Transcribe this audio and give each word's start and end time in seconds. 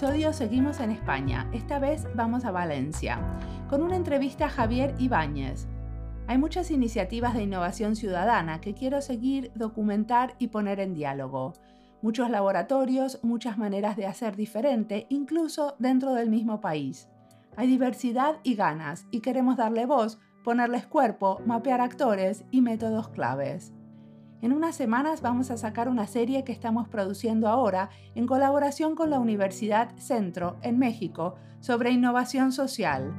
Episodio 0.00 0.32
seguimos 0.32 0.80
en 0.80 0.92
España, 0.92 1.46
esta 1.52 1.78
vez 1.78 2.06
vamos 2.14 2.46
a 2.46 2.50
Valencia, 2.50 3.20
con 3.68 3.82
una 3.82 3.96
entrevista 3.96 4.46
a 4.46 4.48
Javier 4.48 4.94
Ibáñez. 4.98 5.66
Hay 6.26 6.38
muchas 6.38 6.70
iniciativas 6.70 7.34
de 7.34 7.42
innovación 7.42 7.96
ciudadana 7.96 8.62
que 8.62 8.72
quiero 8.72 9.02
seguir, 9.02 9.52
documentar 9.54 10.36
y 10.38 10.46
poner 10.46 10.80
en 10.80 10.94
diálogo. 10.94 11.52
Muchos 12.00 12.30
laboratorios, 12.30 13.18
muchas 13.22 13.58
maneras 13.58 13.94
de 13.98 14.06
hacer 14.06 14.36
diferente, 14.36 15.04
incluso 15.10 15.76
dentro 15.78 16.14
del 16.14 16.30
mismo 16.30 16.62
país. 16.62 17.10
Hay 17.56 17.66
diversidad 17.66 18.36
y 18.42 18.54
ganas, 18.54 19.04
y 19.10 19.20
queremos 19.20 19.58
darle 19.58 19.84
voz, 19.84 20.18
ponerles 20.44 20.86
cuerpo, 20.86 21.42
mapear 21.44 21.82
actores 21.82 22.46
y 22.50 22.62
métodos 22.62 23.10
claves. 23.10 23.74
En 24.42 24.52
unas 24.54 24.74
semanas 24.74 25.20
vamos 25.20 25.50
a 25.50 25.58
sacar 25.58 25.88
una 25.88 26.06
serie 26.06 26.44
que 26.44 26.52
estamos 26.52 26.88
produciendo 26.88 27.48
ahora 27.48 27.90
en 28.14 28.26
colaboración 28.26 28.94
con 28.94 29.10
la 29.10 29.18
Universidad 29.18 29.94
Centro 29.98 30.56
en 30.62 30.78
México 30.78 31.34
sobre 31.60 31.90
innovación 31.90 32.50
social. 32.52 33.14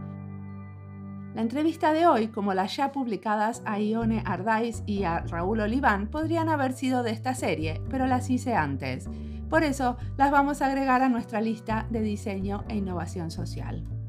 La 1.36 1.41
entrevista 1.41 1.94
de 1.94 2.08
hoy, 2.08 2.28
como 2.28 2.53
las 2.55 2.75
ya 2.75 2.91
publicadas 2.91 3.61
a 3.66 3.80
Ione 3.80 4.23
Ardaiz 4.25 4.83
y 4.88 5.03
a 5.03 5.19
Raúl 5.19 5.61
Oliván, 5.61 6.08
podrían 6.09 6.50
haber 6.50 6.73
sido 6.73 7.03
de 7.03 7.11
esta 7.11 7.35
serie, 7.35 7.81
pero 7.89 8.08
las 8.08 8.30
hice 8.30 8.56
antes. 8.56 9.08
Por 9.47 9.63
eso 9.63 9.97
las 10.17 10.31
vamos 10.31 10.61
a 10.61 10.66
agregar 10.66 11.03
a 11.03 11.09
nuestra 11.09 11.39
lista 11.39 11.85
de 11.89 12.02
diseño 12.02 12.63
e 12.67 12.75
innovación 12.78 13.30
social. 13.30 14.00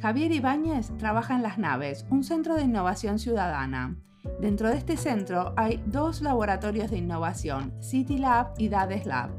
Javier 0.00 0.30
Ibáñez 0.30 0.92
trabaja 0.98 1.34
en 1.34 1.42
Las 1.42 1.58
Naves, 1.58 2.04
un 2.10 2.22
centro 2.22 2.54
de 2.54 2.62
innovación 2.62 3.18
ciudadana. 3.18 3.96
Dentro 4.40 4.68
de 4.68 4.76
este 4.76 4.96
centro 4.96 5.54
hay 5.56 5.82
dos 5.86 6.20
laboratorios 6.20 6.90
de 6.90 6.98
innovación, 6.98 7.72
City 7.80 8.18
Lab 8.18 8.52
y 8.58 8.68
Dades 8.68 9.06
Lab. 9.06 9.30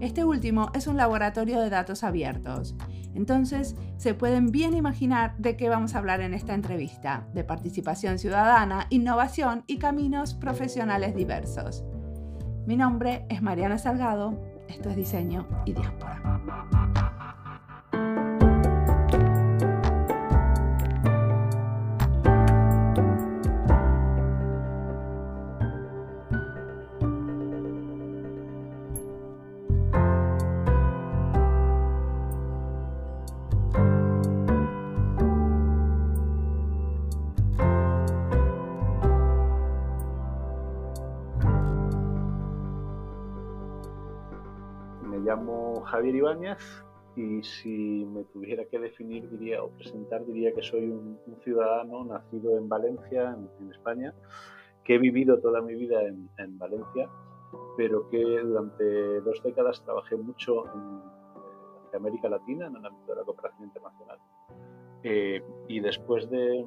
Este 0.00 0.24
último 0.24 0.70
es 0.74 0.86
un 0.86 0.96
laboratorio 0.96 1.60
de 1.60 1.70
datos 1.70 2.04
abiertos. 2.04 2.74
Entonces, 3.14 3.76
se 3.96 4.14
pueden 4.14 4.50
bien 4.50 4.74
imaginar 4.74 5.36
de 5.38 5.56
qué 5.56 5.68
vamos 5.68 5.94
a 5.94 5.98
hablar 5.98 6.20
en 6.20 6.34
esta 6.34 6.54
entrevista, 6.54 7.26
de 7.32 7.44
participación 7.44 8.18
ciudadana, 8.18 8.86
innovación 8.90 9.64
y 9.66 9.78
caminos 9.78 10.34
profesionales 10.34 11.14
diversos. 11.14 11.84
Mi 12.66 12.76
nombre 12.76 13.26
es 13.28 13.42
Mariana 13.42 13.78
Salgado, 13.78 14.38
esto 14.68 14.90
es 14.90 14.96
Diseño 14.96 15.46
y 15.64 15.72
Diáspora. 15.72 16.31
Javier 45.82 46.14
Ibáñez 46.14 46.84
y 47.16 47.42
si 47.42 48.06
me 48.06 48.24
tuviera 48.24 48.64
que 48.64 48.78
definir 48.78 49.28
diría 49.28 49.62
o 49.62 49.68
presentar 49.70 50.24
diría 50.24 50.52
que 50.54 50.62
soy 50.62 50.88
un, 50.88 51.18
ciudadano 51.42 52.04
nacido 52.04 52.56
en 52.56 52.68
Valencia, 52.68 53.36
en, 53.60 53.70
España, 53.70 54.14
que 54.84 54.94
he 54.94 54.98
vivido 54.98 55.38
toda 55.40 55.60
mi 55.60 55.74
vida 55.74 56.02
en, 56.02 56.58
Valencia, 56.58 57.08
pero 57.76 58.08
que 58.08 58.18
durante 58.18 59.20
dos 59.20 59.42
décadas 59.42 59.82
trabajé 59.84 60.16
mucho 60.16 60.64
en, 60.74 61.12
América 61.94 62.26
Latina 62.30 62.68
en 62.68 62.76
el 62.76 62.86
ámbito 62.86 63.12
de 63.12 63.18
la 63.18 63.24
cooperación 63.24 63.64
internacional. 63.64 64.18
Eh, 65.02 65.42
y 65.68 65.80
después 65.80 66.30
de, 66.30 66.64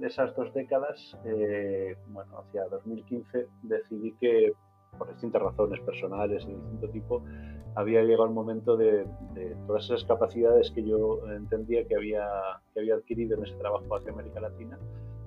esas 0.00 0.34
dos 0.34 0.54
décadas, 0.54 1.14
eh, 1.26 1.94
bueno, 2.08 2.38
hacia 2.38 2.64
2015 2.68 3.48
decidí 3.64 4.12
que 4.18 4.54
por 4.96 5.08
distintas 5.08 5.42
razones 5.42 5.80
personales 5.80 6.46
de 6.46 6.54
distinto 6.54 6.88
tipo, 6.90 7.22
había 7.74 8.02
llegado 8.02 8.24
el 8.24 8.34
momento 8.34 8.76
de, 8.76 9.06
todas 9.66 9.84
esas 9.84 10.04
capacidades 10.04 10.70
que 10.70 10.84
yo 10.84 11.26
entendía 11.30 11.86
que 11.86 11.96
había, 11.96 12.28
que 12.74 12.80
había 12.80 12.94
adquirido 12.96 13.36
en 13.36 13.44
ese 13.44 13.56
trabajo 13.56 13.96
hacia 13.96 14.12
América 14.12 14.40
Latina, 14.40 14.78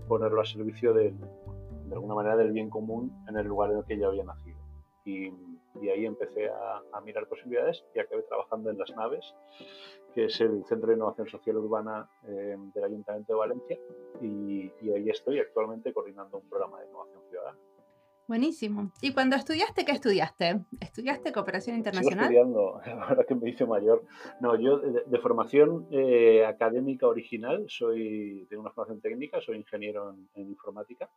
ponerlo 0.07 0.41
a 0.41 0.45
servicio 0.45 0.93
de, 0.93 1.11
de 1.11 1.93
alguna 1.93 2.15
manera 2.15 2.37
del 2.37 2.51
bien 2.51 2.69
común 2.69 3.11
en 3.27 3.37
el 3.37 3.47
lugar 3.47 3.71
en 3.71 3.79
el 3.79 3.85
que 3.85 3.97
yo 3.97 4.09
había 4.09 4.23
nacido. 4.23 4.57
Y, 5.05 5.31
y 5.81 5.89
ahí 5.89 6.05
empecé 6.05 6.49
a, 6.49 6.81
a, 6.93 7.01
mirar 7.01 7.27
posibilidades 7.27 7.83
y 7.93 7.99
acabé 7.99 8.23
trabajando 8.23 8.69
en 8.69 8.77
Las 8.77 8.91
Naves, 8.95 9.33
que 10.13 10.25
es 10.25 10.39
el 10.41 10.63
Centro 10.65 10.89
de 10.89 10.95
Innovación 10.95 11.27
Social 11.27 11.57
Urbana 11.57 12.09
eh, 12.27 12.55
del 12.73 12.83
Ayuntamiento 12.83 13.33
de 13.33 13.39
Valencia, 13.39 13.79
y, 14.21 14.71
y 14.81 14.91
ahí 14.91 15.09
estoy 15.09 15.39
actualmente 15.39 15.93
coordinando 15.93 16.37
un 16.37 16.49
programa 16.49 16.79
de 16.79 16.87
innovación 16.87 17.21
ciudadana. 17.29 17.57
Buenísimo. 18.27 18.91
¿Y 19.01 19.13
cuando 19.13 19.35
estudiaste, 19.35 19.85
qué 19.85 19.91
estudiaste? 19.91 20.61
¿Estudiaste 20.79 21.31
cooperación 21.31 21.75
internacional? 21.77 22.27
Sigo 22.27 22.41
estudiando, 22.41 22.81
ahora 23.07 23.23
que 23.23 23.35
me 23.35 23.49
hice 23.49 23.65
mayor. 23.65 24.03
No, 24.41 24.59
yo 24.59 24.79
de, 24.79 25.19
formación 25.19 25.87
eh, 25.91 26.45
académica 26.45 27.07
original, 27.07 27.65
soy, 27.67 28.47
tengo 28.49 28.61
una 28.61 28.71
formación 28.71 29.01
técnica, 29.01 29.39
soy 29.41 29.57
ingeniero 29.57 30.15
en 30.33 30.49
informática 30.49 31.09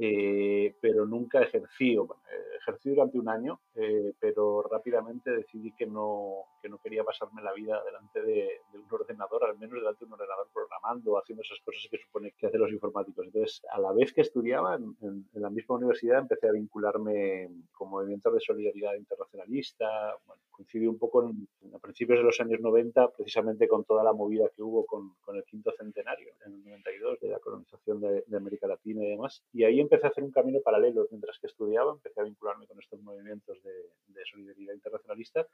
eh, 0.00 0.76
pero 0.80 1.06
nunca 1.06 1.42
ejercí, 1.42 1.96
bueno, 1.96 2.22
ejercí 2.60 2.90
durante 2.90 3.18
un 3.18 3.28
año, 3.28 3.58
eh, 3.74 4.12
pero 4.20 4.62
rápidamente 4.62 5.30
decidí 5.32 5.72
que 5.72 5.86
no, 5.86 6.44
que 6.60 6.68
no 6.68 6.78
quería 6.78 7.04
pasarme 7.04 7.42
la 7.42 7.52
vida 7.52 7.82
delante 7.84 8.22
de, 8.22 8.60
un 8.74 8.86
ordenador, 8.90 9.44
al 9.44 9.58
menos 9.58 9.74
delante 9.80 10.00
de 10.00 10.06
un 10.06 10.12
ordenador 10.14 10.48
programando, 10.52 11.18
haciendo 11.18 11.42
esas 11.42 11.60
cosas 11.60 11.86
que 11.90 11.98
supone 11.98 12.32
que 12.36 12.46
hacen 12.46 12.60
los 12.60 12.72
informáticos. 12.72 13.26
Entonces, 13.26 13.62
a 13.72 13.80
la 13.80 13.92
vez 13.92 14.12
que 14.12 14.22
estudiaba 14.22 14.76
en, 14.76 15.26
la 15.32 15.50
misma 15.50 15.76
universidad, 15.76 16.18
empecé 16.18 16.48
a 16.48 16.52
vincularme 16.52 17.50
con 17.72 17.90
movimientos 17.90 18.32
de 18.34 18.40
solidaridad 18.40 18.94
internacionalista, 18.94 20.16
bueno, 20.26 20.42
coincidí 20.50 20.86
un 20.86 20.98
poco 20.98 21.24
en, 21.24 21.48
a 21.74 21.78
principios 21.78 22.18
de 22.18 22.24
los 22.24 22.40
años 22.40 22.60
90, 22.60 23.12
precisamente 23.12 23.68
con 23.68 23.84
toda 23.84 24.02
la 24.02 24.12
movida 24.12 24.48
que 24.54 24.62
hubo 24.62 24.84
con, 24.86 25.12
el 25.34 25.44
quinto 25.44 25.72
centenario, 25.78 26.32
en 26.44 26.52
el 26.52 26.64
92, 26.64 27.20
de 27.20 27.28
la 27.28 27.38
colonización 27.38 28.00
de, 28.00 28.24
de 28.26 28.36
América 28.36 28.66
Latina 28.66 29.04
y 29.04 29.10
demás. 29.10 29.42
Y 29.52 29.64
ahí 29.64 29.80
empecé 29.80 30.06
a 30.06 30.10
hacer 30.10 30.24
un 30.24 30.32
camino 30.32 30.60
paralelo. 30.60 31.06
Mientras 31.10 31.38
que 31.38 31.46
estudiaba, 31.46 31.92
empecé 31.92 32.20
a 32.20 32.24
vincularme 32.24 32.66
con 32.66 32.78
estos 32.78 33.00
movimientos 33.02 33.62
de, 33.62 34.24
solidaridad 34.30 34.74
internacionalista 34.74 35.46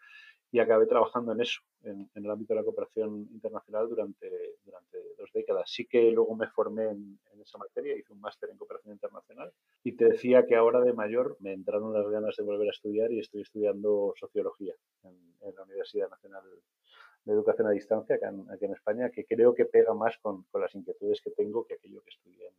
y 0.50 0.59
acabé 0.59 0.87
trabajando 0.94 1.32
en 1.32 1.41
eso, 1.41 1.60
en, 1.82 2.09
el 2.15 2.31
ámbito 2.31 2.55
de 2.55 2.60
la 2.60 2.65
cooperación 2.65 3.28
internacional 3.32 3.88
durante, 3.88 4.31
durante 4.65 4.97
dos 5.19 5.28
décadas. 5.34 5.69
Sí 5.69 5.87
que 5.87 6.09
luego 6.12 6.37
me 6.37 6.47
formé 6.47 6.84
en, 6.84 7.19
esa 7.43 7.59
materia, 7.59 7.97
hice 7.97 8.12
un 8.12 8.21
máster 8.21 8.49
en 8.50 8.56
cooperación 8.56 8.94
internacional 8.94 9.53
y 9.82 9.93
te 9.97 10.05
decía 10.05 10.47
que 10.47 10.55
ahora 10.55 10.81
de 10.81 10.93
mayor 10.93 11.37
me 11.41 11.53
entraron 11.53 11.93
las 11.93 12.09
ganas 12.09 12.37
de 12.37 12.44
volver 12.44 12.69
a 12.69 12.71
estudiar 12.71 13.10
y 13.10 13.19
estoy 13.19 13.43
estudiando 13.43 14.15
sociología 14.16 14.72
en, 15.03 15.34
la 15.55 15.62
Universidad 15.65 16.09
Nacional 16.09 16.43
de 17.25 17.32
Educación 17.32 17.67
a 17.67 17.73
Distancia 17.73 18.17
aquí 18.50 18.64
en, 18.64 18.73
España, 18.73 19.11
que 19.11 19.26
creo 19.26 19.52
que 19.52 19.67
pega 19.67 19.93
más 19.94 20.17
con, 20.19 20.46
las 20.55 20.75
inquietudes 20.76 21.20
que 21.20 21.32
tengo 21.32 21.67
que 21.67 21.75
aquello 21.75 22.02
que 22.02 22.11
estudié 22.11 22.50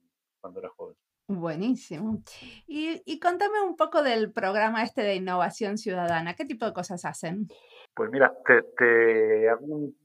cuando 0.42 0.60
era 0.60 0.70
joven. 0.70 0.98
Buenísimo. 1.27 2.22
Y, 2.68 3.01
y 3.06 3.19
contame 3.19 3.62
un 3.62 3.75
poco 3.75 4.04
del 4.04 4.31
programa 4.31 4.83
este 4.83 5.01
de 5.01 5.16
innovación 5.16 5.77
ciudadana. 5.77 6.36
¿Qué 6.36 6.45
tipo 6.45 6.66
de 6.66 6.74
cosas 6.74 7.04
hacen? 7.04 7.48
Pues 7.95 8.12
mira, 8.12 8.31
te, 8.77 9.50
hago 9.50 9.66
un, 9.66 9.95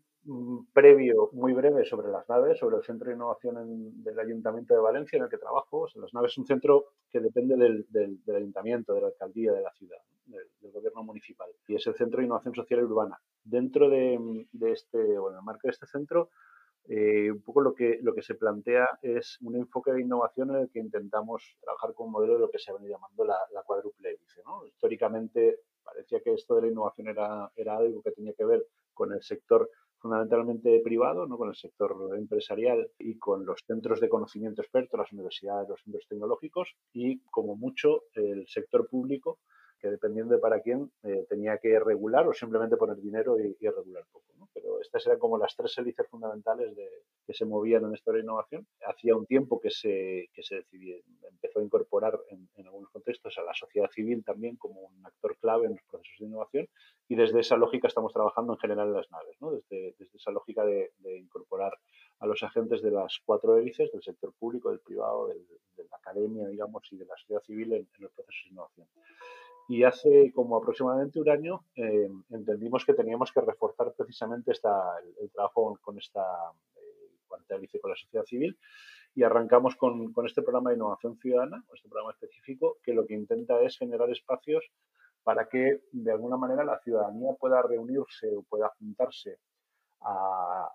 previo 0.73 1.31
muy 1.33 1.53
breve 1.53 1.85
sobre 1.85 2.09
las 2.09 2.29
naves, 2.29 2.59
sobre 2.59 2.77
el 2.77 2.85
Centro 2.85 3.09
de 3.09 3.17
Innovación 3.17 4.03
del 4.03 4.19
Ayuntamiento 4.19 4.75
de 4.75 4.81
Valencia 4.81 5.17
en 5.17 5.25
el 5.25 5.29
que 5.31 5.39
trabajo. 5.39 5.89
las 5.97 6.15
naves 6.15 6.33
es 6.33 6.39
un 6.39 6.47
centro 6.47 6.93
que 7.11 7.21
depende 7.21 7.57
del, 7.57 8.21
Ayuntamiento, 8.35 8.95
de 8.95 9.01
la 9.01 9.07
alcaldía 9.09 9.53
de 9.53 9.63
la 9.63 9.73
ciudad, 9.73 9.99
del, 10.27 10.73
gobierno 10.73 11.03
municipal. 11.03 11.49
Y 11.67 11.75
es 11.75 11.87
el 11.87 11.97
Centro 11.97 12.21
de 12.21 12.27
Innovación 12.27 12.55
Social 12.55 12.81
y 12.81 12.85
Urbana. 12.85 13.19
Dentro 13.43 13.91
de, 13.91 14.47
de 14.53 14.73
este, 14.73 15.19
bueno, 15.19 15.37
en 15.37 15.41
el 15.41 15.45
marco 15.45 15.63
de 15.65 15.73
este 15.73 15.87
centro, 15.87 16.31
eh, 16.89 17.31
un 17.31 17.43
poco 17.43 17.61
lo 17.61 17.75
que, 17.75 17.99
lo 18.03 18.15
que 18.15 18.23
se 18.23 18.35
plantea 18.35 18.99
es 19.03 19.39
un 19.43 19.57
enfoque 19.57 19.93
de 19.93 20.03
innovación 20.03 20.51
en 20.51 20.63
el 20.63 20.71
que 20.71 20.81
intentamos 20.81 21.57
trabajar 21.61 21.95
con 21.95 22.07
un 22.07 22.13
modelo 22.13 22.35
de 22.35 22.41
lo 22.41 22.51
que 22.51 22.59
se 22.59 22.71
ha 22.71 22.75
venido 22.75 22.95
llamando 22.95 23.25
la, 23.25 23.39
cuádruple 23.65 24.11
hélice. 24.11 24.43
¿no? 24.45 24.67
Históricamente 24.67 25.61
parecía 25.85 26.21
que 26.21 26.35
esto 26.35 26.57
de 26.57 26.63
la 26.63 26.69
innovación 26.69 27.09
era, 27.09 27.51
era 27.55 27.77
algo 27.77 28.03
que 28.03 28.13
tenía 28.13 28.33
que 28.35 28.45
ver 28.45 28.67
con 28.95 29.13
el 29.13 29.23
sector 29.23 29.71
fundamentalmente 30.01 30.81
privado, 30.83 31.27
¿no? 31.27 31.37
con 31.37 31.51
el 31.51 31.55
sector 31.55 31.95
empresarial 32.17 32.91
y 32.99 33.19
con 33.19 33.45
los 33.45 33.61
centros 33.67 34.01
de 34.01 34.09
conocimiento 34.09 34.63
experto, 34.63 34.97
las 34.97 35.13
universidades, 35.13 35.69
los 35.69 35.83
centros 35.83 36.07
tecnológicos 36.09 36.75
y 36.93 37.21
como 37.25 37.55
mucho 37.55 38.05
el 38.15 38.47
sector 38.49 38.89
público 38.89 39.39
que 39.81 39.89
dependiendo 39.89 40.35
de 40.35 40.41
para 40.41 40.61
quién 40.61 40.91
eh, 41.03 41.27
tenía 41.29 41.59
que 41.59 41.79
regular 41.81 42.27
o 42.29 42.33
simplemente 42.33 42.77
poner 42.77 42.97
dinero 42.99 43.39
y, 43.39 43.57
regular 43.61 44.05
poco. 44.13 44.27
¿no? 44.39 44.49
Pero 44.53 44.81
estas 44.81 45.07
eran 45.07 45.19
como 45.19 45.39
las 45.39 45.57
tres 45.57 45.77
hélices 45.79 46.07
fundamentales 46.09 46.77
de, 46.77 46.89
que 47.27 47.35
se 47.35 47.47
movían 47.47 47.85
en 47.85 47.95
esto 47.95 48.13
de 48.13 48.21
innovación. 48.21 48.67
Hacía 48.87 49.17
un 49.17 49.27
tiempo 49.27 49.61
que 49.61 49.71
se, 49.71 50.29
que 50.35 50.43
se 50.43 50.57
decidió, 50.57 50.97
empezó 51.31 51.61
a 51.61 51.63
incorporar 51.63 52.19
en, 52.29 52.49
algunos 52.67 52.91
contextos 52.91 53.37
a 53.39 53.43
la 53.43 53.55
sociedad 53.55 53.91
civil 53.91 54.23
también 54.25 54.57
como 54.57 54.81
un 54.81 55.07
actor 55.07 55.37
clave 55.39 55.67
en 55.67 55.73
los 55.73 55.83
procesos 55.91 56.19
de 56.21 56.27
innovación 56.27 56.69
y 57.09 57.17
desde 57.17 57.41
esa 57.41 57.57
lógica 57.57 57.89
estamos 57.89 58.13
trabajando 58.13 58.53
en 58.53 58.59
general 58.59 58.89
en 58.89 58.95
las 58.95 59.11
naves, 59.11 59.37
¿no? 59.41 59.51
desde, 59.51 59.95
desde 59.99 60.17
esa 60.17 60.31
lógica 60.31 60.65
de, 60.65 60.93
incorporar 61.19 61.73
a 62.21 62.27
los 62.27 62.43
agentes 62.43 62.83
de 62.83 62.91
las 62.91 63.21
cuatro 63.25 63.57
hélices, 63.57 63.91
del 63.91 64.03
sector 64.03 64.33
público, 64.39 64.71
del 64.71 64.81
privado, 64.81 65.29
de 65.29 65.85
la 65.91 65.97
academia, 65.97 66.47
digamos, 66.49 66.83
y 66.93 66.97
de 66.97 67.07
la 67.07 67.17
sociedad 67.17 67.43
civil 67.43 67.73
en 67.73 67.89
los 67.99 68.13
procesos 68.13 68.43
de 68.45 68.51
innovación. 68.51 68.87
Y 69.71 69.85
hace 69.85 70.33
como 70.35 70.57
aproximadamente 70.57 71.21
un 71.21 71.29
año 71.29 71.65
eh, 71.77 72.11
entendimos 72.31 72.85
que 72.85 72.93
teníamos 72.93 73.31
que 73.31 73.41
reforzar 73.41 73.95
precisamente 73.97 74.51
esta, 74.51 74.99
el, 75.21 75.31
trabajo 75.31 75.79
con 75.81 75.97
esta 75.97 76.25
eh, 76.75 77.79
con 77.81 77.91
la 77.93 77.97
sociedad 77.97 78.25
civil 78.25 78.59
y 79.15 79.23
arrancamos 79.23 79.77
con, 79.77 80.13
con, 80.13 80.27
este 80.27 80.43
programa 80.43 80.71
de 80.71 80.77
innovación 80.77 81.17
ciudadana, 81.19 81.63
este 81.73 81.89
programa 81.89 82.11
específico, 82.11 82.79
que 82.83 82.95
lo 82.95 83.07
que 83.07 83.15
intenta 83.15 83.63
es 83.63 83.79
generar 83.79 84.11
espacios 84.11 84.73
para 85.23 85.49
que 85.49 85.83
de 85.93 86.11
alguna 86.11 86.37
manera 86.37 86.65
la 86.65 86.81
ciudadanía 86.81 87.31
pueda 87.39 87.63
reunirse 87.63 88.27
o 88.35 88.43
pueda 88.43 88.73
juntarse 88.77 89.39
a, 90.03 90.69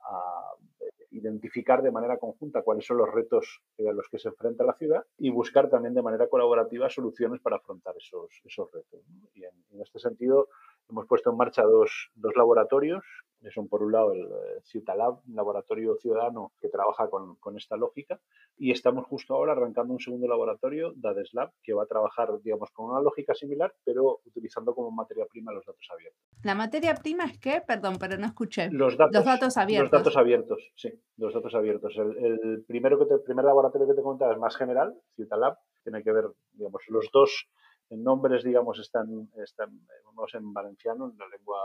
identificar 1.12 1.82
de 1.82 1.92
manera 1.92 2.18
conjunta 2.18 2.62
cuáles 2.62 2.86
son 2.86 2.98
los 2.98 3.10
retos 3.10 3.62
a 3.80 3.94
los 3.94 4.10
que 4.10 4.20
se 4.20 4.28
enfrenta 4.28 4.66
la 4.66 4.74
ciudad 4.74 5.06
y 5.18 5.30
buscar 5.30 5.70
también 5.70 5.94
de 5.94 6.02
manera 6.02 6.28
colaborativa 6.28 6.90
soluciones 6.90 7.40
para 7.40 7.56
afrontar 7.56 7.96
esos, 7.98 8.42
esos 8.44 8.70
retos. 8.72 9.00
Y 9.34 9.46
en, 9.46 9.82
este 9.82 9.98
sentido 10.00 10.50
hemos 10.90 11.06
puesto 11.08 11.32
en 11.32 11.38
marcha 11.38 11.64
dos, 11.64 12.12
dos 12.16 12.34
laboratorios 12.36 13.04
son 13.52 13.68
por 13.68 13.84
un 13.84 13.92
lado 13.92 14.14
el 14.14 14.22
eh, 14.22 14.62
Ciutalab, 14.64 15.20
un 15.28 15.36
laboratorio 15.36 15.96
ciudadano 15.96 16.52
que 16.60 16.70
trabaja 16.70 17.10
con, 17.10 17.36
con, 17.36 17.58
esta 17.58 17.78
lógica, 17.78 18.20
y 18.58 18.72
estamos 18.72 19.06
justo 19.06 19.34
ahora 19.34 19.54
arrancando 19.54 19.94
un 19.94 20.00
segundo 20.00 20.28
laboratorio, 20.28 20.94
DADESLab, 20.96 21.52
que 21.64 21.74
va 21.74 21.84
a 21.84 21.88
trabajar, 21.88 22.30
digamos, 22.44 22.72
con 22.72 22.90
una 22.90 23.02
lógica 23.02 23.34
similar, 23.34 23.74
pero 23.84 24.22
utilizando 24.26 24.74
como 24.74 24.92
materia 24.92 25.26
prima 25.26 25.52
los 25.52 25.66
datos 25.66 25.88
abiertos. 25.92 26.20
¿La 26.44 26.56
materia 26.56 26.96
prima 26.96 27.26
es 27.26 27.40
qué? 27.40 27.62
Perdón, 27.66 27.98
pero 28.00 28.18
no 28.18 28.26
escuché. 28.26 28.70
Los 28.72 28.98
datos, 28.98 29.16
los 29.16 29.26
datos 29.26 29.58
abiertos. 29.58 29.92
Los 29.92 30.04
datos 30.04 30.18
abiertos, 30.18 30.72
sí, 30.76 30.90
los 31.18 31.34
datos 31.34 31.56
abiertos. 31.56 31.94
El, 31.98 32.18
el 32.18 32.66
primero 32.66 32.98
que 33.00 33.06
te, 33.06 33.18
primer 33.20 33.46
laboratorio 33.46 33.88
que 33.88 33.94
te 33.94 34.02
comentaba 34.02 34.34
es 34.34 34.40
más 34.40 34.56
general, 34.56 34.96
Ciutalab, 35.16 35.58
tiene 35.84 36.04
que 36.04 36.12
ver, 36.12 36.26
digamos, 36.54 36.82
los 36.90 37.10
dos 37.12 37.48
nombres, 37.90 38.44
digamos, 38.44 38.80
están, 38.80 39.30
están 39.44 39.70
vamos, 40.06 40.34
en 40.34 40.54
valenciano, 40.54 41.10
en 41.12 41.18
la 41.18 41.28
lengua 41.28 41.60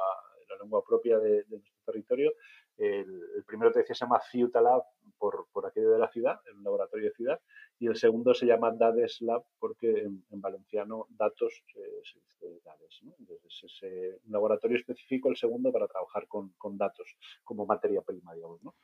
la 0.50 0.56
lengua 0.62 0.82
propia 0.84 1.18
de, 1.18 1.44
nuestro 1.48 1.74
territorio. 1.86 2.32
El, 2.76 3.44
primero 3.46 3.72
te 3.72 3.80
decía 3.80 3.94
se 3.94 4.04
llama 4.04 4.20
Ciutalab 4.30 4.82
por, 5.18 5.46
por 5.52 5.66
aquello 5.66 5.90
de 5.90 5.98
la 5.98 6.08
ciudad, 6.08 6.40
el 6.46 6.62
laboratorio 6.62 7.06
de 7.06 7.14
ciudad, 7.14 7.40
y 7.80 7.86
el 7.86 7.96
segundo 7.96 8.34
se 8.34 8.44
llama 8.44 8.72
Dades 8.72 9.22
Lab 9.22 9.42
porque 9.58 9.88
en, 9.90 10.22
valenciano 10.30 11.06
datos 11.08 11.64
se, 11.72 11.80
dice 11.80 12.60
Dades. 12.62 13.00
Entonces 13.18 13.64
es 13.64 13.82
un 14.26 14.32
laboratorio 14.32 14.76
específico, 14.76 15.30
el 15.30 15.36
segundo, 15.36 15.72
para 15.72 15.88
trabajar 15.88 16.28
con, 16.28 16.50
con 16.58 16.76
datos 16.76 17.16
como 17.42 17.64
materia 17.64 18.02
prima, 18.02 18.34
digamos. 18.34 18.62
¿no? 18.62 18.74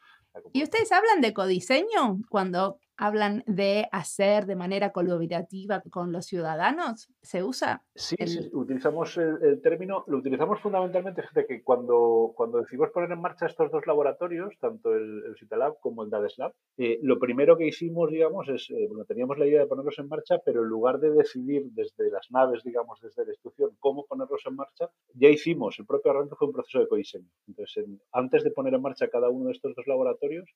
¿Y 0.53 0.63
ustedes 0.63 0.93
hablan 0.93 1.21
de 1.21 1.33
codiseño 1.33 2.21
cuando 2.29 2.79
hablan 2.99 3.45
de 3.47 3.89
hacer 3.93 4.47
de 4.47 4.57
manera 4.57 4.91
colaborativa 4.91 5.83
con 5.91 6.13
los 6.13 6.27
ciudadanos? 6.27 7.11
¿Se 7.21 7.43
usa? 7.43 7.85
Sí, 7.95 8.17
utilizamos 8.53 9.17
el, 9.19 9.61
término, 9.61 10.05
lo 10.07 10.19
utilizamos 10.19 10.61
fundamentalmente, 10.61 11.23
gente, 11.23 11.47
que 11.47 11.63
cuando, 11.63 12.33
cuando 12.35 12.59
decidimos 12.59 12.91
poner 12.91 13.11
en 13.13 13.21
marcha 13.21 13.47
estos 13.47 13.71
dos 13.71 13.87
laboratorios, 13.87 14.55
tanto 14.61 14.95
el, 14.95 15.25
el 15.27 15.37
Citalab 15.39 15.79
como 15.81 16.05
el 16.05 16.11
DADESLab, 16.11 16.53
eh, 16.79 16.99
lo 17.03 17.19
primero 17.19 17.57
que 17.57 17.67
hicimos, 17.67 18.11
digamos, 18.11 18.49
es, 18.49 18.71
eh, 18.87 18.89
bueno, 18.89 19.05
teníamos 19.05 19.39
la 19.39 19.47
idea 19.47 19.61
de 19.61 19.67
ponerlos 19.67 19.99
en 19.99 20.09
marcha, 20.09 20.39
pero 20.45 20.63
en 20.63 20.69
lugar 20.69 20.99
de 20.99 21.11
decidir 21.11 21.65
desde 21.73 22.11
las 22.11 22.31
naves, 22.31 22.63
digamos, 22.63 23.01
desde 23.01 23.25
la 23.25 23.33
institución, 23.33 23.77
cómo 23.81 24.07
ponerlos 24.07 24.43
en 24.47 24.57
marcha, 24.57 24.91
ya 25.15 25.29
hicimos, 25.29 25.79
el 25.79 25.87
propio 25.87 26.13
arranque 26.13 26.37
fue 26.37 26.49
un 26.49 26.55
proceso 26.55 26.81
de 26.81 26.89
codiseño. 26.89 27.29
Entonces, 27.49 27.87
antes 28.13 28.45
de 28.45 28.51
poner 28.51 28.75
en 28.75 28.83
marcha 28.83 29.09
cada 29.09 29.29
uno 29.29 29.47
de 29.47 29.53
estos 29.53 29.75
dos 29.75 29.87
laboratorios, 29.87 30.49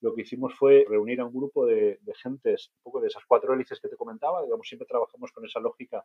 lo 0.00 0.14
que 0.14 0.22
hicimos 0.22 0.54
fue 0.54 0.84
reunir 0.88 1.20
a 1.20 1.26
un 1.26 1.34
grupo 1.34 1.66
de, 1.66 1.98
de 2.00 2.14
gentes, 2.14 2.70
un 2.78 2.82
poco 2.84 3.00
de 3.00 3.08
esas 3.08 3.24
cuatro 3.26 3.52
hélices 3.54 3.80
que 3.80 3.88
te 3.88 3.96
comentaba, 3.96 4.42
digamos, 4.42 4.66
siempre 4.66 4.86
trabajamos 4.86 5.32
con 5.32 5.44
esa 5.44 5.60
lógica 5.60 6.04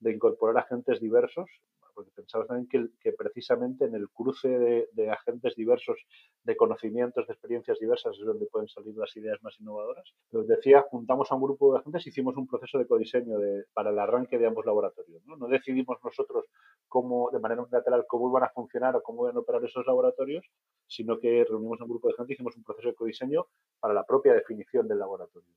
de 0.00 0.12
incorporar 0.12 0.58
agentes 0.58 1.00
diversos, 1.00 1.48
porque 1.94 2.10
pensamos 2.10 2.46
también 2.48 2.68
que, 2.68 2.86
que 3.00 3.12
precisamente 3.12 3.84
en 3.84 3.94
el 3.94 4.08
cruce 4.08 4.48
de, 4.48 5.10
agentes 5.10 5.54
diversos, 5.54 5.98
de 6.42 6.56
conocimientos, 6.56 7.26
de 7.26 7.32
experiencias 7.32 7.78
diversas, 7.78 8.16
es 8.18 8.24
donde 8.24 8.46
pueden 8.46 8.68
salir 8.68 8.94
las 8.96 9.14
ideas 9.16 9.42
más 9.42 9.58
innovadoras. 9.60 10.12
Pero 10.30 10.44
decía, 10.44 10.82
juntamos 10.82 11.11
a 11.12 11.34
un 11.34 11.42
grupo 11.42 11.72
de 11.72 11.80
agentes, 11.80 12.06
hicimos 12.06 12.36
un 12.36 12.46
proceso 12.46 12.78
de 12.78 12.86
codiseño 12.86 13.38
de, 13.38 13.64
para 13.72 13.90
el 13.90 13.98
arranque 13.98 14.38
de 14.38 14.46
ambos 14.46 14.64
laboratorios. 14.66 15.22
¿no? 15.26 15.36
no 15.36 15.48
decidimos 15.48 15.98
nosotros 16.02 16.46
cómo, 16.88 17.30
de 17.30 17.38
manera 17.38 17.62
unilateral, 17.62 18.04
cómo 18.08 18.30
iban 18.30 18.44
a 18.44 18.48
funcionar 18.50 18.96
o 18.96 19.02
cómo 19.02 19.24
iban 19.24 19.36
a 19.36 19.40
operar 19.40 19.64
esos 19.64 19.86
laboratorios, 19.86 20.44
sino 20.86 21.18
que 21.18 21.44
reunimos 21.44 21.80
a 21.80 21.84
un 21.84 21.90
grupo 21.90 22.08
de 22.08 22.14
gente 22.14 22.32
y 22.32 22.34
hicimos 22.34 22.56
un 22.56 22.64
proceso 22.64 22.88
de 22.88 22.94
codiseño 22.94 23.46
para 23.80 23.94
la 23.94 24.04
propia 24.04 24.34
definición 24.34 24.88
del 24.88 24.98
laboratorio. 24.98 25.54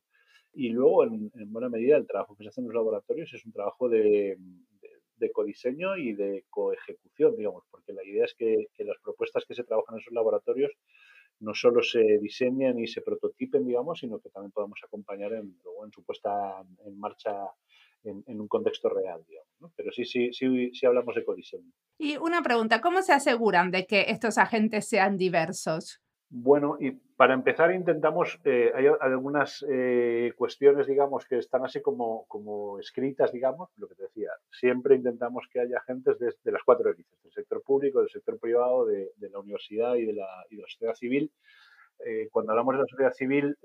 Y 0.54 0.70
luego, 0.70 1.04
en, 1.04 1.32
buena 1.52 1.70
medida, 1.70 1.98
el 1.98 2.08
trabajo 2.08 2.36
que 2.36 2.44
se 2.44 2.50
hace 2.50 2.62
en 2.62 2.68
los 2.68 2.76
laboratorios 2.76 3.34
es 3.34 3.46
un 3.46 3.52
trabajo 3.52 3.90
de, 3.90 4.38
de, 5.18 5.32
codiseño 5.32 5.98
y 5.98 6.14
de 6.14 6.46
coejecución, 6.50 7.36
digamos, 7.36 7.64
porque 7.70 7.92
la 7.92 8.06
idea 8.06 8.24
es 8.24 8.34
que, 8.36 8.68
que, 8.74 8.86
las 8.86 8.98
propuestas 9.04 9.44
que 9.46 9.54
se 9.54 9.66
trabajan 9.66 9.96
en 9.96 10.02
esos 10.02 10.14
laboratorios 10.14 10.72
no 11.40 11.54
solo 11.54 11.82
se 11.82 12.20
diseñen 12.20 12.80
y 12.80 12.88
se 12.88 13.02
prototipen, 13.02 13.66
digamos, 13.66 14.00
sino 14.00 14.20
que 14.20 14.30
también 14.30 14.52
podamos 14.52 14.80
acompañar 14.84 15.34
en, 15.34 15.60
luego 15.64 15.86
en 15.86 15.92
su 15.92 16.04
puesta 16.04 16.64
en 16.86 17.00
marcha 17.00 17.32
en, 18.04 18.40
un 18.40 18.48
contexto 18.48 18.90
real, 18.90 19.24
digamos. 19.28 19.74
Pero 19.76 19.92
sí, 19.92 20.06
sí, 20.06 20.32
sí, 20.32 20.72
sí 20.74 20.86
hablamos 20.86 21.16
de 21.16 21.26
codiseño. 21.26 21.72
Y 21.98 22.18
una 22.18 22.42
pregunta, 22.42 22.82
¿cómo 22.82 23.02
se 23.02 23.14
aseguran 23.14 23.72
de 23.72 23.86
que 23.86 24.06
estos 24.10 24.38
agentes 24.38 24.88
sean 24.88 25.18
diversos? 25.18 26.02
Bueno, 26.38 26.76
y 26.82 26.92
para 26.92 27.34
empezar 27.34 27.74
intentamos, 27.74 28.42
eh, 28.44 28.70
hay 28.76 28.88
algunas 29.00 29.66
eh, 29.70 30.34
cuestiones, 30.36 30.86
digamos, 30.86 31.26
que 31.26 31.38
están 31.38 31.64
así 31.64 31.82
como, 31.82 32.26
como 32.28 32.78
escritas, 32.78 33.32
digamos, 33.32 33.70
lo 33.78 33.88
que 33.88 33.96
te 33.96 34.04
decía, 34.04 34.32
siempre 34.52 34.96
intentamos 34.96 35.48
que 35.50 35.62
haya 35.62 35.78
agentes 35.78 36.20
de, 36.20 36.52
las 36.52 36.62
cuatro 36.66 36.90
hélices, 36.90 37.24
del 37.24 37.32
sector 37.32 37.64
público, 37.64 38.02
del 38.02 38.10
sector 38.10 38.38
privado, 38.38 38.86
de, 38.86 39.14
la 39.18 39.40
universidad 39.40 39.96
y 39.96 40.06
de 40.06 40.12
la, 40.12 40.28
y 40.50 40.58
de 40.58 40.64
la 40.64 40.68
sociedad 40.68 40.96
civil. 40.96 41.32
Eh, 42.06 42.28
cuando 42.30 42.52
hablamos 42.52 42.76
de 42.76 42.82
la 42.82 42.88
sociedad 42.88 43.14
civil, 43.14 43.58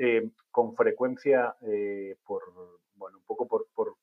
con 0.52 0.76
frecuencia, 0.76 1.56
por, 2.24 2.42
bueno, 2.94 3.18
un 3.18 3.24
poco 3.24 3.48
por, 3.48 3.66
por 3.74 3.96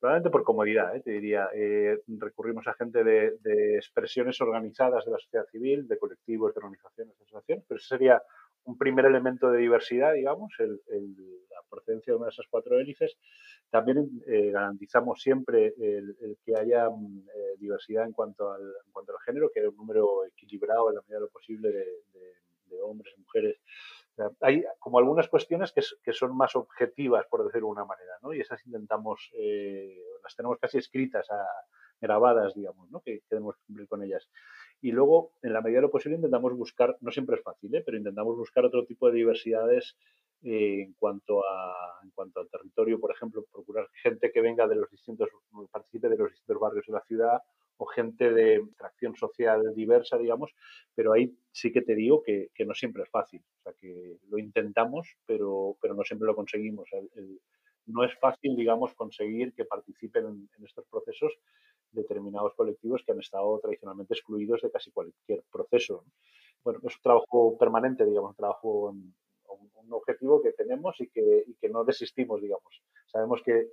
probablemente 0.00 0.30
por 0.30 0.44
comodidad, 0.44 0.96
¿eh? 0.96 1.02
te 1.02 1.10
diría, 1.12 1.50
eh, 1.54 1.98
recurrimos 2.18 2.66
a 2.66 2.74
gente 2.74 3.04
de, 3.04 3.36
expresiones 3.76 4.40
organizadas 4.40 5.04
de 5.04 5.10
la 5.10 5.18
sociedad 5.18 5.46
civil, 5.52 5.86
de 5.86 5.98
colectivos, 5.98 6.54
de 6.54 6.58
organizaciones, 6.58 7.16
de 7.18 7.24
asociaciones, 7.24 7.64
pero 7.68 7.78
ese 7.78 7.88
sería 7.88 8.22
un 8.64 8.78
primer 8.78 9.04
elemento 9.04 9.50
de 9.50 9.58
diversidad, 9.58 10.14
digamos, 10.14 10.52
la 10.58 11.62
procedencia 11.68 12.12
de 12.12 12.16
una 12.16 12.26
de 12.26 12.32
esas 12.32 12.46
cuatro 12.50 12.78
hélices. 12.78 13.16
También 13.70 14.22
eh, 14.26 14.50
garantizamos 14.50 15.20
siempre 15.20 15.74
el, 15.78 16.16
que 16.44 16.56
haya 16.56 16.88
mm, 16.88 17.26
diversidad 17.58 18.04
en 18.04 18.12
cuanto, 18.12 18.52
al, 18.52 18.62
en 18.62 18.92
cuanto 18.92 19.12
al 19.12 19.18
género, 19.24 19.50
que 19.52 19.60
haya 19.60 19.70
un 19.70 19.76
número 19.76 20.24
equilibrado 20.26 20.90
en 20.90 20.96
la 20.96 21.02
medida 21.02 21.16
de 21.16 21.24
lo 21.24 21.28
posible 21.28 21.70
de, 21.70 21.86
de 22.70 22.80
hombres 22.82 23.12
y 23.16 23.20
hay 24.40 24.64
como 24.78 24.98
algunas 24.98 25.28
cuestiones 25.28 25.72
que, 25.72 26.12
son 26.12 26.36
más 26.36 26.56
objetivas, 26.56 27.26
por 27.26 27.44
decirlo 27.44 27.68
de 27.68 27.72
una 27.72 27.84
manera. 27.84 28.12
Y 28.32 28.40
esas 28.40 28.64
intentamos, 28.66 29.30
eh, 29.34 29.98
las 30.22 30.34
tenemos 30.36 30.58
casi 30.58 30.78
escritas, 30.78 31.26
grabadas, 32.00 32.54
digamos, 32.54 32.90
¿no? 32.90 33.00
Que 33.00 33.20
queremos 33.28 33.56
cumplir 33.66 33.88
con 33.88 34.02
ellas. 34.02 34.28
Y 34.80 34.92
luego, 34.92 35.32
en 35.42 35.52
la 35.52 35.60
medida 35.60 35.78
de 35.78 35.82
lo 35.82 35.90
posible, 35.90 36.16
intentamos 36.16 36.56
buscar, 36.56 36.96
no 37.00 37.10
siempre 37.10 37.36
es 37.36 37.42
fácil, 37.42 37.74
¿eh? 37.74 37.82
pero 37.84 37.98
intentamos 37.98 38.36
buscar 38.36 38.64
otro 38.64 38.86
tipo 38.86 39.08
de 39.08 39.16
diversidades 39.16 39.96
eh, 40.42 40.84
en, 40.84 40.94
cuanto 40.94 41.42
a, 41.46 42.00
en 42.02 42.10
cuanto 42.10 42.40
al 42.40 42.48
territorio, 42.48 42.98
por 42.98 43.12
ejemplo, 43.12 43.44
procurar 43.52 43.88
gente 44.02 44.32
que 44.32 44.40
venga 44.40 44.66
de 44.66 44.76
los 44.76 44.90
distintos, 44.90 45.28
participe 45.70 46.08
de 46.08 46.16
los 46.16 46.30
distintos 46.30 46.58
barrios 46.58 46.86
de 46.86 46.92
la 46.94 47.02
ciudad 47.02 47.42
o 47.80 47.86
gente 47.86 48.30
de 48.30 48.56
extracción 48.56 49.16
social 49.16 49.74
diversa, 49.74 50.18
digamos, 50.18 50.54
pero 50.94 51.14
ahí 51.14 51.34
sí 51.50 51.72
que 51.72 51.80
te 51.80 51.94
digo 51.94 52.22
que, 52.22 52.50
no 52.66 52.74
siempre 52.74 53.02
es 53.04 53.08
fácil. 53.08 53.40
O 53.40 53.62
sea, 53.62 53.72
que 53.72 54.18
lo 54.28 54.38
intentamos, 54.38 55.16
pero, 55.24 55.78
pero 55.80 55.94
no 55.94 56.04
siempre 56.04 56.26
lo 56.26 56.36
conseguimos. 56.36 56.90
no 57.86 58.04
es 58.04 58.14
fácil, 58.18 58.54
digamos, 58.54 58.92
conseguir 58.94 59.54
que 59.54 59.64
participen 59.64 60.26
en, 60.26 60.64
estos 60.64 60.84
procesos 60.90 61.32
determinados 61.90 62.52
colectivos 62.54 63.02
que 63.02 63.12
han 63.12 63.20
estado 63.20 63.58
tradicionalmente 63.60 64.12
excluidos 64.12 64.60
de 64.60 64.70
casi 64.70 64.90
cualquier 64.90 65.42
proceso. 65.50 66.04
Bueno, 66.62 66.80
es 66.86 66.94
un 66.96 67.02
trabajo 67.02 67.56
permanente, 67.56 68.04
digamos, 68.04 68.32
un 68.32 68.36
trabajo, 68.36 68.90
un, 68.90 69.14
objetivo 69.92 70.40
que 70.40 70.52
tenemos 70.52 71.00
y 71.00 71.08
que 71.08 71.68
no 71.68 71.82
desistimos, 71.82 72.40
digamos. 72.40 72.80
Sabemos 73.06 73.42
que 73.42 73.70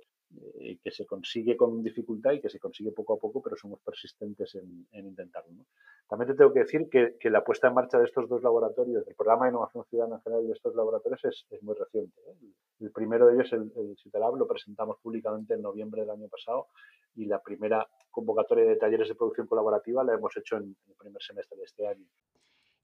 eh, 0.60 0.78
que 0.82 0.90
se 0.90 1.06
consigue 1.06 1.56
con 1.56 1.82
dificultad 1.82 2.32
y 2.32 2.40
que 2.40 2.50
se 2.50 2.58
consigue 2.58 2.92
poco 2.92 3.14
a 3.14 3.18
poco, 3.18 3.40
pero 3.40 3.56
somos 3.56 3.80
persistentes 3.80 4.54
en, 4.56 4.86
intentarlo. 4.92 5.64
También 6.06 6.30
te 6.30 6.36
tengo 6.36 6.52
que 6.52 6.60
decir 6.60 6.88
que, 6.90 7.30
la 7.30 7.42
puesta 7.42 7.68
en 7.68 7.74
marcha 7.74 7.98
de 7.98 8.04
estos 8.04 8.28
dos 8.28 8.42
laboratorios, 8.42 9.06
el 9.08 9.14
programa 9.14 9.46
de 9.46 9.52
innovación 9.52 9.84
ciudadana 9.86 10.20
general 10.20 10.46
de 10.46 10.52
estos 10.52 10.74
laboratorios 10.74 11.24
es, 11.24 11.62
muy 11.62 11.74
reciente. 11.74 12.20
¿eh? 12.26 12.36
El, 12.80 12.90
primero 12.90 13.26
de 13.26 13.34
ellos, 13.34 13.52
el, 13.52 13.72
el 13.76 13.96
CITELAB, 13.96 14.36
lo 14.36 14.46
presentamos 14.46 14.98
públicamente 15.00 15.54
en 15.54 15.62
noviembre 15.62 16.02
del 16.02 16.10
año 16.10 16.28
pasado 16.28 16.66
y 17.14 17.24
la 17.24 17.40
primera 17.40 17.86
convocatoria 18.10 18.64
de 18.64 18.76
talleres 18.76 19.08
de 19.08 19.14
producción 19.14 19.46
colaborativa 19.46 20.04
la 20.04 20.14
hemos 20.14 20.36
hecho 20.36 20.56
en 20.56 20.76
el 20.88 20.94
primer 20.94 21.22
semestre 21.22 21.58
de 21.58 21.64
este 21.64 21.86
año. 21.86 22.04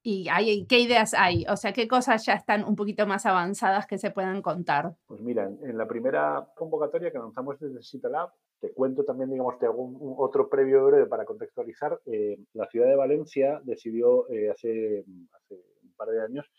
¿Y 0.07 0.29
hay, 0.29 0.67
qué 0.67 0.81
ideas 0.81 1.15
hay? 1.15 1.47
O 1.49 1.57
sea, 1.57 1.73
¿qué 1.73 1.89
cosas 1.89 2.27
ya 2.27 2.35
están 2.35 2.63
un 2.63 2.77
poquito 2.77 3.07
más 3.07 3.25
avanzadas 3.25 3.87
que 3.87 3.97
se 3.97 4.11
puedan 4.11 4.43
contar? 4.43 4.95
Pues 5.07 5.23
mira, 5.23 5.47
en, 5.47 5.79
la 5.79 5.89
primera 5.89 6.47
convocatoria 6.55 7.11
que 7.11 7.19
lanzamos 7.19 7.59
desde 7.59 7.83
CITELAB, 7.83 8.29
te 8.61 8.71
cuento 8.75 9.03
también, 9.03 9.31
digamos, 9.31 9.55
hago 9.63 9.83
un, 9.83 10.15
otro 10.19 10.51
previo 10.51 10.85
breve 10.85 11.07
para 11.07 11.25
contextualizar. 11.25 11.99
Eh, 12.05 12.39
la 12.53 12.67
ciudad 12.67 12.87
de 12.87 12.97
Valencia 12.97 13.63
decidió 13.65 14.29
eh, 14.29 14.51
hace, 14.51 15.07
hace 15.33 15.55
un 15.83 15.95
par 15.97 16.09
de 16.09 16.21
años 16.21 16.53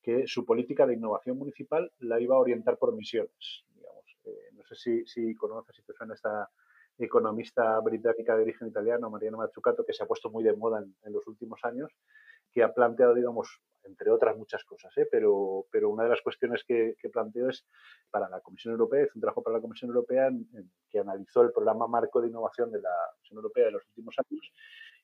que 0.00 0.28
su 0.28 0.46
política 0.46 0.86
de 0.86 0.94
innovación 0.94 1.36
municipal 1.38 1.90
la 1.98 2.20
iba 2.20 2.36
a 2.36 2.38
orientar 2.38 2.78
por 2.78 2.94
misiones. 2.94 3.64
Digamos. 3.74 4.04
Eh, 4.26 4.50
no 4.52 4.62
sé 4.62 4.76
si, 4.76 5.06
si 5.06 5.34
conoces, 5.34 5.74
si 5.74 5.82
te 5.82 5.92
suena 5.92 6.14
esta 6.14 6.48
economista 6.98 7.78
británica 7.80 8.36
de 8.36 8.42
origen 8.42 8.68
italiano, 8.68 9.10
Mariana 9.10 9.38
Mazzucato, 9.38 9.84
que 9.84 9.92
se 9.92 10.02
ha 10.02 10.06
puesto 10.06 10.30
muy 10.30 10.44
de 10.44 10.54
moda 10.54 10.84
en, 11.02 11.12
los 11.12 11.26
últimos 11.26 11.60
años, 11.64 11.90
que 12.52 12.62
ha 12.62 12.72
planteado, 12.72 13.14
digamos, 13.14 13.60
entre 13.84 14.10
otras 14.10 14.36
muchas 14.36 14.64
cosas, 14.64 14.96
¿eh? 14.96 15.08
pero, 15.10 15.66
pero 15.70 15.90
una 15.90 16.04
de 16.04 16.10
las 16.10 16.22
cuestiones 16.22 16.62
que, 16.64 16.94
que 17.00 17.08
planteó 17.08 17.48
es 17.48 17.66
para 18.10 18.28
la 18.28 18.40
Comisión 18.40 18.72
Europea, 18.72 19.04
hizo 19.04 19.12
un 19.16 19.20
trabajo 19.20 19.42
para 19.42 19.56
la 19.56 19.62
Comisión 19.62 19.90
Europea 19.90 20.28
en, 20.28 20.46
que 20.88 21.00
analizó 21.00 21.42
el 21.42 21.52
programa 21.52 21.86
marco 21.86 22.20
de 22.20 22.28
innovación 22.28 22.70
de 22.70 22.80
la 22.80 22.94
Comisión 23.14 23.36
Europea 23.38 23.64
de 23.66 23.72
los 23.72 23.86
últimos 23.88 24.14
años 24.18 24.52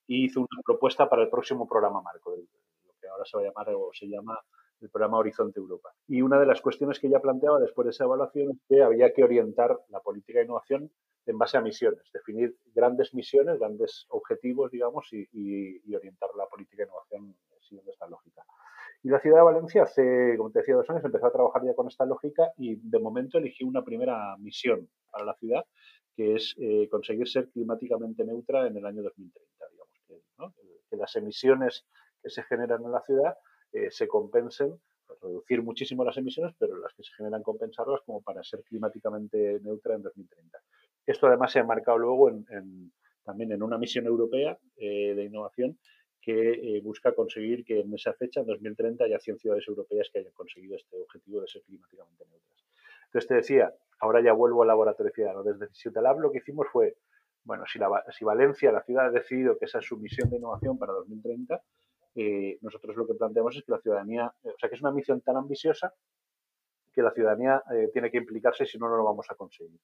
y 0.06 0.24
hizo 0.26 0.40
una 0.40 0.62
propuesta 0.64 1.08
para 1.08 1.22
el 1.22 1.28
próximo 1.28 1.68
programa 1.68 2.00
marco, 2.00 2.36
lo 2.36 2.92
que 3.00 3.08
ahora 3.08 3.24
se 3.24 3.36
va 3.36 3.42
a 3.42 3.46
llamar 3.46 3.68
o 3.74 3.90
se 3.92 4.06
llama 4.06 4.38
el 4.80 4.90
programa 4.90 5.18
Horizonte 5.18 5.58
Europa. 5.58 5.92
Y 6.06 6.22
una 6.22 6.38
de 6.38 6.46
las 6.46 6.60
cuestiones 6.60 7.00
que 7.00 7.08
ella 7.08 7.20
planteaba 7.20 7.58
después 7.58 7.84
de 7.84 7.90
esa 7.90 8.04
evaluación 8.04 8.52
es 8.52 8.58
que 8.68 8.82
había 8.82 9.12
que 9.12 9.24
orientar 9.24 9.76
la 9.88 10.00
política 10.00 10.38
de 10.38 10.44
innovación 10.44 10.90
en 11.28 11.38
base 11.38 11.58
a 11.58 11.60
misiones, 11.60 12.02
definir 12.12 12.56
grandes 12.74 13.12
misiones, 13.12 13.58
grandes 13.58 14.06
objetivos, 14.08 14.70
digamos, 14.70 15.06
y, 15.12 15.94
orientar 15.94 16.30
la 16.36 16.46
política 16.46 16.82
de 16.82 16.88
innovación 16.88 17.36
siguiendo 17.60 17.90
esta 17.90 18.08
lógica. 18.08 18.44
Y 19.02 19.10
la 19.10 19.20
ciudad 19.20 19.38
de 19.38 19.42
Valencia 19.42 19.82
hace, 19.82 20.34
como 20.36 20.50
te 20.50 20.60
decía, 20.60 20.74
dos 20.74 20.88
años 20.90 21.04
empezó 21.04 21.26
a 21.26 21.32
trabajar 21.32 21.62
ya 21.64 21.74
con 21.74 21.86
esta 21.86 22.04
lógica 22.04 22.50
y 22.56 22.76
de 22.76 22.98
momento 22.98 23.38
eligió 23.38 23.66
una 23.66 23.84
primera 23.84 24.36
misión 24.38 24.88
para 25.10 25.24
la 25.24 25.34
ciudad, 25.34 25.64
que 26.16 26.34
es 26.34 26.54
eh, 26.58 26.88
conseguir 26.90 27.28
ser 27.28 27.48
climáticamente 27.50 28.24
neutra 28.24 28.66
en 28.66 28.76
el 28.76 28.86
año 28.86 29.02
2030, 29.02 29.64
digamos, 29.70 30.58
que, 30.90 30.96
las 30.96 31.14
emisiones 31.16 31.84
que 32.22 32.30
se 32.30 32.42
generan 32.44 32.82
en 32.84 32.92
la 32.92 33.02
ciudad 33.02 33.36
eh, 33.72 33.90
se 33.90 34.08
compensen 34.08 34.80
reducir 35.20 35.62
muchísimo 35.62 36.04
las 36.04 36.16
emisiones, 36.16 36.54
pero 36.58 36.76
las 36.76 36.92
que 36.94 37.02
se 37.02 37.12
generan 37.14 37.42
compensarlas 37.42 38.00
como 38.04 38.20
para 38.22 38.42
ser 38.42 38.62
climáticamente 38.64 39.60
neutra 39.60 39.94
en 39.94 40.02
2030. 40.02 40.58
Esto 41.08 41.26
además 41.26 41.50
se 41.50 41.58
ha 41.58 41.64
marcado 41.64 41.96
luego 41.96 42.30
también 43.24 43.52
en 43.52 43.62
una 43.62 43.78
misión 43.78 44.04
europea 44.04 44.58
eh, 44.76 45.14
de 45.14 45.24
innovación 45.24 45.78
que 46.20 46.50
eh, 46.50 46.82
busca 46.82 47.14
conseguir 47.14 47.64
que 47.64 47.80
en 47.80 47.94
esa 47.94 48.12
fecha, 48.12 48.40
en 48.40 48.46
2030, 48.46 49.04
haya 49.04 49.18
100 49.18 49.38
ciudades 49.38 49.66
europeas 49.66 50.10
que 50.12 50.18
hayan 50.18 50.34
conseguido 50.34 50.76
este 50.76 51.00
objetivo 51.00 51.40
de 51.40 51.48
ser 51.48 51.62
climáticamente 51.62 52.26
neutras. 52.26 52.62
Entonces 53.06 53.26
te 53.26 53.34
decía, 53.36 53.72
ahora 54.00 54.20
ya 54.20 54.34
vuelvo 54.34 54.60
al 54.60 54.68
laboratorio 54.68 55.10
ciudadano. 55.10 55.42
Desde 55.42 55.72
Ciutalab 55.72 56.20
lo 56.20 56.30
que 56.30 56.38
hicimos 56.38 56.66
fue, 56.70 56.98
bueno, 57.42 57.64
si, 57.66 57.78
si 58.10 58.24
Valencia, 58.26 58.70
la 58.70 58.82
ciudad, 58.82 59.06
ha 59.06 59.10
decidido 59.10 59.56
que 59.58 59.64
esa 59.64 59.78
es 59.78 59.86
su 59.86 59.96
misión 59.96 60.28
de 60.28 60.36
innovación 60.36 60.78
para 60.78 60.92
2030, 60.92 61.62
eh, 62.16 62.58
nosotros 62.60 62.94
lo 62.96 63.06
que 63.06 63.14
planteamos 63.14 63.56
es 63.56 63.64
que 63.64 63.72
la 63.72 63.80
ciudadanía, 63.80 64.30
o 64.42 64.58
sea, 64.58 64.68
que 64.68 64.74
es 64.74 64.82
una 64.82 64.92
misión 64.92 65.22
tan 65.22 65.38
ambiciosa 65.38 65.94
que 66.92 67.00
la 67.00 67.12
ciudadanía 67.12 67.62
tiene 67.94 68.10
que 68.10 68.18
implicarse, 68.18 68.66
si 68.66 68.76
no, 68.76 68.90
no 68.90 68.96
lo 68.96 69.04
vamos 69.04 69.26
a 69.30 69.36
conseguir 69.36 69.78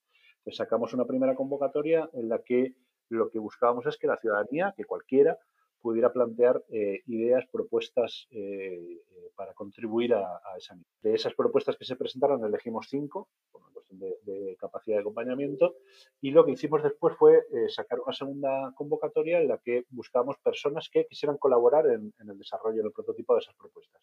sacamos 0.52 0.92
una 0.94 1.04
primera 1.04 1.34
convocatoria 1.34 2.08
en 2.12 2.28
la 2.28 2.40
que 2.42 2.74
lo 3.08 3.30
que 3.30 3.38
buscábamos 3.38 3.86
es 3.86 3.96
que 3.96 4.06
la 4.06 4.16
ciudadanía, 4.16 4.74
que 4.76 4.84
cualquiera, 4.84 5.38
pudiera 5.84 6.10
plantear 6.10 6.64
eh, 6.70 7.02
ideas, 7.06 7.44
propuestas 7.52 8.26
eh, 8.30 8.38
eh, 8.40 9.30
para 9.36 9.52
contribuir 9.52 10.14
a, 10.14 10.40
esa 10.56 10.74
misión. 10.74 10.94
De 11.02 11.14
esas 11.14 11.34
propuestas 11.34 11.76
que 11.76 11.84
se 11.84 11.94
presentaron 11.94 12.42
elegimos 12.42 12.86
cinco, 12.88 13.28
por 13.52 13.60
una 13.60 13.72
cuestión 13.72 14.00
de, 14.00 14.56
capacidad 14.58 14.96
de 14.96 15.02
acompañamiento, 15.02 15.74
y 16.22 16.30
lo 16.30 16.46
que 16.46 16.52
hicimos 16.52 16.82
después 16.82 17.14
fue 17.18 17.42
sacar 17.68 18.00
una 18.00 18.14
segunda 18.14 18.72
convocatoria 18.74 19.42
en 19.42 19.48
la 19.48 19.58
que 19.58 19.84
buscábamos 19.90 20.38
personas 20.38 20.88
que 20.90 21.04
quisieran 21.04 21.36
colaborar 21.36 21.86
en, 21.88 22.14
en 22.18 22.30
el 22.30 22.38
desarrollo, 22.38 22.80
en 22.80 22.86
el 22.86 22.92
prototipo 22.92 23.34
de 23.34 23.40
esas 23.40 23.54
propuestas 23.54 24.00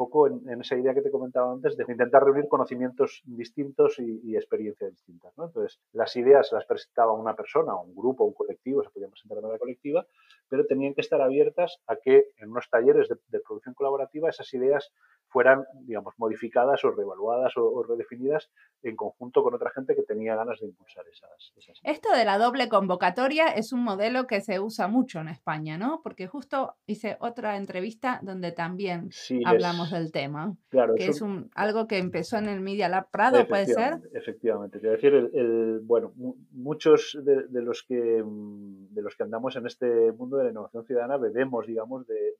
poco 0.00 0.28
en, 0.28 0.58
esa 0.62 0.76
idea 0.76 0.94
que 0.94 1.02
te 1.02 1.10
comentaba 1.10 1.52
antes 1.52 1.76
de 1.76 1.84
intentar 1.86 2.24
reunir 2.24 2.48
conocimientos 2.48 3.20
distintos 3.26 3.98
y, 3.98 4.34
experiencias 4.34 4.92
distintas. 4.92 5.30
Entonces, 5.36 5.78
las 5.92 6.16
ideas 6.16 6.48
las 6.52 6.64
presentaba 6.64 7.12
una 7.12 7.34
persona, 7.36 7.76
un 7.76 7.94
grupo, 7.94 8.24
un 8.24 8.32
colectivo, 8.32 8.82
se 8.82 8.88
podían 8.88 9.10
presentar 9.10 9.36
de 9.36 9.42
manera 9.42 9.58
colectiva, 9.58 10.06
pero 10.48 10.64
tenían 10.64 10.94
que 10.94 11.02
estar 11.02 11.20
abiertas 11.20 11.76
a 11.86 11.96
que 11.96 12.30
en 12.38 12.50
unos 12.50 12.70
talleres 12.70 13.08
de 13.08 13.40
producción 13.40 13.74
colaborativa 13.74 14.30
esas 14.30 14.52
ideas 14.54 14.90
fueran, 15.30 15.64
digamos, 15.82 16.14
modificadas 16.18 16.84
o 16.84 16.90
reevaluadas 16.90 17.52
o, 17.56 17.82
redefinidas 17.82 18.50
en 18.82 18.96
conjunto 18.96 19.42
con 19.42 19.54
otra 19.54 19.70
gente 19.70 19.94
que 19.94 20.02
tenía 20.02 20.34
ganas 20.34 20.58
de 20.60 20.66
impulsar 20.66 21.04
esas, 21.08 21.52
Esto 21.84 22.10
de 22.12 22.24
la 22.24 22.38
doble 22.38 22.68
convocatoria 22.68 23.48
es 23.48 23.72
un 23.72 23.82
modelo 23.84 24.26
que 24.26 24.40
se 24.40 24.58
usa 24.58 24.88
mucho 24.88 25.20
en 25.20 25.28
España, 25.28 25.78
¿no? 25.78 26.00
Porque 26.02 26.26
justo 26.26 26.76
hice 26.86 27.16
otra 27.20 27.56
entrevista 27.56 28.20
donde 28.22 28.52
también 28.52 29.10
hablamos 29.44 29.89
del 29.90 30.12
tema. 30.12 30.56
Claro, 30.68 30.94
que 30.94 31.06
es, 31.06 31.20
un, 31.20 31.50
algo 31.54 31.86
que 31.86 31.98
empezó 31.98 32.38
en 32.38 32.48
el 32.48 32.60
Media 32.60 32.88
Lab 32.88 33.10
Prado, 33.10 33.46
¿puede 33.46 33.66
ser? 33.66 34.00
Efectivamente. 34.14 34.80
Quiero 34.80 34.94
decir, 34.94 35.14
el, 35.14 35.80
bueno, 35.82 36.12
muchos 36.52 37.18
de, 37.22 37.62
los 37.62 37.82
que, 37.82 38.22
mm, 38.24 38.94
de 38.94 39.02
los 39.02 39.16
que 39.16 39.22
andamos 39.22 39.56
en 39.56 39.66
este 39.66 40.12
mundo 40.12 40.36
de 40.36 40.44
la 40.44 40.50
innovación 40.50 40.84
ciudadana 40.84 41.16
bebemos, 41.16 41.66
digamos, 41.66 42.06
de 42.06 42.36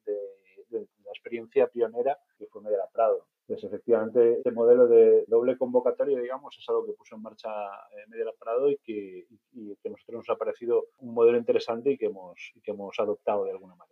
la 0.71 1.11
experiencia 1.13 1.67
pionera 1.67 2.19
que 2.39 2.47
fue 2.47 2.63
Media 2.63 2.87
Prado. 2.93 3.27
Pues 3.47 3.65
efectivamente, 3.65 4.35
este 4.35 4.53
modelo 4.53 4.87
de 4.87 5.25
doble 5.27 5.59
convocatoria, 5.59 6.21
digamos, 6.21 6.57
es 6.57 6.69
algo 6.69 6.87
que 6.87 6.93
puso 6.93 7.17
en 7.17 7.23
marcha 7.23 7.51
eh, 7.51 8.07
Media 8.09 8.27
Prado 8.39 8.71
y 8.71 8.79
que, 8.79 9.27
y, 9.53 9.75
que 9.77 9.89
a 9.89 9.91
nosotros 9.91 10.19
nos 10.19 10.31
ha 10.31 10.39
parecido 10.39 10.87
un 10.99 11.15
modelo 11.15 11.37
interesante 11.37 11.91
y 11.91 11.99
que 11.99 12.07
hemos, 12.07 12.53
y 12.55 12.61
que 12.61 12.71
hemos 12.71 12.99
adoptado 13.01 13.45
de 13.45 13.51
alguna 13.51 13.75
manera. 13.75 13.90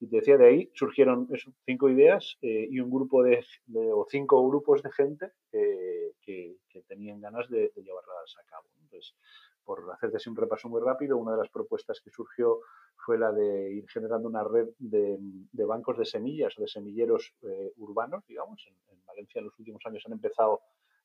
Y 0.00 0.06
te 0.06 0.16
decía, 0.16 0.36
de 0.36 0.46
ahí 0.46 0.70
surgieron 0.74 1.28
cinco 1.66 1.88
ideas 1.88 2.38
eh, 2.40 2.68
y 2.70 2.78
un 2.80 2.90
grupo 2.90 3.22
de, 3.22 3.44
o 3.92 4.06
cinco 4.08 4.48
grupos 4.48 4.82
de 4.82 4.92
gente 4.92 5.32
que, 5.50 6.12
que, 6.68 6.82
tenían 6.86 7.20
ganas 7.20 7.48
de, 7.50 7.72
llevarlas 7.74 8.36
a 8.40 8.44
cabo. 8.44 8.68
Entonces, 8.80 9.14
por 9.64 9.90
hacerte 9.92 10.16
así 10.16 10.30
un 10.30 10.36
repaso 10.36 10.68
muy 10.68 10.80
rápido, 10.80 11.16
una 11.16 11.32
de 11.32 11.38
las 11.38 11.50
propuestas 11.50 12.00
que 12.00 12.10
surgió 12.10 12.60
fue 12.96 13.18
la 13.18 13.32
de 13.32 13.72
ir 13.72 13.88
generando 13.88 14.28
una 14.28 14.44
red 14.44 14.68
de, 14.78 15.18
bancos 15.64 15.98
de 15.98 16.04
semillas 16.04 16.54
o 16.58 16.62
de 16.62 16.68
semilleros 16.68 17.34
eh, 17.42 17.72
urbanos, 17.76 18.24
digamos. 18.26 18.66
En, 18.68 18.76
Valencia 19.06 19.38
en 19.38 19.46
los 19.46 19.58
últimos 19.58 19.80
años 19.86 20.02
han 20.06 20.12
empezado 20.12 20.60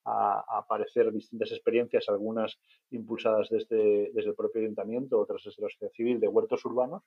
a, 0.05 0.57
aparecer 0.57 1.11
distintas 1.11 1.51
experiencias, 1.51 2.09
algunas 2.09 2.59
impulsadas 2.91 3.47
desde, 3.49 4.11
desde, 4.13 4.29
el 4.29 4.35
propio 4.35 4.61
ayuntamiento, 4.61 5.19
otras 5.19 5.41
desde 5.43 5.63
la 5.63 5.69
sociedad 5.69 5.93
civil, 5.93 6.19
de 6.19 6.27
huertos 6.27 6.63
urbanos. 6.65 7.03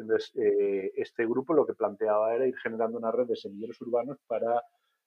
Entonces, 0.00 0.32
eh, 0.36 0.92
este 0.96 1.24
grupo 1.26 1.54
lo 1.54 1.66
que 1.66 1.74
planteaba 1.74 2.34
era 2.34 2.46
ir 2.46 2.56
generando 2.58 2.98
una 2.98 3.12
red 3.12 3.26
de 3.26 3.36
semilleros 3.36 3.80
urbanos 3.80 4.18
para 4.26 4.62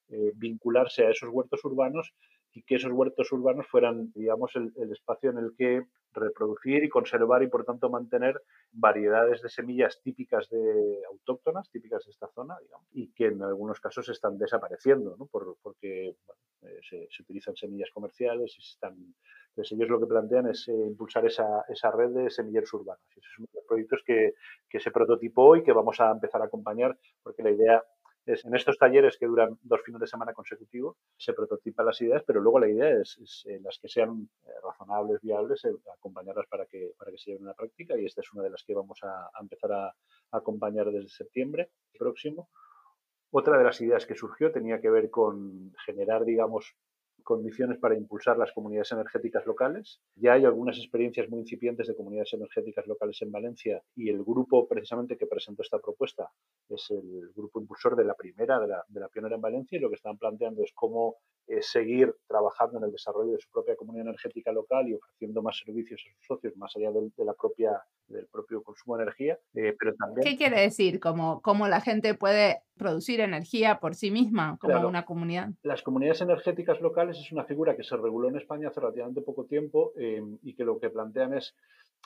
eh, 0.10 0.32
vincularse 0.36 1.06
a 1.06 1.12
esos 1.12 1.30
huertos 1.30 1.64
urbanos 1.66 2.14
y 2.54 2.62
que 2.64 2.76
esos 2.76 2.92
huertos 2.92 3.32
urbanos 3.32 3.66
fueran, 3.68 4.12
digamos, 4.14 4.52
el, 4.56 4.72
espacio 4.92 5.32
en 5.32 5.40
el 5.40 5.56
que 5.58 5.86
reproducir 6.12 6.84
y 6.84 6.90
conservar 6.90 7.42
y, 7.42 7.48
por 7.48 7.66
tanto, 7.66 7.90
mantener 7.90 8.40
variedades 8.72 9.42
de 9.42 9.50
semillas 9.50 10.00
típicas 10.04 10.48
de 10.50 11.02
autóctonas, 11.10 11.70
típicas 11.72 12.06
de 12.06 12.12
esta 12.12 12.28
zona, 12.28 12.56
digamos, 12.62 12.88
y 12.92 13.12
que 13.14 13.26
en 13.28 13.42
algunos 13.42 13.80
casos 13.80 14.08
están 14.10 14.38
desapareciendo, 14.38 15.16
¿no? 15.18 15.26
porque 15.26 16.16
eh, 16.62 16.80
se, 16.88 17.08
utilizan 17.24 17.56
semillas 17.56 17.90
comerciales 17.92 18.54
y 18.58 18.62
están... 18.62 19.16
Entonces, 19.54 19.78
ellos 19.78 19.90
lo 19.90 20.00
que 20.00 20.08
plantean 20.08 20.48
es 20.48 20.68
eh, 20.68 20.74
impulsar 20.74 21.28
esa, 21.28 21.64
esa, 21.70 21.92
red 21.92 22.10
de 22.10 22.30
semilleros 22.32 22.74
urbanos. 22.74 23.04
Y 23.16 23.20
esos 23.20 23.34
son 23.36 23.46
los 23.54 23.64
proyectos 23.66 24.02
que, 24.04 24.34
se 24.80 24.90
prototipó 24.90 25.56
y 25.56 25.64
que 25.64 25.72
vamos 25.72 26.00
a 26.00 26.10
empezar 26.10 26.42
a 26.42 26.46
acompañar, 26.46 26.98
porque 27.22 27.44
la 27.44 27.52
idea 27.52 27.84
en 28.26 28.56
estos 28.56 28.78
talleres 28.80 29.18
que 29.20 29.28
duran 29.28 29.60
dos 29.62 29.82
fines 29.84 30.02
de 30.02 30.08
semana 30.08 30.34
consecutivos 30.34 30.96
se 31.18 31.34
prototipan 31.34 31.86
las 31.86 32.02
ideas, 32.02 32.24
pero 32.26 32.42
luego 32.42 32.60
la 32.60 32.70
idea 32.70 32.90
es, 33.00 33.44
eh, 33.48 33.60
las 33.62 33.78
que 33.78 33.90
sean 33.90 34.28
eh, 34.46 34.50
razonables, 34.64 35.22
viables, 35.22 35.62
acompañarlas 35.94 36.48
para 36.48 36.66
que, 36.66 36.94
para 36.98 37.12
que 37.12 37.18
se 37.20 37.32
lleven 37.32 37.46
a 37.46 37.50
la 37.50 37.54
práctica 37.54 37.96
y 37.96 38.06
esta 38.06 38.22
es 38.22 38.34
una 38.34 38.42
de 38.42 38.50
las 38.50 38.64
que 38.64 38.74
vamos 38.74 39.00
a, 39.04 39.30
empezar 39.40 39.74
a, 39.74 39.96
acompañar 40.32 40.90
desde 40.90 41.10
septiembre 41.10 41.70
próximo. 42.00 42.50
Otra 43.30 43.58
de 43.58 43.66
las 43.66 43.80
ideas 43.82 44.08
que 44.08 44.16
surgió 44.16 44.52
tenía 44.52 44.82
que 44.82 44.90
ver 44.90 45.12
con 45.12 45.74
generar, 45.86 46.26
digamos, 46.26 46.76
condiciones 47.24 47.78
para 47.80 47.96
impulsar 47.96 48.38
las 48.38 48.52
comunidades 48.52 48.92
energéticas 48.92 49.46
locales. 49.46 50.02
Ya 50.16 50.34
hay 50.34 50.46
algunas 50.46 50.78
experiencias 50.78 51.30
muy 51.30 51.40
incipientes 51.40 51.88
de 51.88 51.96
comunidades 51.96 52.34
energéticas 52.34 52.86
locales 52.88 53.22
en 53.22 53.32
Valencia 53.32 53.82
y 53.96 54.10
el 54.10 54.24
grupo 54.24 54.68
precisamente 54.68 55.18
que 55.18 55.26
presentó 55.26 55.62
esta 55.62 55.80
propuesta 55.80 56.30
es 56.70 56.92
el 56.92 57.32
grupo 57.36 57.60
impulsor 57.60 57.96
de 57.96 58.06
la 58.06 58.14
primera, 58.14 58.60
de 58.60 58.68
la, 58.68 58.84
de 58.88 59.00
la 59.00 59.08
pionera 59.08 59.36
en 59.36 59.42
Valencia 59.42 59.78
y 59.78 59.82
lo 59.82 59.90
que 59.90 59.96
están 59.96 60.18
planteando 60.18 60.64
es 60.64 60.72
cómo 60.74 61.18
eh, 61.48 61.62
seguir 61.62 62.16
trabajando 62.26 62.78
en 62.78 62.86
el 62.86 62.92
desarrollo 62.92 63.34
de 63.34 63.40
su 63.40 63.50
propia 63.52 63.76
comunidad 63.76 64.08
energética 64.08 64.52
local 64.52 64.88
y 64.88 64.94
ofreciendo 64.94 65.42
más 65.42 65.58
servicios 65.58 66.02
a 66.02 66.16
sus 66.16 66.26
socios 66.26 66.56
más 66.56 66.74
allá 66.78 66.92
de, 66.92 67.26
la 67.26 67.34
propia, 67.34 67.82
del 68.08 68.28
propio 68.28 68.64
consumo 68.64 68.96
de 68.96 69.04
energía. 69.04 69.38
Eh, 69.54 69.76
pero 69.78 69.94
también... 69.96 70.26
¿Qué 70.26 70.38
quiere 70.38 70.62
decir? 70.62 71.02
¿Cómo, 71.02 71.42
¿Cómo 71.42 71.68
la 71.68 71.82
gente 71.82 72.14
puede 72.14 72.62
producir 72.78 73.20
energía 73.20 73.80
por 73.80 73.96
sí 73.96 74.12
misma 74.12 74.58
como 74.60 74.88
una 74.88 75.06
comunidad? 75.06 75.50
Las 75.64 75.82
comunidades 75.82 76.22
energéticas 76.22 76.82
locales 76.82 77.18
es 77.18 77.32
una 77.32 77.46
figura 77.46 77.76
que 77.76 77.84
se 77.84 77.96
reguló 77.98 78.30
en 78.30 78.38
España 78.38 78.70
hace 78.70 78.80
relativamente 78.80 79.22
poco 79.22 79.46
tiempo 79.46 79.94
eh, 79.98 80.22
y 80.44 80.54
que 80.54 80.64
lo 80.64 80.80
que 80.80 80.90
plantean 80.90 81.34
es 81.34 81.56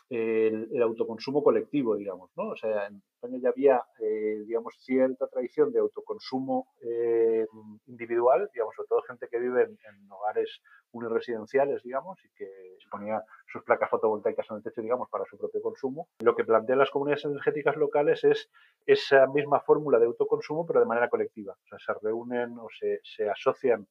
el, 0.10 0.82
autoconsumo 0.82 1.44
colectivo, 1.44 1.96
digamos, 1.96 2.32
¿no? 2.38 2.50
O 2.50 2.56
sea, 2.56 2.88
en 2.88 3.02
España 3.16 3.40
ya 3.42 3.50
había, 3.50 3.82
eh, 4.00 4.44
digamos, 4.46 4.74
cierta 4.80 5.28
tradición 5.28 5.72
de 5.72 5.80
autoconsumo 5.80 6.68
eh, 6.82 7.46
individual, 7.88 8.50
digamos, 8.54 8.76
sobre 8.76 8.88
todo 8.88 9.02
gente 9.02 9.28
que 9.30 9.40
vive 9.40 9.64
en, 9.64 10.12
hogares 10.12 10.62
uniresidenciales, 10.92 11.84
digamos, 11.84 12.18
y 12.24 12.30
que 12.36 12.50
ponía 12.90 13.22
sus 13.52 13.64
placas 13.64 13.90
fotovoltaicas 13.90 14.46
en 14.50 14.58
el 14.58 14.64
techo, 14.64 14.82
digamos, 14.82 15.10
para 15.10 15.26
su 15.26 15.38
propio 15.38 15.62
consumo. 15.62 16.08
Lo 16.20 16.36
que 16.36 16.46
plantean 16.46 16.80
las 16.80 16.90
comunidades 16.90 17.26
energéticas 17.26 17.76
locales 17.76 18.24
es 18.24 18.50
esa 18.86 19.28
misma 19.28 19.60
fórmula 19.60 20.00
de 20.00 20.06
autoconsumo, 20.06 20.66
pero 20.66 20.80
de 20.80 20.86
manera 20.86 21.10
colectiva. 21.10 21.54
O 21.54 21.68
sea, 21.68 21.80
se 21.80 22.00
reúnen 22.02 22.58
o 22.58 22.68
se, 22.80 23.02
se 23.04 23.30
asocian 23.30 23.88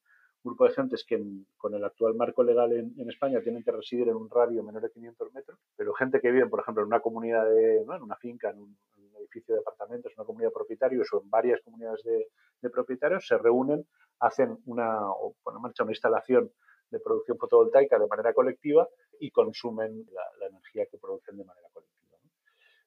grupo 0.47 0.65
de 0.65 0.75
gentes 0.75 1.05
que 1.05 1.23
con 1.57 1.75
el 1.75 1.85
actual 1.85 2.15
marco 2.15 2.43
legal 2.43 2.73
en, 2.73 3.11
España 3.11 3.41
tienen 3.43 3.63
que 3.63 3.73
residir 3.73 4.09
en 4.09 4.17
un 4.17 4.31
radio 4.31 4.63
menor 4.63 4.83
de 4.83 4.91
500 4.91 5.33
metros, 5.35 5.59
pero 5.77 5.93
gente 5.95 6.21
que 6.21 6.31
vive, 6.31 6.47
por 6.47 6.61
ejemplo, 6.61 6.83
en 6.83 6.87
una 6.87 7.01
comunidad, 7.01 7.45
de, 7.49 7.83
en 7.83 8.03
una 8.03 8.17
finca, 8.17 8.51
en 8.51 8.61
un, 8.61 8.77
edificio 9.19 9.55
de 9.55 9.61
apartamentos, 9.61 10.13
en 10.13 10.21
una 10.21 10.27
comunidad 10.27 10.51
de 10.51 10.55
propietarios 10.55 11.13
o 11.13 11.21
en 11.21 11.29
varias 11.29 11.61
comunidades 11.63 12.03
de, 12.05 12.71
propietarios, 12.71 13.27
se 13.27 13.37
reúnen, 13.39 13.87
hacen 14.21 14.59
una, 14.67 15.11
o 15.11 15.35
ponen 15.43 15.59
en 15.59 15.63
marcha 15.63 15.83
una 15.83 15.93
instalación 15.93 16.51
de 16.91 17.01
producción 17.01 17.39
fotovoltaica 17.39 17.99
de 17.99 18.07
manera 18.07 18.33
colectiva 18.33 18.89
y 19.19 19.31
consumen 19.31 20.07
la, 20.13 20.47
energía 20.47 20.87
que 20.87 20.99
producen 20.99 21.37
de 21.37 21.45
manera 21.45 21.69
colectiva. 21.73 22.17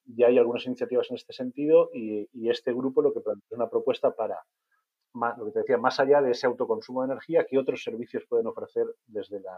Ya 0.05 0.27
hay 0.27 0.37
algunas 0.37 0.65
iniciativas 0.65 1.09
en 1.09 1.15
este 1.17 1.33
sentido 1.33 1.89
y, 1.93 2.29
y 2.33 2.49
este 2.49 2.73
grupo 2.73 3.01
lo 3.01 3.13
que 3.13 3.21
plantea 3.21 3.45
es 3.49 3.57
una 3.57 3.69
propuesta 3.69 4.11
para 4.11 4.39
lo 5.13 5.45
que 5.45 5.51
te 5.51 5.59
decía, 5.59 5.77
más 5.77 5.99
allá 5.99 6.21
de 6.21 6.31
ese 6.31 6.47
autoconsumo 6.47 7.01
de 7.01 7.13
energía, 7.13 7.45
¿qué 7.49 7.57
otros 7.57 7.83
servicios 7.83 8.25
pueden 8.27 8.47
ofrecer 8.47 8.85
desde 9.07 9.39
la 9.39 9.57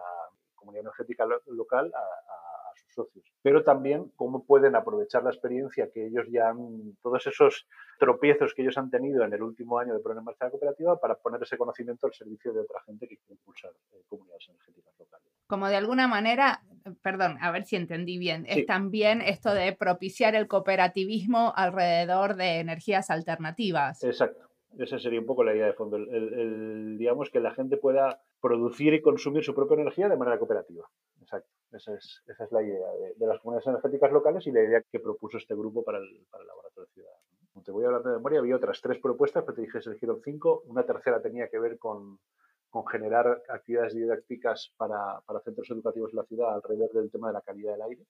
comunidad 0.55 0.83
energética 0.83 1.25
local 1.47 1.91
a, 1.93 2.73
sus 2.75 2.93
socios? 2.93 3.25
Pero 3.41 3.63
también 3.63 4.11
cómo 4.15 4.45
pueden 4.45 4.75
aprovechar 4.75 5.23
la 5.23 5.31
experiencia 5.31 5.89
que 5.93 6.07
ellos 6.07 6.25
ya 6.31 6.49
han, 6.49 6.95
todos 7.01 7.27
esos 7.27 7.67
tropiezos 7.99 8.53
que 8.53 8.61
ellos 8.61 8.77
han 8.77 8.89
tenido 8.89 9.23
en 9.23 9.33
el 9.33 9.43
último 9.43 9.77
año 9.77 9.93
de 9.93 9.99
poner 9.99 10.19
en 10.19 10.23
marcha 10.23 10.45
la 10.45 10.51
cooperativa 10.51 10.99
para 10.99 11.15
poner 11.15 11.41
ese 11.43 11.57
conocimiento 11.57 12.07
al 12.07 12.13
servicio 12.13 12.53
de 12.53 12.61
otra 12.61 12.81
gente 12.85 13.07
que 13.07 13.17
quiere 13.17 13.33
impulsar 13.33 13.71
eh, 13.91 14.03
comunidades 14.07 14.47
energéticas 14.49 14.93
locales. 14.97 15.27
Como 15.47 15.67
de 15.67 15.75
alguna 15.75 16.07
manera, 16.07 16.63
perdón, 17.01 17.37
a 17.41 17.51
ver 17.51 17.65
si 17.65 17.75
entendí 17.75 18.17
bien, 18.17 18.45
es 18.47 18.65
también 18.65 19.21
esto 19.21 19.53
de 19.53 19.73
propiciar 19.73 20.33
el 20.33 20.47
cooperativismo 20.47 21.51
alrededor 21.55 22.35
de 22.35 22.59
energías 22.59 23.09
alternativas. 23.09 24.01
Exacto. 24.03 24.50
Esa 24.77 24.99
sería 24.99 25.19
un 25.19 25.25
poco 25.25 25.43
la 25.43 25.53
idea 25.53 25.67
de 25.67 25.73
fondo. 25.73 25.97
El, 25.97 26.97
digamos 26.97 27.29
que 27.29 27.39
la 27.39 27.53
gente 27.53 27.77
pueda 27.77 28.21
producir 28.39 28.93
y 28.93 29.01
consumir 29.01 29.43
su 29.43 29.53
propia 29.53 29.75
energía 29.75 30.07
de 30.07 30.17
manera 30.17 30.39
cooperativa. 30.39 30.87
Exacto. 31.19 31.49
Esa 31.71 31.93
es, 31.93 32.21
esa 32.27 32.43
es 32.45 32.51
la 32.51 32.63
idea 32.63 32.87
de, 33.17 33.27
las 33.27 33.39
comunidades 33.39 33.67
energéticas 33.67 34.11
locales 34.11 34.47
y 34.47 34.51
la 34.51 34.63
idea 34.63 34.81
que 34.89 34.99
propuso 34.99 35.37
este 35.37 35.55
grupo 35.55 35.83
para 35.83 35.99
el, 35.99 36.25
para 36.29 36.41
el 36.41 36.47
laboratorio 36.47 36.87
de 36.87 36.93
ciudad. 36.93 37.11
Como 37.53 37.63
te 37.63 37.71
voy 37.71 37.83
a 37.83 37.87
hablar 37.87 38.03
de 38.03 38.11
memoria, 38.11 38.39
había 38.39 38.55
otras 38.55 38.81
tres 38.81 38.99
propuestas, 38.99 39.43
pero 39.43 39.55
te 39.55 39.61
dije 39.61 39.81
se 39.81 39.89
eligieron 39.89 40.21
cinco. 40.23 40.63
Una 40.65 40.83
tercera 40.83 41.21
tenía 41.21 41.49
que 41.49 41.59
ver 41.59 41.77
con, 41.77 42.19
con 42.69 42.87
generar 42.87 43.41
actividades 43.49 43.93
didácticas 43.93 44.73
para, 44.77 45.21
para, 45.25 45.41
centros 45.41 45.69
educativos 45.69 46.11
de 46.11 46.17
la 46.17 46.23
ciudad 46.23 46.53
alrededor 46.53 46.91
del 46.93 47.11
tema 47.11 47.27
de 47.27 47.33
la 47.33 47.41
calidad 47.41 47.73
del 47.73 47.81
aire. 47.81 48.05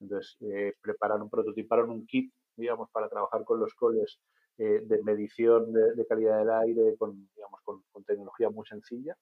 Entonces, 0.00 0.36
eh, 0.40 0.74
prepararon, 0.80 1.28
prototiparon 1.28 1.90
un 1.90 2.06
kit, 2.06 2.32
digamos, 2.56 2.88
para 2.90 3.08
trabajar 3.08 3.44
con 3.44 3.58
los 3.58 3.74
coles 3.74 4.20
eh, 4.58 4.82
de 4.84 5.02
medición 5.04 5.72
de, 5.72 6.06
calidad 6.06 6.40
del 6.40 6.50
aire 6.50 6.96
con, 6.96 7.28
digamos, 7.36 7.60
con, 7.62 8.04
tecnología 8.04 8.50
muy 8.50 8.66
sencilla. 8.66 9.16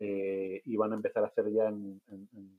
Eh, 0.00 0.60
y 0.64 0.76
van 0.76 0.92
a 0.92 0.96
empezar 0.96 1.22
a 1.22 1.28
hacer 1.28 1.48
ya 1.52 1.68
en, 1.68 2.00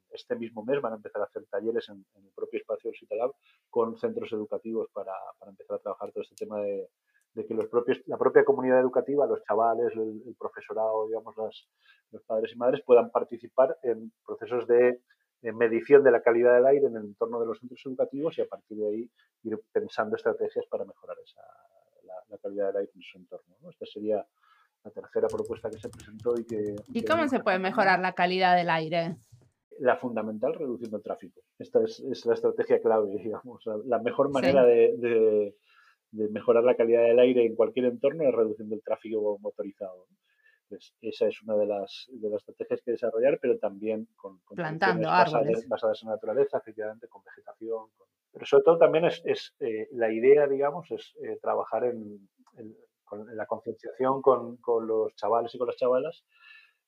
este 0.10 0.36
mismo 0.38 0.64
mes, 0.64 0.80
van 0.80 0.94
a 0.94 0.96
empezar 0.96 1.22
a 1.22 1.26
hacer 1.26 1.46
talleres 1.48 1.90
en, 1.90 2.06
el 2.16 2.32
propio 2.34 2.60
espacio 2.60 2.90
del 2.90 2.98
Citalab 2.98 3.34
con 3.70 3.98
centros 3.98 4.32
educativos 4.32 4.88
para, 4.94 5.12
para, 5.38 5.52
empezar 5.52 5.76
a 5.76 5.80
trabajar 5.80 6.14
todo 6.14 6.24
este 6.24 6.36
tema 6.36 6.62
de, 6.62 6.88
de 7.34 7.46
que 7.46 7.54
los 7.54 7.68
propios, 7.68 8.02
la 8.06 8.18
propia 8.18 8.46
comunidad 8.46 8.80
educativa, 8.80 9.28
los 9.28 9.44
chavales, 9.44 9.94
el, 9.96 10.36
profesorado, 10.40 11.08
digamos, 11.08 11.36
las, 11.36 11.68
los 12.12 12.24
padres 12.24 12.54
y 12.54 12.58
madres 12.58 12.82
puedan 12.86 13.12
participar 13.12 13.78
en 13.84 14.14
procesos 14.26 14.66
de, 14.68 15.02
de 15.42 15.52
medición 15.52 16.04
de 16.04 16.12
la 16.12 16.22
calidad 16.22 16.56
del 16.56 16.66
aire 16.68 16.88
en 16.88 16.96
el 16.96 17.04
entorno 17.04 17.42
de 17.42 17.48
los 17.48 17.60
centros 17.60 17.82
educativos 17.86 18.38
y 18.38 18.42
a 18.42 18.48
partir 18.48 18.78
de 18.78 18.88
ahí 18.88 19.12
ir 19.44 19.60
pensando 19.74 20.16
estrategias 20.16 20.66
para 20.68 20.86
mejorar 20.86 21.18
esa, 21.22 21.42
la, 22.30 22.38
calidad 22.38 22.68
del 22.68 22.78
aire 22.78 22.92
en 22.96 23.02
su 23.02 23.18
entorno. 23.18 23.56
Esta 23.70 23.86
sería 23.86 24.26
la 24.84 24.92
tercera 24.92 25.28
propuesta 25.28 25.70
que 25.70 25.80
se 25.80 25.90
presentó 25.90 26.36
y 26.40 26.46
que... 26.46 26.76
¿Y 26.94 27.04
cómo 27.04 27.28
se 27.28 27.40
puede 27.40 27.60
mejorar 27.60 28.00
la 28.00 28.14
calidad 28.14 28.56
del 28.56 28.70
aire? 28.70 29.16
La 29.80 29.98
fundamental, 29.98 30.54
reduciendo 30.54 30.98
el 30.98 31.04
tráfico. 31.04 31.42
Esta 31.60 31.84
es, 31.84 32.26
la 32.26 32.34
estrategia 32.34 32.82
clave, 32.82 33.18
digamos. 33.24 33.64
La 33.86 34.00
mejor 34.00 34.32
manera 34.32 34.64
de, 34.64 35.56
mejorar 36.12 36.64
la 36.64 36.76
calidad 36.76 37.04
del 37.04 37.20
aire 37.20 37.46
en 37.46 37.56
cualquier 37.56 37.86
entorno 37.86 38.24
es 38.24 38.34
reduciendo 38.34 38.76
el 38.76 38.84
tráfico 38.84 39.38
motorizado. 39.40 40.08
Pues 40.68 40.96
esa 41.02 41.28
es 41.28 41.42
una 41.44 41.56
de 41.58 41.68
las, 41.68 42.08
de 42.10 42.30
las 42.30 42.40
estrategias 42.40 42.82
que 42.82 42.92
desarrollar, 42.92 43.38
pero 43.40 43.60
también 43.60 44.08
con, 44.16 44.40
plantando 44.56 45.10
árboles 45.10 45.68
basadas, 45.68 46.02
en 46.02 46.10
naturaleza, 46.10 46.58
efectivamente, 46.58 47.08
con 47.08 47.24
vegetación, 47.24 47.90
con 47.96 48.08
pero 48.36 48.46
sobre 48.46 48.64
todo 48.66 48.78
también 48.78 49.06
es, 49.06 49.56
eh, 49.62 49.88
la 49.92 50.12
idea, 50.12 50.46
digamos, 50.46 50.92
es 50.92 51.16
eh, 51.24 51.40
trabajar 51.42 51.86
en, 51.86 52.28
la 53.34 53.46
concienciación 53.46 54.22
con, 54.22 54.60
los 54.86 55.16
chavales 55.16 55.56
y 55.56 55.58
con 55.58 55.68
las 55.68 55.78
chavalas 55.78 56.26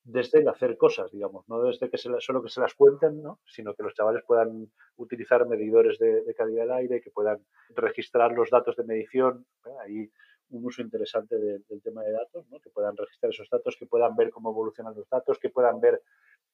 desde 0.04 0.40
el 0.40 0.48
hacer 0.48 0.76
cosas, 0.76 1.10
digamos, 1.10 1.48
no 1.48 1.62
desde 1.62 1.88
que 1.88 1.96
se 1.96 2.10
solo 2.20 2.42
que 2.42 2.50
se 2.50 2.60
las 2.60 2.74
cuenten, 2.74 3.22
¿no? 3.22 3.40
sino 3.46 3.74
que 3.74 3.82
los 3.82 3.94
chavales 3.94 4.24
puedan 4.26 4.70
utilizar 4.96 5.46
medidores 5.46 5.98
de, 5.98 6.22
calidad 6.36 6.64
del 6.64 6.72
aire, 6.72 7.00
que 7.00 7.10
puedan 7.10 7.38
registrar 7.70 8.32
los 8.32 8.50
datos 8.50 8.76
de 8.76 8.84
medición. 8.84 9.46
Hay 9.82 10.10
un 10.50 10.66
uso 10.66 10.82
interesante 10.82 11.38
del 11.38 11.82
tema 11.82 12.02
de 12.02 12.12
datos, 12.12 12.46
¿no? 12.50 12.60
que 12.60 12.68
puedan 12.68 12.94
registrar 12.94 13.32
esos 13.32 13.48
datos, 13.48 13.76
que 13.78 13.86
puedan 13.86 14.14
ver 14.16 14.30
cómo 14.30 14.50
evolucionan 14.50 14.94
los 14.94 15.08
datos, 15.08 15.38
que 15.38 15.48
puedan 15.48 15.80
ver 15.80 16.02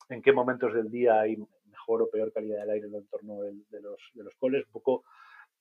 en 0.09 0.22
qué 0.22 0.33
momentos 0.33 0.72
del 0.72 0.88
día 0.88 1.20
hay 1.20 1.37
mejor 1.84 2.02
o 2.02 2.10
peor 2.10 2.32
calidad 2.32 2.60
del 2.60 2.70
aire 2.70 2.86
en 2.86 2.94
el 2.94 3.00
entorno 3.02 3.42
de, 3.42 3.80
los, 3.80 3.98
de 4.14 4.24
los 4.24 4.34
coles, 4.36 4.64
un 4.66 4.72
poco 4.72 5.04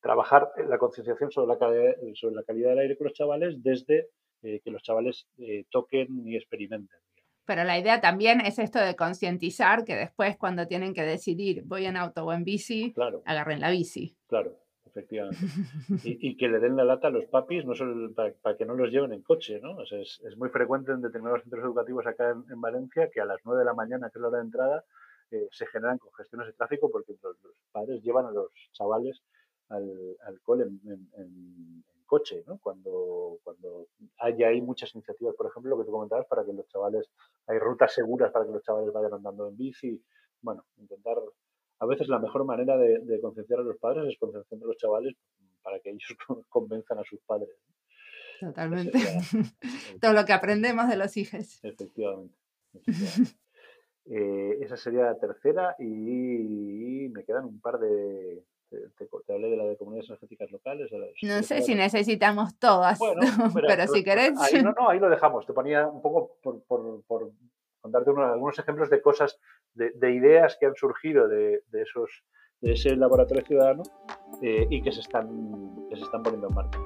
trabajar 0.02 0.50
la 0.68 0.78
concienciación 0.78 1.32
sobre 1.32 1.48
la, 1.48 1.58
calidad, 1.58 1.96
sobre 2.16 2.36
la 2.36 2.44
calidad 2.44 2.70
del 2.70 2.80
aire 2.80 2.98
con 2.98 3.06
los 3.06 3.14
chavales 3.14 3.62
desde 3.62 4.10
eh, 4.42 4.60
que 4.64 4.72
los 4.72 4.84
chavales 4.84 5.28
eh, 5.38 5.66
toquen 5.70 6.28
y 6.28 6.36
experimenten. 6.36 7.00
Pero 7.46 7.66
la 7.66 7.78
idea 7.78 8.00
también 8.00 8.40
es 8.42 8.58
esto 8.58 8.80
de 8.80 8.96
concientizar 8.96 9.84
que 9.84 9.96
después 9.96 10.38
cuando 10.38 10.66
tienen 10.66 10.94
que 10.94 11.04
decidir 11.04 11.64
voy 11.66 11.86
en 11.86 11.98
auto 11.98 12.26
o 12.26 12.32
en 12.32 12.46
bici, 12.46 12.94
agarren 13.26 13.60
la 13.60 13.70
bici. 13.70 14.16
Claro, 14.28 14.58
efectivamente. 14.86 15.40
Y, 16.04 16.38
que 16.38 16.48
le 16.48 16.60
den 16.60 16.78
la 16.78 16.86
lata 16.86 17.08
a 17.08 17.12
los 17.12 17.26
papis 17.26 17.66
no 17.66 17.76
solo 17.76 18.14
para, 18.14 18.56
que 18.58 18.66
no 18.66 18.76
los 18.76 18.92
lleven 18.92 19.12
en 19.12 19.22
coche, 19.22 19.60
¿no? 19.62 19.82
es, 19.82 20.22
es, 20.24 20.38
muy 20.38 20.50
frecuente 20.50 20.94
en 20.94 21.02
determinados 21.02 21.42
centros 21.42 21.66
educativos 21.66 22.06
acá 22.08 22.30
en, 22.32 22.62
Valencia 22.62 23.10
que 23.14 23.20
a 23.20 23.26
las 23.26 23.40
9 23.44 23.60
de 23.60 23.66
la 23.66 23.74
mañana, 23.74 24.10
que 24.10 24.20
es 24.20 24.22
la 24.22 24.28
hora 24.30 24.38
de 24.38 24.46
entrada, 24.46 24.86
eh, 25.34 25.48
se 25.52 25.66
generan 25.68 25.98
congestiones 25.98 26.48
de 26.48 26.54
tráfico 26.54 26.90
porque 26.92 27.16
los, 27.22 27.38
padres 27.72 28.04
llevan 28.04 28.28
a 28.28 28.32
los 28.32 28.52
chavales 28.72 29.22
al, 29.70 30.16
al 30.28 30.40
cole 30.42 30.66
en, 30.66 31.84
coche, 32.06 32.44
¿no? 32.46 32.60
Cuando, 32.60 33.40
cuando 33.44 33.88
hay, 34.20 34.44
hay 34.44 34.62
muchas 34.62 34.94
iniciativas, 34.94 35.34
por 35.36 35.48
ejemplo, 35.48 35.72
lo 35.72 35.80
que 35.80 35.86
tú 35.86 35.92
comentabas, 35.92 36.28
para 36.28 36.46
que 36.46 36.54
los 36.54 36.68
chavales, 36.68 37.10
hay 37.48 37.58
rutas 37.58 37.92
seguras 37.92 38.32
para 38.32 38.46
que 38.46 38.52
los 38.52 38.62
chavales 38.62 38.94
vayan 38.94 39.14
andando 39.14 39.48
en 39.48 39.58
bici, 39.58 40.00
bueno, 40.42 40.64
intentar 40.78 41.18
a 41.80 41.86
veces 41.86 42.08
la 42.08 42.20
mejor 42.20 42.46
manera 42.46 42.78
de, 42.78 43.20
concienciar 43.20 43.60
a 43.60 43.64
los 43.64 43.78
padres 43.78 44.14
es 44.14 44.20
concienciando 44.20 44.66
a 44.66 44.70
los 44.70 44.78
chavales 44.78 45.16
para 45.64 45.80
que 45.80 45.90
ellos 45.90 46.16
convenzan 46.50 47.00
a 47.00 47.04
sus 47.04 47.20
padres. 47.22 47.50
Totalmente. 48.40 49.00
Todo 50.02 50.14
lo 50.14 50.26
que 50.26 50.34
aprendemos 50.34 50.88
de 50.88 50.98
los 50.98 51.18
hijos. 51.18 51.64
Efectivamente. 51.64 52.36
Eh, 54.06 54.58
esa 54.62 54.76
sería 54.76 55.04
la 55.04 55.18
tercera 55.18 55.76
y, 55.80 57.10
me 57.10 57.24
quedan 57.24 57.46
un 57.46 57.60
par 57.60 57.80
de... 57.80 58.44
Te, 58.70 59.08
hablé 59.32 59.52
de 59.52 59.58
la 59.58 59.66
de 59.66 59.78
comunidades 59.78 60.10
energéticas 60.10 60.52
locales. 60.52 60.92
no 61.22 61.44
sé 61.44 61.62
si 61.62 61.76
necesitamos 61.76 62.58
todas, 62.58 63.00
pero, 63.68 63.88
si 63.88 64.04
querés... 64.04 64.34
Ahí, 64.40 64.64
no, 64.64 64.72
no, 64.72 64.90
ahí 64.90 65.00
lo 65.00 65.10
dejamos. 65.10 65.46
Te 65.46 65.54
ponía 65.54 65.88
un 65.88 66.02
poco 66.02 66.38
por, 66.42 66.64
por, 66.64 67.04
por 67.04 67.32
contarte 67.84 68.10
algunos 68.10 68.58
ejemplos 68.58 68.90
de 68.90 69.02
cosas, 69.02 69.38
de, 69.74 70.12
ideas 70.12 70.58
que 70.60 70.66
han 70.66 70.76
surgido 70.76 71.28
de, 71.28 71.62
esos, 71.74 72.24
de 72.62 72.72
ese 72.72 72.96
laboratorio 72.96 73.46
ciudadano 73.46 73.84
eh, 74.42 74.66
y 74.70 74.82
que 74.82 74.92
se, 74.92 75.02
están, 75.02 75.88
que 75.90 75.98
se 75.98 76.04
están 76.04 76.24
poniendo 76.24 76.48
en 76.48 76.56
marcha. 76.56 76.80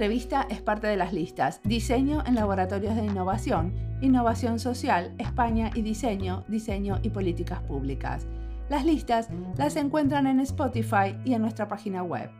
Entrevista 0.00 0.46
es 0.48 0.62
parte 0.62 0.86
de 0.86 0.96
las 0.96 1.12
listas 1.12 1.60
Diseño 1.62 2.22
en 2.24 2.34
Laboratorios 2.34 2.96
de 2.96 3.04
Innovación, 3.04 3.74
Innovación 4.00 4.58
Social, 4.58 5.14
España 5.18 5.70
y 5.74 5.82
Diseño, 5.82 6.42
Diseño 6.48 7.00
y 7.02 7.10
Políticas 7.10 7.60
Públicas. 7.60 8.26
Las 8.70 8.86
listas 8.86 9.28
las 9.58 9.76
encuentran 9.76 10.26
en 10.26 10.40
Spotify 10.40 11.18
y 11.26 11.34
en 11.34 11.42
nuestra 11.42 11.68
página 11.68 12.02
web. 12.02 12.30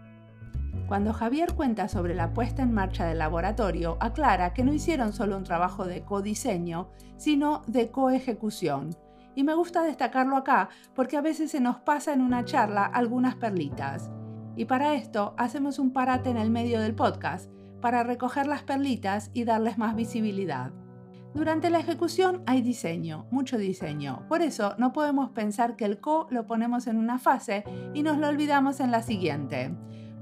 Cuando 0.88 1.12
Javier 1.12 1.52
cuenta 1.52 1.88
sobre 1.88 2.14
la 2.14 2.32
puesta 2.32 2.62
en 2.62 2.72
marcha 2.72 3.04
del 3.04 3.18
laboratorio, 3.18 3.98
aclara 4.00 4.54
que 4.54 4.64
no 4.64 4.72
hicieron 4.72 5.12
solo 5.12 5.36
un 5.36 5.44
trabajo 5.44 5.84
de 5.84 6.00
codiseño, 6.00 6.88
sino 7.18 7.60
de 7.66 7.90
coejecución. 7.90 8.96
Y 9.34 9.44
me 9.44 9.52
gusta 9.52 9.82
destacarlo 9.82 10.38
acá 10.38 10.70
porque 10.94 11.18
a 11.18 11.20
veces 11.20 11.50
se 11.50 11.60
nos 11.60 11.78
pasa 11.80 12.14
en 12.14 12.22
una 12.22 12.42
charla 12.42 12.86
algunas 12.86 13.34
perlitas. 13.34 14.10
Y 14.56 14.64
para 14.64 14.94
esto 14.94 15.34
hacemos 15.38 15.78
un 15.78 15.92
parate 15.92 16.30
en 16.30 16.36
el 16.36 16.50
medio 16.50 16.80
del 16.80 16.94
podcast 16.94 17.50
para 17.80 18.02
recoger 18.02 18.46
las 18.46 18.62
perlitas 18.62 19.30
y 19.32 19.44
darles 19.44 19.78
más 19.78 19.94
visibilidad. 19.96 20.72
Durante 21.32 21.70
la 21.70 21.78
ejecución 21.78 22.42
hay 22.46 22.60
diseño, 22.60 23.26
mucho 23.30 23.56
diseño. 23.56 24.26
Por 24.28 24.42
eso 24.42 24.74
no 24.78 24.92
podemos 24.92 25.30
pensar 25.30 25.76
que 25.76 25.84
el 25.84 26.00
co 26.00 26.26
lo 26.30 26.46
ponemos 26.46 26.88
en 26.88 26.96
una 26.96 27.18
fase 27.18 27.64
y 27.94 28.02
nos 28.02 28.18
lo 28.18 28.28
olvidamos 28.28 28.80
en 28.80 28.90
la 28.90 29.02
siguiente. 29.02 29.72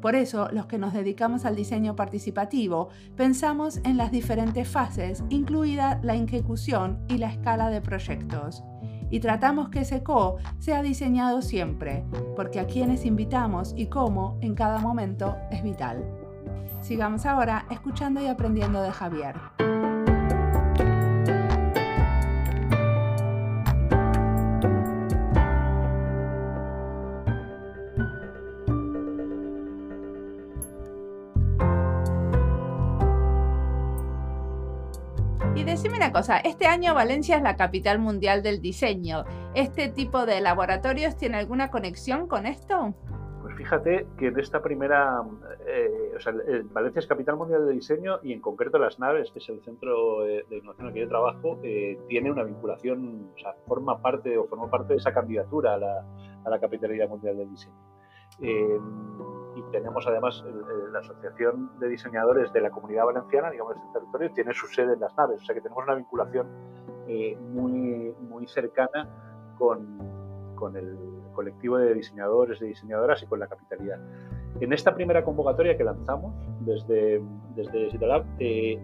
Por 0.03 0.15
eso, 0.15 0.49
los 0.53 0.67
que 0.67 0.79
nos 0.79 0.93
dedicamos 0.93 1.45
al 1.45 1.57
diseño 1.57 1.97
participativo 1.97 2.91
pensamos 3.17 3.81
en 3.85 3.97
las 3.97 4.13
diferentes 4.13 4.69
fases, 4.69 5.25
incluida 5.29 5.99
la 6.03 6.15
ejecución 6.15 7.01
y 7.09 7.19
la 7.19 7.31
escala 7.31 7.69
de 7.71 7.81
proyectos 7.81 8.63
y 9.11 9.21
tratamos 9.21 9.69
que 9.69 9.81
ese 9.81 10.03
co 10.03 10.37
sea 10.59 10.83
diseñado 10.83 11.43
siempre, 11.43 12.05
porque 12.37 12.61
a 12.61 12.67
quienes 12.67 13.05
invitamos 13.05 13.75
y 13.77 13.87
cómo 13.87 14.39
en 14.41 14.55
cada 14.55 14.79
momento 14.79 15.37
es 15.51 15.63
vital. 15.63 16.05
Sigamos 16.81 17.27
ahora 17.27 17.67
escuchando 17.71 18.23
y 18.23 18.27
aprendiendo 18.27 18.83
de 18.83 18.91
Javier. 18.91 19.35
Decime 35.69 35.97
una 35.97 36.13
cosa, 36.13 36.39
este 36.39 36.67
año 36.67 36.95
Valencia 36.95 37.37
es 37.37 37.43
la 37.43 37.57
capital 37.57 37.99
mundial 37.99 38.43
del 38.43 38.61
diseño. 38.61 39.25
¿Este 39.55 39.89
tipo 39.89 40.25
de 40.25 40.41
laboratorios 40.41 41.17
tiene 41.17 41.37
alguna 41.37 41.71
conexión 41.71 42.27
con 42.27 42.47
esto? 42.47 42.95
Pues 43.43 43.55
fíjate 43.57 44.07
que 44.17 44.29
en 44.29 44.39
esta 44.39 44.63
primera, 44.63 45.23
eh, 45.67 46.13
o 46.17 46.21
sea, 46.21 46.33
Valencia 46.73 47.01
es 47.01 47.07
capital 47.07 47.37
mundial 47.37 47.67
de 47.67 47.75
diseño 47.75 48.19
y 48.23 48.33
en 48.33 48.41
concreto 48.41 48.79
las 48.79 48.99
naves, 48.99 49.31
que 49.31 49.41
es 49.41 49.49
el 49.51 49.61
centro 49.63 50.23
de, 50.23 50.45
innovación 50.51 50.81
en 50.81 50.87
el 50.87 50.95
que 50.95 51.01
yo 51.01 51.09
trabajo, 51.09 51.59
eh, 51.63 51.99
tiene 52.09 52.31
una 52.31 52.45
vinculación, 52.45 53.31
o 53.35 53.39
sea, 53.39 53.55
forma 53.67 54.01
parte 54.01 54.39
o 54.39 54.47
formó 54.47 54.71
parte 54.71 54.95
de 54.95 54.99
esa 54.99 55.13
candidatura 55.13 55.75
a 55.75 55.79
la, 55.79 56.07
a 56.45 56.51
la 56.51 56.59
capitalidad 56.59 57.09
mundial 57.09 57.37
del 57.37 57.51
diseño. 57.51 57.77
Eh, 58.41 58.79
y 59.59 59.73
tenemos 59.73 60.07
además 60.07 60.45
la 60.93 61.01
Asociación 61.01 61.79
de 61.79 61.89
Diseñadores 61.89 62.53
de 62.53 62.61
la 62.61 62.71
Comunidad 62.71 63.07
Valenciana, 63.07 63.51
digamos, 63.51 63.75
de 63.75 63.81
este 63.81 63.93
territorio, 63.93 64.33
tiene 64.33 64.55
su 64.55 64.67
sede 64.69 64.95
en 64.95 65.01
las 65.01 65.17
naves, 65.17 65.43
o 65.43 65.45
sea 65.45 65.55
que 65.55 65.61
tenemos 65.61 65.85
una 65.85 65.95
vinculación 65.95 66.47
eh, 67.09 67.37
muy, 67.37 68.15
muy 68.21 68.47
cercana 68.47 69.09
con, 69.59 69.99
con, 70.55 70.77
el 70.77 70.97
colectivo 71.33 71.79
de 71.79 71.95
diseñadores, 71.95 72.61
de 72.61 72.67
diseñadoras 72.69 73.23
y 73.23 73.27
con 73.27 73.41
la 73.41 73.49
capitalidad. 73.49 73.99
En 74.61 74.73
esta 74.73 74.95
primera 74.95 75.25
convocatoria 75.25 75.77
que 75.77 75.85
lanzamos 75.85 76.35
desde, 76.61 77.23
desde 77.55 77.91
Citalab, 77.91 78.25
eh, 78.39 78.81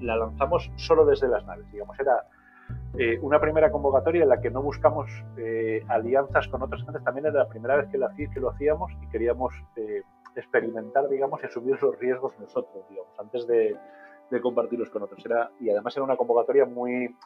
la 0.00 0.16
lanzamos 0.16 0.70
solo 0.76 1.04
desde 1.04 1.28
las 1.28 1.44
naves, 1.46 1.70
digamos, 1.72 1.98
era 1.98 2.24
eh, 2.98 3.16
una 3.22 3.40
primera 3.40 3.70
convocatoria 3.70 4.24
en 4.24 4.28
la 4.28 4.40
que 4.40 4.50
no 4.50 4.60
buscamos 4.60 5.08
eh, 5.36 5.84
alianzas 5.86 6.48
con 6.48 6.62
otras 6.62 6.82
gentes, 6.82 7.04
también 7.04 7.26
era 7.26 7.44
la 7.44 7.48
primera 7.48 7.76
vez 7.76 7.86
que, 7.86 8.28
que 8.28 8.40
lo 8.40 8.50
hacíamos 8.50 8.90
y 9.00 9.08
queríamos 9.08 9.54
eh, 9.76 10.02
experimentar, 10.34 11.08
digamos, 11.08 11.40
y 11.40 11.46
asumir 11.46 11.80
los 11.80 11.96
riesgos 12.00 12.36
nosotros, 12.40 12.84
digamos, 12.90 13.16
antes 13.20 13.46
de, 13.46 13.76
compartirlos 14.42 14.90
con 14.90 15.04
otros. 15.04 15.24
Era, 15.24 15.48
y 15.60 15.70
además 15.70 15.96
era 15.96 16.02
una 16.02 16.16
convocatoria 16.16 16.64
muy, 16.64 17.16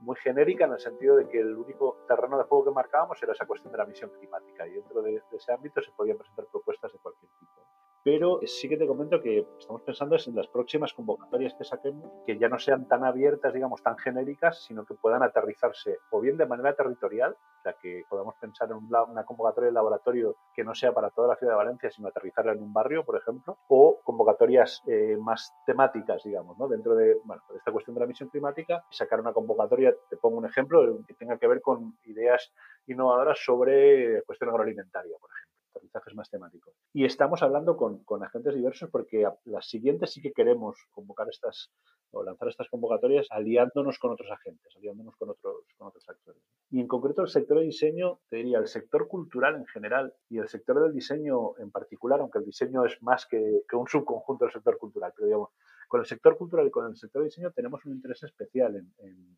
muy 0.00 0.16
genérica 0.16 0.64
en 0.64 0.72
el 0.72 0.80
sentido 0.80 1.16
de 1.16 1.28
que 1.28 1.38
el 1.38 1.56
único 1.56 1.98
terreno 2.08 2.36
de 2.36 2.44
juego 2.44 2.64
que 2.64 2.70
marcábamos 2.72 3.22
era 3.22 3.32
esa 3.32 3.46
cuestión 3.46 3.70
de 3.70 3.78
la 3.78 3.86
misión 3.86 4.10
climática 4.18 4.66
y 4.66 4.72
dentro 4.72 5.02
de 5.02 5.22
ese 5.30 5.52
ámbito 5.52 5.80
se 5.80 5.92
podían 5.92 6.18
presentar 6.18 6.46
propuestas 6.50 6.92
de 6.92 6.98
cualquier 6.98 7.30
tipo 7.38 7.62
pero 8.04 8.40
sí 8.44 8.68
que 8.68 8.76
te 8.76 8.86
comento 8.86 9.20
que 9.20 9.46
estamos 9.58 9.82
pensando 9.82 10.16
en 10.16 10.34
las 10.34 10.48
próximas 10.48 10.92
convocatorias 10.92 11.54
que 11.54 11.64
saquemos, 11.64 12.10
que 12.26 12.38
ya 12.38 12.48
no 12.48 12.58
sean 12.58 12.88
tan 12.88 13.04
abiertas, 13.04 13.52
digamos, 13.52 13.82
tan 13.82 13.96
genéricas, 13.96 14.64
sino 14.64 14.84
que 14.84 14.94
puedan 14.94 15.22
aterrizarse 15.22 15.98
o 16.10 16.20
bien 16.20 16.36
de 16.36 16.46
manera 16.46 16.74
territorial, 16.74 17.32
o 17.32 17.62
sea, 17.62 17.74
que 17.80 18.02
podamos 18.08 18.34
pensar 18.40 18.70
en 18.70 18.78
una 18.78 19.24
convocatoria 19.24 19.68
de 19.68 19.74
laboratorio 19.74 20.36
que 20.54 20.64
no 20.64 20.74
sea 20.74 20.92
para 20.92 21.10
toda 21.10 21.28
la 21.28 21.36
ciudad 21.36 21.52
de 21.52 21.58
Valencia, 21.58 21.90
sino 21.90 22.08
aterrizarla 22.08 22.52
en 22.52 22.62
un 22.62 22.72
barrio, 22.72 23.04
por 23.04 23.16
ejemplo, 23.16 23.58
o 23.68 24.00
convocatorias 24.02 24.82
eh, 24.86 25.16
más 25.18 25.54
temáticas, 25.64 26.22
digamos, 26.24 26.58
¿no? 26.58 26.66
dentro 26.66 26.96
de, 26.96 27.16
esta 27.56 27.70
cuestión 27.70 27.94
de 27.94 28.00
la 28.00 28.06
misión 28.06 28.28
climática, 28.30 28.84
sacar 28.90 29.20
una 29.20 29.32
convocatoria, 29.32 29.94
te 30.10 30.16
pongo 30.16 30.38
un 30.38 30.46
ejemplo, 30.46 30.82
que 31.06 31.14
tenga 31.14 31.38
que 31.38 31.46
ver 31.46 31.60
con 31.60 31.96
ideas 32.04 32.52
innovadoras 32.86 33.38
sobre 33.44 34.22
cuestión 34.22 34.50
agroalimentaria, 34.50 35.16
por 35.20 35.30
ejemplo 35.30 35.51
aterrizajes 35.74 36.14
más 36.14 36.30
temáticos. 36.30 36.74
Y 36.92 37.04
estamos 37.04 37.42
hablando 37.42 37.76
con, 37.76 38.04
con, 38.04 38.22
agentes 38.22 38.54
diversos 38.54 38.90
porque 38.90 39.26
las 39.44 39.66
siguientes 39.66 40.12
sí 40.12 40.20
que 40.20 40.32
queremos 40.32 40.76
convocar 40.92 41.28
estas 41.28 41.70
o 42.12 42.22
lanzar 42.22 42.48
estas 42.48 42.68
convocatorias 42.68 43.26
aliándonos 43.30 43.98
con 43.98 44.12
otros 44.12 44.30
agentes, 44.30 44.76
aliándonos 44.76 45.16
con 45.16 45.30
otros, 45.30 45.64
con 45.76 45.88
otros 45.88 46.06
actores. 46.08 46.42
Y 46.70 46.80
en 46.80 46.86
concreto 46.86 47.22
el 47.22 47.28
sector 47.28 47.58
de 47.58 47.64
diseño, 47.64 48.20
te 48.28 48.36
diría, 48.36 48.58
el 48.58 48.68
sector 48.68 49.08
cultural 49.08 49.56
en 49.56 49.66
general 49.66 50.12
y 50.28 50.38
el 50.38 50.48
sector 50.48 50.82
del 50.82 50.92
diseño 50.92 51.56
en 51.58 51.70
particular, 51.70 52.20
aunque 52.20 52.38
el 52.38 52.44
diseño 52.44 52.84
es 52.84 53.02
más 53.02 53.26
que, 53.26 53.62
que 53.68 53.76
un 53.76 53.88
subconjunto 53.88 54.44
del 54.44 54.52
sector 54.52 54.76
cultural, 54.78 55.12
pero 55.16 55.26
digamos, 55.26 55.50
con 55.88 56.00
el 56.00 56.06
sector 56.06 56.36
cultural 56.36 56.66
y 56.66 56.70
con 56.70 56.86
el 56.86 56.96
sector 56.96 57.22
de 57.22 57.28
diseño 57.28 57.50
tenemos 57.50 57.84
un 57.84 57.92
interés 57.92 58.22
especial 58.22 58.76
en, 58.76 58.92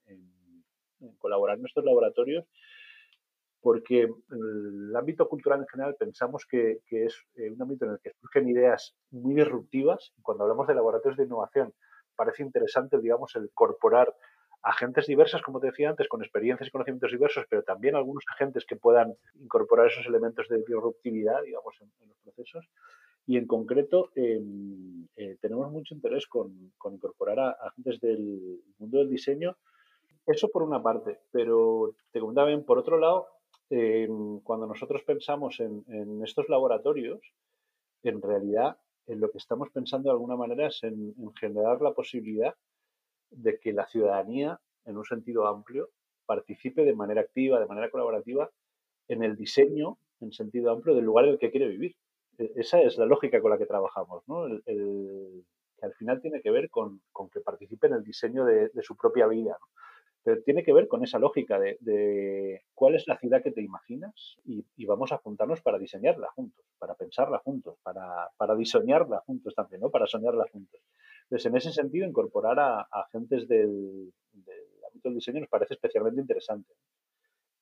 en, 0.06 0.34
colaborar 1.18 1.58
en 1.58 1.66
estos 1.66 1.84
laboratorios 1.84 2.46
porque 3.64 4.02
el 4.02 4.94
ámbito 4.94 5.26
cultural 5.26 5.60
en 5.60 5.66
general 5.66 5.96
pensamos 5.98 6.44
que, 6.44 6.80
es 6.90 7.16
eh, 7.36 7.50
un 7.50 7.62
ámbito 7.62 7.86
en 7.86 7.92
el 7.92 7.98
que 7.98 8.12
surgen 8.20 8.46
ideas 8.46 8.94
muy 9.10 9.34
disruptivas. 9.34 10.12
Cuando 10.20 10.44
hablamos 10.44 10.66
de 10.66 10.74
laboratorios 10.74 11.16
de 11.16 11.24
innovación, 11.24 11.72
parece 12.14 12.42
interesante, 12.42 12.98
digamos, 12.98 13.34
el 13.36 13.44
incorporar 13.44 14.14
agentes 14.62 15.06
diversos, 15.06 15.40
como 15.40 15.60
te 15.60 15.68
decía 15.68 15.88
antes, 15.88 16.08
con 16.08 16.22
experiencias 16.22 16.68
y 16.68 16.72
conocimientos 16.72 17.10
diversos, 17.10 17.46
pero 17.48 17.62
también 17.62 17.96
algunos 17.96 18.22
agentes 18.34 18.66
que 18.66 18.76
puedan 18.76 19.14
incorporar 19.40 19.86
esos 19.86 20.04
elementos 20.04 20.46
de 20.50 20.58
disruptividad, 20.58 21.42
digamos, 21.42 21.74
en, 21.80 21.90
los 22.06 22.18
procesos. 22.18 22.68
Y 23.26 23.38
en 23.38 23.46
concreto, 23.46 24.10
em, 24.14 25.06
eh, 25.16 25.38
tenemos 25.40 25.72
mucho 25.72 25.94
interés 25.94 26.26
con, 26.26 26.70
incorporar 26.92 27.40
a, 27.40 27.50
agentes 27.52 27.98
del 27.98 28.60
mundo 28.76 28.98
del 28.98 29.08
diseño. 29.08 29.56
Eso 30.26 30.50
por 30.50 30.62
una 30.62 30.82
parte, 30.82 31.20
pero 31.30 31.94
te 32.12 32.20
comentaba 32.20 32.48
bien, 32.48 32.64
por 32.64 32.78
otro 32.78 32.98
lado, 32.98 33.33
Cuando 33.68 34.66
nosotros 34.66 35.02
pensamos 35.02 35.60
en, 35.60 36.22
estos 36.22 36.48
laboratorios, 36.48 37.20
en 38.02 38.20
realidad 38.20 38.76
en 39.06 39.20
lo 39.20 39.30
que 39.30 39.38
estamos 39.38 39.70
pensando 39.70 40.08
de 40.08 40.12
alguna 40.12 40.36
manera 40.36 40.68
es 40.68 40.82
en, 40.82 41.14
generar 41.34 41.80
la 41.80 41.92
posibilidad 41.92 42.54
de 43.30 43.58
que 43.58 43.72
la 43.72 43.86
ciudadanía, 43.86 44.60
en 44.84 44.96
un 44.96 45.04
sentido 45.04 45.46
amplio, 45.46 45.90
participe 46.26 46.84
de 46.84 46.94
manera 46.94 47.22
activa, 47.22 47.58
de 47.58 47.66
manera 47.66 47.90
colaborativa, 47.90 48.50
en 49.08 49.22
el 49.22 49.36
diseño, 49.36 49.98
en 50.20 50.32
sentido 50.32 50.70
amplio, 50.70 50.94
del 50.94 51.04
lugar 51.04 51.26
en 51.26 51.32
el 51.32 51.38
que 51.38 51.50
quiere 51.50 51.68
vivir. 51.68 51.96
E, 52.38 52.52
esa 52.56 52.80
es 52.80 52.96
la 52.96 53.06
lógica 53.06 53.40
con 53.40 53.50
la 53.50 53.58
que 53.58 53.66
trabajamos, 53.66 54.22
¿no? 54.26 54.46
que 54.64 55.86
al 55.86 55.94
final 55.94 56.20
tiene 56.20 56.40
que 56.40 56.50
ver 56.50 56.70
con, 56.70 57.00
que 57.32 57.40
participe 57.40 57.86
en 57.86 57.94
el 57.94 58.04
diseño 58.04 58.44
de, 58.44 58.70
su 58.82 58.96
propia 58.96 59.26
vida. 59.26 59.58
Pero 60.24 60.42
tiene 60.42 60.64
que 60.64 60.72
ver 60.72 60.88
con 60.88 61.04
esa 61.04 61.18
lógica 61.18 61.60
de, 61.60 62.62
cuál 62.74 62.94
es 62.94 63.06
la 63.06 63.18
ciudad 63.18 63.42
que 63.42 63.52
te 63.52 63.62
imaginas 63.62 64.38
y, 64.44 64.64
vamos 64.86 65.12
a 65.12 65.18
juntarnos 65.18 65.60
para 65.60 65.78
diseñarla 65.78 66.30
juntos, 66.34 66.64
para 66.78 66.94
pensarla 66.94 67.38
juntos, 67.38 67.78
para, 67.82 68.30
para 68.38 68.56
diseñarla 68.56 69.20
juntos 69.26 69.54
también, 69.54 69.82
¿no? 69.82 69.90
Para 69.90 70.06
soñarla 70.06 70.46
juntos. 70.50 70.80
Entonces, 71.24 71.46
en 71.46 71.56
ese 71.56 71.72
sentido, 71.72 72.06
incorporar 72.06 72.58
a, 72.58 72.80
agentes 72.90 73.46
del, 73.48 74.12
ámbito 74.86 75.08
del 75.08 75.14
diseño 75.14 75.40
nos 75.40 75.48
parece 75.48 75.74
especialmente 75.74 76.20
interesante. 76.20 76.72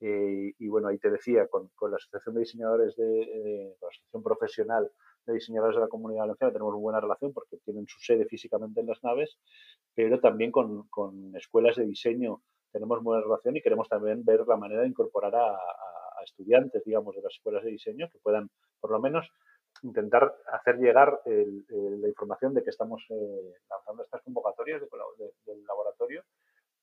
Eh, 0.00 0.54
y 0.58 0.68
bueno, 0.68 0.88
ahí 0.88 0.98
te 0.98 1.10
decía, 1.10 1.46
con, 1.48 1.70
la 1.90 1.96
Asociación 1.96 2.34
de 2.34 2.40
Diseñadores, 2.40 2.96
de, 2.96 3.76
la 3.80 3.88
Asociación 3.88 4.22
Profesional 4.22 4.90
de 5.26 5.34
Diseñadores 5.34 5.76
de 5.76 5.82
la 5.82 5.88
Comunidad 5.88 6.22
Valenciana, 6.22 6.52
tenemos 6.52 6.74
buena 6.74 7.00
relación 7.00 7.32
porque 7.32 7.58
tienen 7.58 7.86
su 7.86 8.00
sede 8.00 8.24
físicamente 8.26 8.80
en 8.80 8.86
las 8.86 9.02
naves, 9.02 9.38
pero 9.94 10.18
también 10.20 10.50
con, 10.50 10.88
con 10.88 11.36
escuelas 11.36 11.76
de 11.76 11.86
diseño 11.86 12.42
tenemos 12.72 13.02
buena 13.02 13.22
relación 13.22 13.56
y 13.56 13.62
queremos 13.62 13.88
también 13.88 14.24
ver 14.24 14.46
la 14.46 14.56
manera 14.56 14.82
de 14.82 14.88
incorporar 14.88 15.34
a, 15.34 15.58
estudiantes, 16.24 16.84
digamos, 16.84 17.16
de 17.16 17.22
las 17.22 17.34
escuelas 17.34 17.64
de 17.64 17.72
diseño 17.72 18.08
que 18.08 18.20
puedan, 18.20 18.48
por 18.80 18.92
lo 18.92 19.00
menos, 19.00 19.28
intentar 19.82 20.32
hacer 20.52 20.76
llegar 20.76 21.20
el, 21.24 21.64
la 22.00 22.06
información 22.06 22.54
de 22.54 22.62
que 22.62 22.70
estamos 22.70 23.04
eh, 23.10 23.54
lanzando 23.68 24.04
estas 24.04 24.22
convocatorias 24.22 24.80
de, 24.80 24.86
de, 25.18 25.32
del 25.46 25.64
laboratorio 25.64 26.22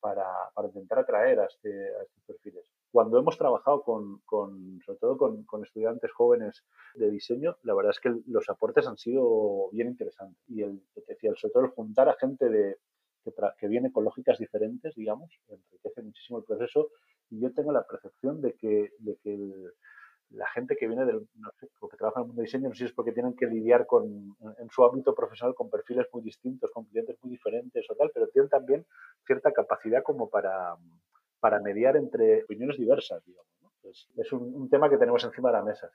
para, 0.02 0.26
intentar 0.66 1.00
atraer 1.00 1.40
a, 1.40 1.46
este, 1.46 1.70
a 1.70 2.04
estos 2.04 2.24
perfiles 2.28 2.66
cuando 2.92 3.20
hemos 3.20 3.38
trabajado 3.38 3.84
con, 3.84 4.22
sobre 4.86 5.00
todo 5.00 5.18
con, 5.18 5.64
estudiantes 5.64 6.12
jóvenes 6.12 6.64
de 6.96 7.10
diseño, 7.12 7.58
la 7.64 7.76
verdad 7.76 7.92
es 7.92 8.00
que 8.00 8.14
los 8.28 8.50
aportes 8.50 8.88
han 8.88 8.98
sido 8.98 9.70
bien 9.72 9.90
interesantes. 9.90 10.42
Y 10.48 10.64
el, 10.64 10.82
sobre 11.36 11.54
todo 11.54 11.64
el 11.66 11.72
juntar 11.72 12.10
a 12.10 12.16
gente 12.16 12.50
de, 12.50 12.78
que, 13.24 13.32
que, 13.58 13.68
viene 13.68 13.92
con 13.92 14.06
lógicas 14.06 14.40
diferentes, 14.40 14.96
digamos, 14.96 15.30
muchísimo 16.04 16.40
el 16.40 16.46
proceso. 16.46 16.90
Y 17.30 17.40
yo 17.42 17.54
tengo 17.54 17.72
la 17.72 17.86
percepción 17.86 18.42
de 18.42 18.54
que, 18.54 18.92
de 19.00 19.18
que 19.18 19.38
la 20.32 20.48
gente 20.48 20.76
que 20.76 20.88
viene 20.88 21.06
del, 21.06 21.28
no 21.36 21.52
sé, 21.60 21.68
que 21.68 21.98
trabaja 21.98 22.20
en 22.20 22.24
el 22.24 22.28
mundo 22.28 22.42
de 22.42 22.46
diseño, 22.46 22.70
no 22.70 22.76
sé 22.76 22.80
si 22.80 22.86
es 22.86 22.94
porque 22.94 23.12
tienen 23.12 23.36
que 23.36 23.48
lidiar 23.48 23.86
con, 23.86 24.36
en 24.58 24.70
su 24.70 24.84
ámbito 24.84 25.16
profesional 25.16 25.56
con 25.56 25.70
perfiles 25.70 26.08
muy 26.14 26.22
distintos, 26.24 26.72
con 26.72 26.86
clientes 26.86 27.18
muy 27.24 27.32
diferentes 27.32 27.86
o 27.90 27.96
tal, 27.96 28.12
pero 28.14 28.28
tienen 28.28 28.50
también 28.50 28.86
cierta 29.26 29.52
capacidad 29.52 30.04
como 30.04 30.30
para, 30.30 30.76
para 31.40 31.60
mediar 31.60 31.98
entre 31.98 32.44
opiniones 32.44 32.78
diversas, 32.78 33.24
digamos. 33.26 33.50
Es, 34.16 34.32
un, 34.34 34.70
tema 34.70 34.90
que 34.90 34.98
tenemos 34.98 35.24
encima 35.24 35.50
de 35.50 35.58
la 35.58 35.64
mesa. 35.64 35.90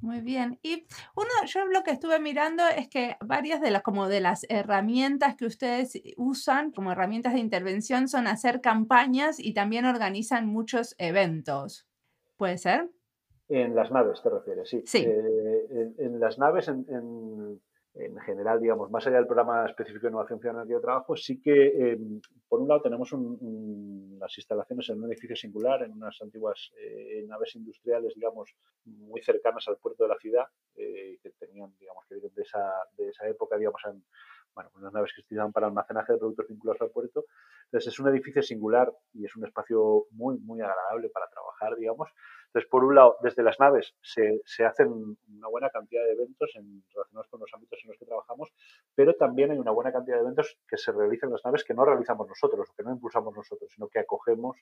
Muy 0.00 0.20
bien. 0.20 0.58
Y 0.62 0.86
uno, 1.14 1.30
yo 1.46 1.64
lo 1.66 1.82
que 1.82 1.90
estuve 1.90 2.20
mirando 2.20 2.62
es 2.68 2.88
que 2.88 3.16
varias 3.20 3.60
de 3.60 3.70
las, 3.70 3.82
como 3.82 4.08
de 4.08 4.20
las 4.20 4.44
herramientas 4.48 5.36
que 5.36 5.46
ustedes 5.46 6.00
usan 6.16 6.70
como 6.70 6.92
herramientas 6.92 7.32
de 7.32 7.40
intervención 7.40 8.08
son 8.08 8.26
hacer 8.26 8.60
campañas 8.60 9.40
y 9.40 9.54
también 9.54 9.86
organizan 9.86 10.46
muchos 10.46 10.94
eventos. 10.98 11.86
¿Puede 12.36 12.58
ser? 12.58 12.90
En 13.48 13.74
las 13.74 13.90
naves 13.90 14.20
te 14.22 14.28
refieres, 14.28 14.68
sí. 14.68 14.82
sí. 14.86 15.04
Eh, 15.06 15.66
en, 15.70 15.94
en, 15.98 16.20
las 16.20 16.38
naves, 16.38 16.68
en, 16.68 16.84
en, 16.88 17.60
en, 17.98 18.18
general, 18.20 18.60
digamos, 18.60 18.90
más 18.90 19.06
allá 19.06 19.16
del 19.16 19.26
programa 19.26 19.66
específico 19.66 20.06
de 20.06 20.10
innovación 20.10 20.40
ciudadana 20.40 20.68
en 20.68 20.74
el 20.74 20.80
trabajo, 20.80 21.16
sí 21.16 21.40
que, 21.40 21.66
eh, 21.66 21.98
por 22.48 22.60
un 22.60 22.68
lado, 22.68 22.82
tenemos 22.82 23.12
un, 23.12 24.16
las 24.20 24.36
instalaciones 24.36 24.88
en 24.90 25.02
un 25.02 25.10
edificio 25.10 25.36
singular, 25.36 25.82
en 25.82 25.92
unas 25.92 26.20
antiguas 26.20 26.72
eh, 26.78 27.24
naves 27.26 27.54
industriales, 27.56 28.14
digamos, 28.14 28.54
muy 28.84 29.22
cercanas 29.22 29.66
al 29.68 29.78
puerto 29.78 30.04
de 30.04 30.08
la 30.08 30.18
ciudad, 30.18 30.44
eh, 30.76 31.18
que 31.22 31.30
tenían, 31.30 31.74
digamos, 31.78 32.04
que 32.06 32.16
de 32.16 32.42
esa, 32.42 32.72
de 32.96 33.08
esa 33.08 33.28
época, 33.28 33.56
digamos, 33.56 33.82
bueno, 34.56 34.70
unas 34.74 34.92
naves 34.92 35.12
que 35.12 35.20
se 35.20 35.26
utilizaban 35.26 35.52
para 35.52 35.66
almacenaje 35.66 36.14
de 36.14 36.18
productos 36.18 36.48
vinculados 36.48 36.80
al 36.80 36.90
puerto. 36.90 37.26
Entonces, 37.66 37.92
es 37.92 38.00
un 38.00 38.08
edificio 38.08 38.42
singular 38.42 38.90
y 39.12 39.26
es 39.26 39.36
un 39.36 39.44
espacio 39.44 40.06
muy, 40.12 40.38
muy 40.38 40.62
agradable 40.62 41.10
para 41.10 41.28
trabajar, 41.28 41.76
digamos. 41.76 42.08
Entonces, 42.46 42.70
por 42.70 42.82
un 42.82 42.94
lado, 42.94 43.18
desde 43.22 43.42
las 43.42 43.60
naves 43.60 43.94
se, 44.00 44.40
se 44.46 44.64
hacen 44.64 44.88
una 44.88 45.48
buena 45.48 45.68
cantidad 45.68 46.02
de 46.04 46.12
eventos 46.12 46.50
en, 46.56 46.82
relacionados 46.94 47.28
con 47.28 47.40
los 47.40 47.52
ámbitos 47.52 47.78
en 47.84 47.88
los 47.88 47.98
que 47.98 48.06
trabajamos, 48.06 48.50
pero 48.94 49.14
también 49.14 49.50
hay 49.50 49.58
una 49.58 49.72
buena 49.72 49.92
cantidad 49.92 50.16
de 50.16 50.22
eventos 50.22 50.58
que 50.66 50.78
se 50.78 50.90
realizan 50.90 51.28
en 51.28 51.34
las 51.34 51.44
naves 51.44 51.62
que 51.62 51.74
no 51.74 51.84
realizamos 51.84 52.26
nosotros, 52.26 52.70
que 52.74 52.82
no 52.82 52.92
impulsamos 52.92 53.36
nosotros, 53.36 53.70
sino 53.70 53.88
que 53.88 53.98
acogemos 53.98 54.56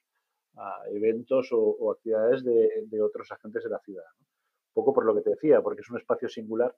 eventos 0.90 1.52
o, 1.52 1.58
o 1.60 1.92
actividades 1.92 2.44
de, 2.44 3.02
otros 3.02 3.30
agentes 3.30 3.62
de 3.62 3.70
la 3.70 3.78
ciudad. 3.78 4.04
¿no? 4.18 4.26
Poco 4.72 4.92
por 4.92 5.04
lo 5.04 5.14
que 5.14 5.22
te 5.22 5.30
decía, 5.30 5.62
porque 5.62 5.82
es 5.82 5.90
un 5.90 5.98
espacio 5.98 6.28
singular 6.28 6.74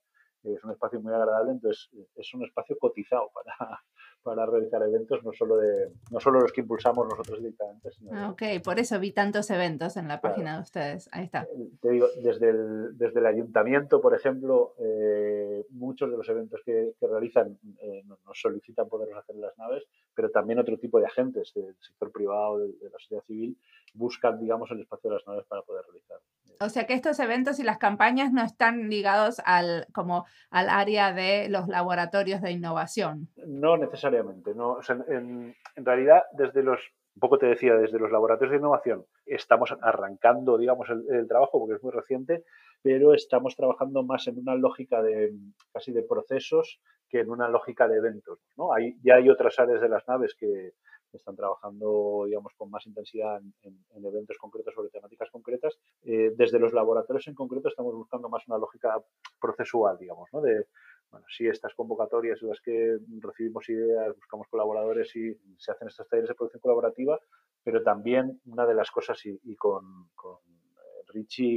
es 0.55 0.65
un 0.65 0.71
espacio 0.73 1.01
muy 1.01 1.13
agradable, 1.13 1.53
entonces 1.53 1.91
es 2.15 2.35
un 2.35 2.45
espacio 2.45 2.77
cotizado 2.79 3.31
para, 3.33 3.55
para 4.23 4.47
realizar 4.47 4.83
eventos, 4.83 5.23
no 5.25 5.33
solo, 5.33 5.57
de, 5.57 5.93
no 6.11 6.21
solo 6.21 6.41
los 6.41 6.53
que 6.53 6.61
impulsamos 6.61 7.07
nosotros 7.09 7.39
directamente. 7.39 7.91
Sino 7.93 8.11
ah, 8.13 8.31
ok, 8.31 8.43
por 8.65 8.79
eso 8.79 8.99
vi 8.99 9.13
tantos 9.13 9.51
eventos 9.51 9.97
en 9.97 10.09
la 10.09 10.21
claro. 10.21 10.35
página 10.35 10.57
de 10.57 10.63
ustedes. 10.63 11.09
Ahí 11.13 11.25
está. 11.25 11.43
Eh, 11.43 11.71
te 11.81 11.91
digo, 11.91 12.09
desde 12.23 12.51
el, 12.51 12.99
desde 12.99 13.21
el 13.21 13.27
ayuntamiento, 13.27 14.01
por 14.01 14.15
ejemplo, 14.15 14.75
eh, 14.79 15.65
muchos 15.71 16.11
de 16.11 16.17
los 16.17 16.29
eventos 16.29 16.61
que, 16.65 16.95
que 16.99 17.07
realizan 17.07 17.59
eh, 17.81 18.03
nos 18.05 18.41
solicitan 18.41 18.89
poderlos 18.89 19.19
hacer 19.19 19.37
en 19.37 19.43
las 19.43 19.57
naves, 19.59 19.85
pero 20.15 20.31
también 20.31 20.59
otro 20.59 20.79
tipo 20.79 20.99
de 20.99 21.07
agentes 21.07 21.53
del 21.55 21.77
sector 21.81 22.11
privado, 22.11 22.59
de, 22.59 22.73
de 22.73 22.91
la 22.91 22.99
sociedad 22.99 23.23
civil, 23.25 23.57
buscan, 23.95 24.39
digamos, 24.39 24.71
el 24.71 24.81
espacio 24.81 25.11
de 25.11 25.17
las 25.17 25.27
naves 25.27 25.45
para 25.47 25.63
poder 25.63 25.85
realizar. 25.85 26.19
O 26.61 26.69
sea 26.69 26.87
que 26.87 26.95
estos 26.95 27.19
eventos 27.21 27.59
y 27.59 27.63
las 27.63 27.79
campañas 27.79 28.33
no 28.33 28.43
están 28.43 28.89
ligados 28.89 29.41
al, 29.45 29.87
como 29.93 30.25
al 30.51 30.69
área 30.69 31.13
de 31.13 31.49
los 31.49 31.69
laboratorios 31.69 32.41
de 32.41 32.53
innovación. 32.53 33.29
No 33.47 33.77
necesariamente. 33.77 34.55
No. 34.55 34.79
En, 35.09 35.55
realidad, 35.77 36.23
desde 36.33 36.63
los, 36.63 36.81
un 37.15 37.21
poco 37.21 37.39
te 37.39 37.47
decía, 37.47 37.75
desde 37.75 37.99
los 37.99 38.11
laboratorios 38.11 38.53
de 38.53 38.59
innovación 38.59 39.05
estamos 39.27 39.77
arrancando, 39.83 40.57
digamos, 40.57 40.89
el, 40.91 41.29
trabajo 41.29 41.59
porque 41.59 41.75
es 41.75 41.83
muy 41.83 41.93
reciente, 41.93 42.45
pero 42.83 43.15
estamos 43.15 43.57
trabajando 43.57 44.03
más 44.03 44.27
en 44.29 44.39
una 44.39 44.55
lógica 44.55 45.03
de 45.03 45.33
casi 45.73 45.93
de 45.93 46.03
procesos 46.03 46.81
que 47.09 47.21
en 47.21 47.31
una 47.31 47.49
lógica 47.49 47.89
de 47.89 47.99
eventos. 47.99 48.41
¿no? 48.57 48.71
Ya 49.03 49.17
hay 49.17 49.29
otras 49.29 49.59
áreas 49.59 49.81
de 49.81 49.89
las 49.89 50.07
naves 50.09 50.35
que, 50.39 50.73
están 51.17 51.37
trabajando, 51.37 52.25
digamos, 52.27 52.53
con 52.57 52.71
más 52.71 52.87
intensidad 52.87 53.39
en, 53.39 53.55
en, 53.63 53.85
en 53.91 54.05
eventos 54.05 54.37
concretos 54.39 54.75
sobre 54.75 54.91
temáticas 54.91 55.31
concretas. 55.31 55.75
Eh, 56.03 56.33
desde 56.37 56.59
los 56.59 56.73
laboratorios 56.73 57.27
en 57.29 57.35
concreto 57.35 57.69
estamos 57.69 57.95
buscando 57.95 58.29
más 58.29 58.47
una 58.49 58.59
lógica 58.59 59.03
procesual, 59.41 59.99
digamos, 59.99 60.29
¿no? 60.33 60.41
De, 60.41 60.67
bueno, 61.11 61.27
sí, 61.29 61.47
estas 61.47 61.75
convocatorias 61.75 62.43
en 62.43 62.49
las 62.49 62.61
que 62.61 62.99
recibimos 63.21 63.69
ideas, 63.69 64.15
buscamos 64.17 64.49
colaboradores 64.49 65.15
y 65.17 65.35
se 65.59 65.73
hacen 65.73 65.89
estos 65.89 66.09
talleres 66.09 66.29
de 66.29 66.35
producción 66.35 66.61
colaborativa, 66.61 67.19
pero 67.63 67.83
también 67.83 68.41
una 68.47 68.67
de 68.67 68.75
las 68.75 68.91
cosas, 68.91 69.25
y, 69.27 69.39
y 69.45 69.57
con, 69.57 70.09
con 70.15 70.39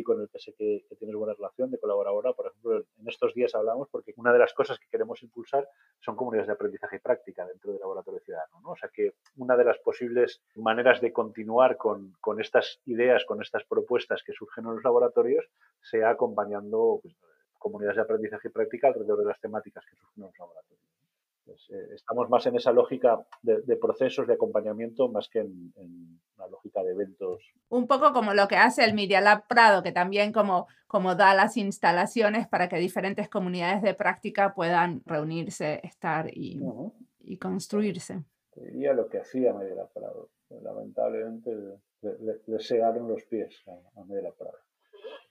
Con 0.05 0.21
el 0.21 0.29
que 0.29 0.39
sé 0.39 0.53
que, 0.53 0.85
tienes 0.97 1.15
buena 1.15 1.33
relación 1.33 1.69
de 1.69 1.79
colaboradora, 1.79 2.33
por 2.33 2.47
ejemplo, 2.47 2.77
en 2.77 3.07
estos 3.07 3.33
días 3.33 3.53
hablamos 3.55 3.89
porque 3.89 4.13
una 4.15 4.31
de 4.31 4.39
las 4.39 4.53
cosas 4.53 4.79
que 4.79 4.87
queremos 4.89 5.21
impulsar 5.21 5.67
son 5.99 6.15
comunidades 6.15 6.47
de 6.47 6.53
aprendizaje 6.53 6.95
y 6.95 6.99
práctica 6.99 7.45
dentro 7.45 7.71
del 7.71 7.81
laboratorio 7.81 8.21
ciudadano. 8.21 8.61
¿no? 8.61 8.71
O 8.71 8.75
sea 8.77 8.89
que 8.89 9.15
una 9.35 9.57
de 9.57 9.65
las 9.65 9.77
posibles 9.79 10.41
maneras 10.55 11.01
de 11.01 11.11
continuar 11.11 11.75
con, 11.75 12.13
con, 12.21 12.39
estas 12.39 12.79
ideas, 12.85 13.25
con 13.25 13.41
estas 13.41 13.65
propuestas 13.65 14.23
que 14.23 14.33
surgen 14.33 14.65
en 14.65 14.75
los 14.75 14.83
laboratorios, 14.83 15.45
sea 15.81 16.11
acompañando 16.11 16.99
pues, 17.01 17.15
comunidades 17.57 17.97
de 17.97 18.03
aprendizaje 18.03 18.47
y 18.47 18.51
práctica 18.51 18.87
alrededor 18.87 19.19
de 19.19 19.25
las 19.25 19.39
temáticas 19.41 19.85
que 19.85 19.95
surgen 19.97 20.23
en 20.23 20.27
los 20.27 20.39
laboratorios. 20.39 20.88
Pues, 21.49 21.67
eh, 21.71 21.95
estamos 21.95 22.29
más 22.29 22.45
en 22.45 22.55
esa 22.55 22.71
lógica 22.71 23.25
de, 23.41 23.61
de, 23.61 23.75
procesos 23.75 24.27
de 24.27 24.35
acompañamiento 24.35 25.09
más 25.09 25.27
que 25.29 25.39
en, 25.39 25.73
en, 25.77 26.21
una 26.37 26.47
lógica 26.47 26.83
de 26.83 26.91
eventos. 26.91 27.41
Un 27.69 27.87
poco 27.87 28.13
como 28.13 28.35
lo 28.35 28.47
que 28.47 28.55
hace 28.55 28.85
el 28.85 28.93
Media 28.93 29.19
Lab 29.19 29.47
Prado, 29.47 29.81
que 29.81 29.91
también 29.91 30.31
como, 30.31 30.67
como 30.85 31.15
da 31.15 31.33
las 31.33 31.57
instalaciones 31.57 32.47
para 32.47 32.69
que 32.69 32.77
diferentes 32.77 33.29
comunidades 33.29 33.81
de 33.81 33.95
práctica 33.95 34.53
puedan 34.53 35.01
reunirse, 35.07 35.81
estar 35.83 36.29
y, 36.31 36.59
uh 36.61 36.71
-huh. 36.71 36.93
y 37.21 37.37
construirse. 37.39 38.23
Te 38.53 38.65
diría 38.65 38.93
lo 38.93 39.09
que 39.09 39.17
hacía 39.17 39.51
Media 39.53 39.73
Lab 39.73 39.91
Prado. 39.91 40.29
Lamentablemente 40.49 41.49
le, 41.55 41.79
le, 42.19 42.41
le 42.45 42.59
segaron 42.59 43.07
los 43.07 43.23
pies 43.23 43.63
a, 43.67 43.99
a 43.99 44.03
Media 44.05 44.23
Lab 44.23 44.35
Prado. 44.35 44.57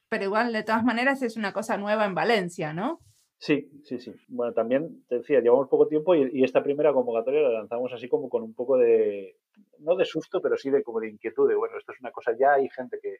Pero 0.08 0.24
igual, 0.24 0.52
de 0.52 0.64
todas 0.64 0.82
maneras, 0.82 1.22
es 1.22 1.36
una 1.36 1.52
cosa 1.52 1.76
nueva 1.76 2.06
en 2.06 2.14
Valencia, 2.14 2.72
¿no? 2.72 3.00
Sí, 3.38 3.70
sí, 3.84 3.98
sí. 3.98 4.12
Bueno, 4.26 4.52
también 4.52 5.04
te 5.08 5.18
decía, 5.18 5.40
llevamos 5.40 5.68
poco 5.68 5.86
tiempo 5.86 6.14
y, 6.14 6.42
esta 6.42 6.62
primera 6.62 6.92
convocatoria 6.92 7.42
la 7.42 7.50
lanzamos 7.50 7.92
así 7.92 8.08
como 8.08 8.28
con 8.28 8.42
un 8.42 8.52
poco 8.52 8.76
de, 8.76 9.36
no 9.78 9.94
de 9.94 10.04
susto, 10.04 10.40
pero 10.42 10.56
sí 10.56 10.70
de 10.70 10.82
como 10.82 10.98
de 11.00 11.08
inquietud, 11.08 11.48
de 11.48 11.54
bueno, 11.54 11.78
esto 11.78 11.92
es 11.92 12.00
una 12.00 12.10
cosa 12.10 12.32
ya, 12.38 12.54
hay 12.54 12.68
gente 12.68 12.98
que, 13.00 13.18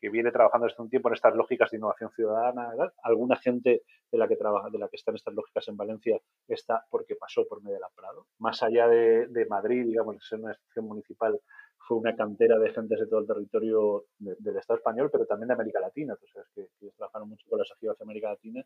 que 0.00 0.08
viene 0.08 0.32
trabajando 0.32 0.66
desde 0.66 0.82
un 0.82 0.88
tiempo 0.88 1.08
en 1.10 1.14
estas 1.14 1.34
lógicas 1.36 1.70
de 1.70 1.76
innovación 1.76 2.10
ciudadana. 2.12 2.70
Alguna 3.02 3.36
gente 3.36 3.82
de 4.10 4.18
la 4.18 4.26
que 4.26 4.36
trabaja, 4.36 4.70
de 4.70 4.78
la 4.78 4.88
que 4.88 4.96
están 4.96 5.14
estas 5.14 5.34
lógicas 5.34 5.68
en 5.68 5.76
Valencia 5.76 6.18
está 6.48 6.86
porque 6.90 7.16
pasó 7.16 7.46
por 7.46 7.62
la 7.62 7.88
Prado. 7.94 8.26
Más 8.38 8.62
allá 8.62 8.88
de, 8.88 9.26
de 9.26 9.44
Madrid, 9.44 9.84
digamos, 9.84 10.16
ser 10.26 10.40
una 10.40 10.52
institución 10.52 10.86
municipal, 10.86 11.38
fue 11.86 11.98
una 11.98 12.14
cantera 12.14 12.58
de 12.58 12.70
gentes 12.70 13.00
de 13.00 13.06
todo 13.06 13.20
el 13.20 13.26
territorio 13.26 14.04
de, 14.18 14.36
del 14.38 14.56
Estado 14.56 14.78
español, 14.78 15.08
pero 15.10 15.26
también 15.26 15.48
de 15.48 15.54
América 15.54 15.80
Latina. 15.80 16.16
Que 16.54 16.68
ellos 16.80 16.94
trabajaron 16.96 17.28
mucho 17.28 17.46
con 17.48 17.58
las 17.58 17.68
sociedades 17.68 17.98
de 17.98 18.04
América 18.04 18.30
Latina. 18.30 18.64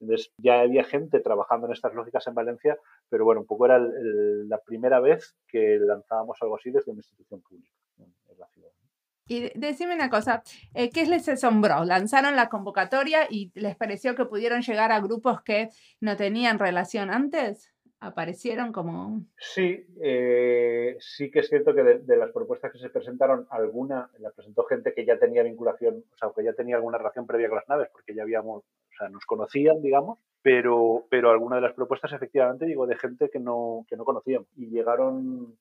Entonces 0.00 0.32
ya 0.38 0.60
había 0.60 0.84
gente 0.84 1.20
trabajando 1.20 1.66
en 1.66 1.72
estas 1.72 1.94
lógicas 1.94 2.26
en 2.26 2.34
Valencia, 2.34 2.78
pero 3.08 3.24
bueno, 3.24 3.42
un 3.42 3.46
poco 3.46 3.66
era 3.66 3.78
la 3.78 4.58
primera 4.58 5.00
vez 5.00 5.36
que 5.46 5.78
lanzábamos 5.78 6.38
algo 6.40 6.56
así 6.56 6.70
desde 6.70 6.90
una 6.90 7.00
institución 7.00 7.40
pública 7.42 7.70
en, 7.98 8.04
en. 8.04 8.36
Y 9.26 9.50
decime 9.58 9.94
una 9.94 10.10
cosa, 10.10 10.42
eh, 10.74 10.90
¿qué 10.90 11.06
les 11.06 11.28
asombró? 11.28 11.84
¿Lanzaron 11.84 12.36
la 12.36 12.50
convocatoria 12.50 13.26
y 13.30 13.52
les 13.54 13.74
pareció 13.74 14.14
que 14.14 14.26
pudieron 14.26 14.60
llegar 14.60 14.92
a 14.92 15.00
grupos 15.00 15.42
que 15.42 15.70
no 16.00 16.16
tenían 16.16 16.58
relación 16.58 17.10
antes? 17.10 17.73
¿Aparecieron 18.04 18.70
como...? 18.70 19.22
Sí, 19.38 19.86
eh, 20.02 20.94
sí 21.00 21.30
que 21.30 21.38
es 21.38 21.48
cierto 21.48 21.74
que 21.74 21.82
de, 21.82 22.16
las 22.18 22.30
propuestas 22.32 22.70
que 22.70 22.78
se 22.78 22.90
presentaron, 22.90 23.46
alguna 23.48 24.10
la 24.18 24.30
presentó 24.30 24.64
gente 24.64 24.92
que 24.92 25.06
ya 25.06 25.18
tenía 25.18 25.42
vinculación, 25.42 26.04
o 26.12 26.16
sea, 26.18 26.28
que 26.36 26.44
ya 26.44 26.52
tenía 26.52 26.76
alguna 26.76 26.98
relación 26.98 27.26
previa 27.26 27.48
con 27.48 27.56
las 27.56 27.68
naves, 27.68 27.88
porque 27.90 28.14
ya 28.14 28.22
habíamos, 28.22 28.62
o 28.62 28.96
sea, 28.98 29.08
nos 29.08 29.24
conocían, 29.24 29.80
digamos, 29.80 30.18
pero, 30.42 31.06
pero 31.08 31.30
alguna 31.30 31.56
de 31.56 31.62
las 31.62 31.72
propuestas 31.72 32.12
efectivamente 32.12 32.66
digo 32.66 32.86
de 32.86 32.98
gente 32.98 33.30
que 33.30 33.40
no, 33.40 33.86
que 33.88 33.96
no 33.96 34.04
conocíamos 34.04 34.48
y 34.54 34.66
llegaron 34.66 35.56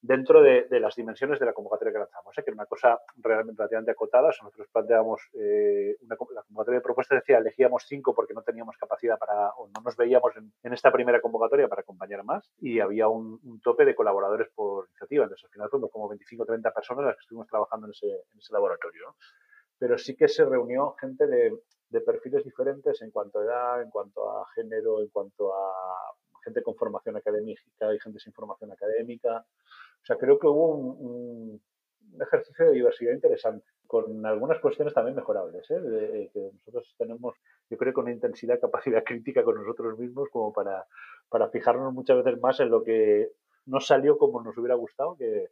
dentro 0.00 0.42
de, 0.42 0.66
las 0.80 0.94
dimensiones 0.94 1.38
de 1.40 1.46
la 1.46 1.52
convocatoria 1.52 1.92
que 1.92 1.98
lanzamos, 1.98 2.36
¿eh? 2.36 2.42
que 2.42 2.50
era 2.50 2.56
una 2.56 2.66
cosa 2.66 2.98
realmente 3.16 3.58
relativamente 3.58 3.92
acotada. 3.92 4.28
nosotros 4.28 4.68
planteábamos 4.72 5.20
eh, 5.34 5.96
una, 6.02 6.16
la 6.34 6.42
convocatoria 6.42 6.78
de 6.78 6.84
propuestas, 6.84 7.20
decía, 7.20 7.38
elegíamos 7.38 7.84
cinco 7.88 8.14
porque 8.14 8.34
no 8.34 8.42
teníamos 8.42 8.76
capacidad 8.76 9.18
para, 9.18 9.50
o 9.56 9.68
no 9.68 9.80
nos 9.82 9.96
veíamos 9.96 10.32
en, 10.36 10.72
esta 10.72 10.92
primera 10.92 11.20
convocatoria 11.20 11.68
para 11.68 11.80
acompañar 11.80 12.24
más, 12.24 12.50
y 12.58 12.80
había 12.80 13.08
un, 13.08 13.40
tope 13.62 13.84
de 13.84 13.94
colaboradores 13.94 14.48
por 14.54 14.86
iniciativa. 14.88 15.24
Entonces, 15.24 15.44
al 15.44 15.50
final 15.50 15.70
fuimos 15.70 15.90
como 15.90 16.08
25 16.08 16.42
o 16.42 16.46
30 16.46 16.70
personas 16.72 17.04
las 17.06 17.14
que 17.16 17.22
estuvimos 17.22 17.48
trabajando 17.48 17.86
en 17.86 17.92
ese, 17.92 18.06
en 18.06 18.38
ese 18.38 18.52
laboratorio. 18.52 19.16
Pero 19.78 19.98
sí 19.98 20.14
que 20.16 20.28
se 20.28 20.44
reunió 20.44 20.94
gente 21.00 21.26
de, 21.26 21.52
de 21.90 22.00
perfiles 22.00 22.44
diferentes 22.44 23.00
en 23.02 23.10
cuanto 23.10 23.40
a 23.40 23.44
edad, 23.44 23.82
en 23.82 23.90
cuanto 23.90 24.38
a 24.38 24.46
género, 24.54 25.00
en 25.00 25.08
cuanto 25.08 25.54
a 25.54 26.14
gente 26.46 26.62
con 26.62 26.76
formación 26.76 27.16
académica 27.16 27.92
y 27.92 27.98
gente 27.98 28.20
sin 28.20 28.32
formación 28.32 28.72
académica. 28.72 29.44
O 30.02 30.06
sea, 30.06 30.16
creo 30.16 30.38
que 30.38 30.46
hubo 30.46 30.76
un, 30.76 31.60
ejercicio 32.20 32.66
de 32.66 32.72
diversidad 32.72 33.12
interesante, 33.12 33.66
con 33.86 34.24
algunas 34.24 34.60
cuestiones 34.60 34.94
también 34.94 35.16
mejorables, 35.16 35.68
¿eh? 35.70 35.76
Eh, 35.76 36.30
que 36.32 36.50
nosotros 36.54 36.94
tenemos, 36.96 37.34
yo 37.68 37.76
creo, 37.76 37.92
con 37.92 38.04
una 38.04 38.14
intensidad, 38.14 38.60
capacidad 38.60 39.04
crítica 39.04 39.42
con 39.42 39.56
nosotros 39.56 39.98
mismos 39.98 40.28
como 40.30 40.52
para, 40.52 40.86
para 41.28 41.48
fijarnos 41.50 41.92
muchas 41.92 42.16
veces 42.24 42.40
más 42.40 42.58
en 42.60 42.70
lo 42.70 42.82
que 42.82 43.32
no 43.66 43.80
salió 43.80 44.16
como 44.16 44.40
nos 44.40 44.56
hubiera 44.56 44.76
gustado, 44.76 45.16
que, 45.16 45.50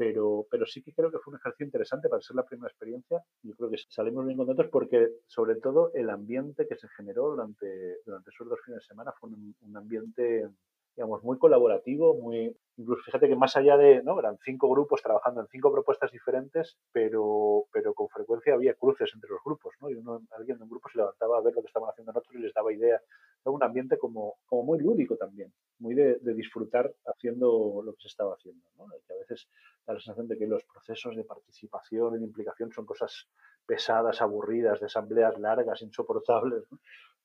pero, 0.00 0.46
pero 0.50 0.64
sí 0.64 0.82
que 0.82 0.94
creo 0.94 1.10
que 1.10 1.18
fue 1.18 1.34
un 1.34 1.38
ejercicio 1.38 1.66
interesante 1.66 2.08
para 2.08 2.22
ser 2.22 2.34
la 2.34 2.46
primera 2.46 2.70
experiencia. 2.70 3.22
Yo 3.42 3.54
creo 3.54 3.68
que 3.68 3.76
salimos 3.90 4.24
bien 4.24 4.38
contentos 4.38 4.68
porque, 4.72 5.10
sobre 5.26 5.56
todo, 5.56 5.90
el 5.92 6.08
ambiente 6.08 6.66
que 6.66 6.76
se 6.76 6.88
generó 6.96 7.28
durante, 7.28 7.98
durante 8.06 8.30
esos 8.30 8.48
dos 8.48 8.58
fines 8.64 8.80
de 8.80 8.86
semana 8.86 9.12
fue 9.20 9.28
un 9.28 9.76
ambiente 9.76 10.48
digamos, 10.96 11.22
muy 11.22 11.38
colaborativo, 11.38 12.14
muy, 12.14 12.54
incluso 12.76 13.02
fíjate 13.04 13.28
que 13.28 13.36
más 13.36 13.56
allá 13.56 13.76
de, 13.76 14.02
¿no? 14.02 14.18
Eran 14.18 14.36
cinco 14.44 14.68
grupos 14.68 15.02
trabajando 15.02 15.40
en 15.40 15.46
cinco 15.48 15.72
propuestas 15.72 16.10
diferentes, 16.10 16.76
pero, 16.92 17.64
pero 17.72 17.94
con 17.94 18.08
frecuencia 18.08 18.54
había 18.54 18.74
cruces 18.74 19.10
entre 19.14 19.30
los 19.30 19.40
grupos, 19.44 19.74
¿no? 19.80 19.90
Y 19.90 19.94
uno, 19.94 20.20
alguien 20.36 20.58
de 20.58 20.64
un 20.64 20.70
grupo 20.70 20.88
se 20.90 20.98
levantaba 20.98 21.38
a 21.38 21.42
ver 21.42 21.54
lo 21.54 21.62
que 21.62 21.68
estaban 21.68 21.90
haciendo 21.90 22.12
en 22.12 22.18
otro 22.18 22.38
y 22.38 22.42
les 22.42 22.52
daba 22.52 22.72
idea. 22.72 23.00
Era 23.44 23.52
un 23.52 23.62
ambiente 23.62 23.98
como, 23.98 24.38
como 24.46 24.64
muy 24.64 24.78
lúdico 24.78 25.16
también, 25.16 25.52
muy 25.78 25.94
de, 25.94 26.18
disfrutar 26.34 26.92
haciendo 27.06 27.82
lo 27.84 27.92
que 27.94 28.02
se 28.02 28.08
estaba 28.08 28.34
haciendo, 28.34 28.64
¿no? 28.76 28.84
A 28.84 29.18
veces 29.18 29.48
da 29.86 29.94
la 29.94 30.00
sensación 30.00 30.28
de 30.28 30.38
que 30.38 30.46
los 30.46 30.62
procesos 30.64 31.16
de 31.16 31.24
participación 31.24 32.14
y 32.14 32.18
de 32.18 32.24
implicación 32.24 32.70
son 32.72 32.86
cosas 32.86 33.28
pesadas, 33.66 34.20
aburridas, 34.20 34.80
de 34.80 34.86
asambleas 34.86 35.38
largas, 35.38 35.82
insoportables. 35.82 36.64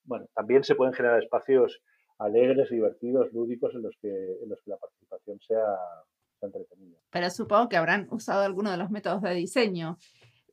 Bueno, 0.03 0.27
también 0.33 0.63
se 0.63 0.75
pueden 0.75 0.93
generar 0.93 1.21
espacios 1.21 1.81
alegres, 2.17 2.69
divertidos, 2.69 3.31
lúdicos 3.33 3.73
en 3.75 3.81
los 3.81 3.95
que, 4.01 4.09
en 4.09 4.49
los 4.49 4.61
que 4.61 4.71
la 4.71 4.77
participación 4.77 5.39
sea, 5.41 5.65
entretenida. 6.41 6.97
Pero 7.09 7.29
supongo 7.29 7.69
que 7.69 7.77
habrán 7.77 8.07
usado 8.11 8.43
alguno 8.43 8.71
de 8.71 8.77
los 8.77 8.91
métodos 8.91 9.21
de 9.21 9.33
diseño 9.33 9.97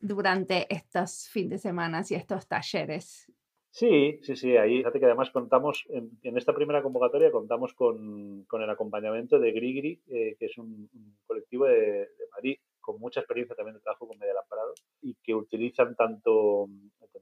durante 0.00 0.72
estos 0.74 1.28
fines 1.28 1.50
de 1.50 1.58
semana 1.58 2.02
y 2.08 2.14
estos 2.14 2.48
talleres. 2.48 3.30
Sí, 3.72 4.20
sí, 4.22 4.36
sí. 4.36 4.54
Ahí, 4.58 4.78
fíjate 4.78 5.00
que 5.00 5.06
además 5.06 5.30
contamos, 5.30 5.86
en, 5.88 6.36
esta 6.36 6.54
primera 6.54 6.82
convocatoria 6.82 7.32
contamos 7.32 7.72
con, 7.72 8.44
con 8.44 8.60
el 8.62 8.68
acompañamiento 8.68 9.38
de 9.38 9.50
Grigri, 9.50 9.98
eh, 10.10 10.36
que 10.38 10.44
es 10.46 10.58
un, 10.58 10.90
colectivo 11.26 11.64
de, 11.64 11.80
de, 11.80 12.28
Madrid 12.32 12.58
con 12.82 13.00
mucha 13.00 13.20
experiencia 13.20 13.56
también 13.56 13.76
de 13.76 13.80
trabajo 13.80 14.06
con 14.06 14.18
Media 14.18 14.34
Lamparado 14.34 14.74
y 15.00 15.14
que 15.22 15.34
utilizan 15.34 15.96
tanto, 15.96 16.68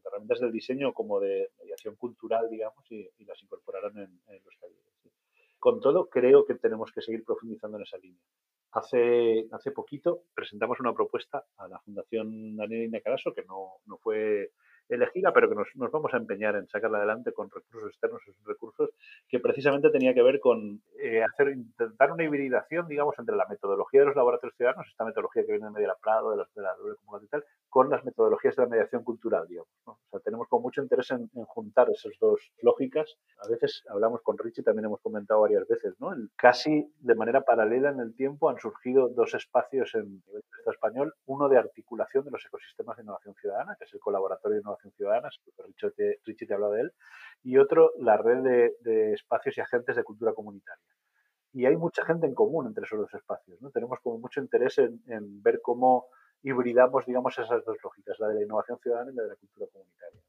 herramientas 0.04 0.40
del 0.40 0.50
diseño 0.50 0.92
como 0.92 1.20
de 1.20 1.50
mediación 1.60 1.94
cultural, 1.94 2.48
digamos, 2.50 2.84
y, 2.90 3.08
las 3.24 3.40
incorporarán 3.44 3.96
en, 3.96 4.44
los 4.44 4.58
talleres. 4.58 4.84
Con 5.60 5.80
todo, 5.80 6.08
creo 6.08 6.46
que 6.46 6.56
tenemos 6.56 6.90
que 6.90 7.02
seguir 7.02 7.24
profundizando 7.24 7.76
en 7.76 7.84
esa 7.84 7.98
línea. 7.98 8.22
Hace, 8.72 9.46
hace 9.52 9.70
poquito 9.70 10.24
presentamos 10.34 10.80
una 10.80 10.94
propuesta 10.94 11.44
a 11.58 11.68
la 11.68 11.78
Fundación 11.78 12.56
Daniel 12.56 12.86
Inacaraso, 12.86 13.32
que 13.34 13.44
no, 13.44 13.74
no 13.86 13.98
fue 13.98 14.50
elegida, 14.90 15.32
pero 15.32 15.48
que 15.48 15.54
nos, 15.54 15.68
nos, 15.74 15.90
vamos 15.90 16.12
a 16.14 16.16
empeñar 16.16 16.56
en 16.56 16.68
sacarla 16.68 16.98
adelante 16.98 17.32
con 17.32 17.50
recursos 17.50 17.90
externos, 17.90 18.20
esos 18.26 18.44
recursos 18.44 18.90
que 19.28 19.40
precisamente 19.40 19.90
tenía 19.90 20.14
que 20.14 20.22
ver 20.22 20.40
con 20.40 20.82
eh, 20.98 21.22
hacer, 21.22 21.50
intentar 21.50 22.12
una 22.12 22.24
hibridación, 22.24 22.88
digamos, 22.88 23.18
entre 23.18 23.36
la 23.36 23.46
metodología 23.46 24.00
de 24.00 24.06
los 24.06 24.16
laboratorios 24.16 24.56
ciudadanos, 24.56 24.86
esta 24.88 25.04
metodología 25.04 25.44
que 25.44 25.52
viene 25.52 25.66
de 25.66 25.72
Media 25.72 25.94
Prado, 26.00 26.30
de, 26.30 26.38
los, 26.38 26.54
de 26.54 26.62
la 26.62 26.74
doble 26.74 26.96
y 27.22 27.28
tal, 27.28 27.44
con 27.68 27.88
las 27.88 28.04
metodologías 28.04 28.56
de 28.56 28.62
la 28.62 28.68
mediación 28.68 29.04
cultural, 29.04 29.46
digamos. 29.48 29.70
O 29.86 29.98
sea, 30.10 30.20
tenemos 30.20 30.48
con 30.48 30.62
mucho 30.62 30.82
interés 30.82 31.10
en, 31.10 31.28
juntar 31.46 31.88
esas 31.90 32.12
dos 32.20 32.52
lógicas. 32.62 33.16
A 33.44 33.48
veces 33.48 33.84
hablamos 33.88 34.22
con 34.22 34.38
Richie, 34.38 34.62
también 34.62 34.86
hemos 34.86 35.00
comentado 35.00 35.40
varias 35.40 35.66
veces, 35.68 35.94
¿no? 36.00 36.10
casi 36.36 36.92
de 37.00 37.14
manera 37.14 37.42
paralela 37.42 37.90
en 37.90 38.00
el 38.00 38.14
tiempo 38.14 38.48
han 38.48 38.58
surgido 38.58 39.08
dos 39.08 39.34
espacios 39.34 39.94
en 39.94 40.22
nivel 40.26 40.42
español, 40.66 41.14
uno 41.26 41.48
de 41.48 41.58
articulación 41.58 42.24
de 42.24 42.30
los 42.30 42.44
ecosistemas 42.44 42.96
de 42.96 43.02
innovación 43.02 43.34
ciudadana, 43.34 43.76
que 43.78 43.84
es 43.84 43.94
el 43.94 44.00
colaboratorio 44.00 44.56
de 44.56 44.60
innovación 44.60 44.79
Ciudadanas, 44.96 45.38
Richie 45.66 45.90
te, 45.90 46.18
Richie 46.24 46.46
te 46.46 46.56
de 46.56 46.80
él, 46.80 46.92
y 47.42 47.58
otro, 47.58 47.92
la 47.98 48.16
red 48.16 48.42
de, 48.82 49.12
espacios 49.12 49.56
y 49.58 49.60
agentes 49.60 49.96
de 49.96 50.04
cultura 50.04 50.32
comunitaria. 50.32 50.84
Y 51.52 51.66
hay 51.66 51.76
mucha 51.76 52.04
gente 52.04 52.26
en 52.26 52.34
común 52.34 52.66
entre 52.66 52.84
esos 52.84 52.98
dos 52.98 53.12
espacios. 53.12 53.60
¿no? 53.60 53.70
Tenemos 53.70 53.98
como 54.02 54.18
mucho 54.18 54.40
interés 54.40 54.78
en, 54.78 55.42
ver 55.42 55.60
cómo 55.62 56.06
hibridamos, 56.42 57.06
digamos, 57.06 57.38
esas 57.38 57.64
dos 57.64 57.76
lógicas, 57.82 58.16
la 58.18 58.28
de 58.28 58.34
la 58.34 58.42
innovación 58.42 58.78
ciudadana 58.78 59.10
y 59.10 59.14
la 59.14 59.24
de 59.24 59.28
la 59.30 59.36
cultura 59.36 59.66
comunitaria. 59.72 60.20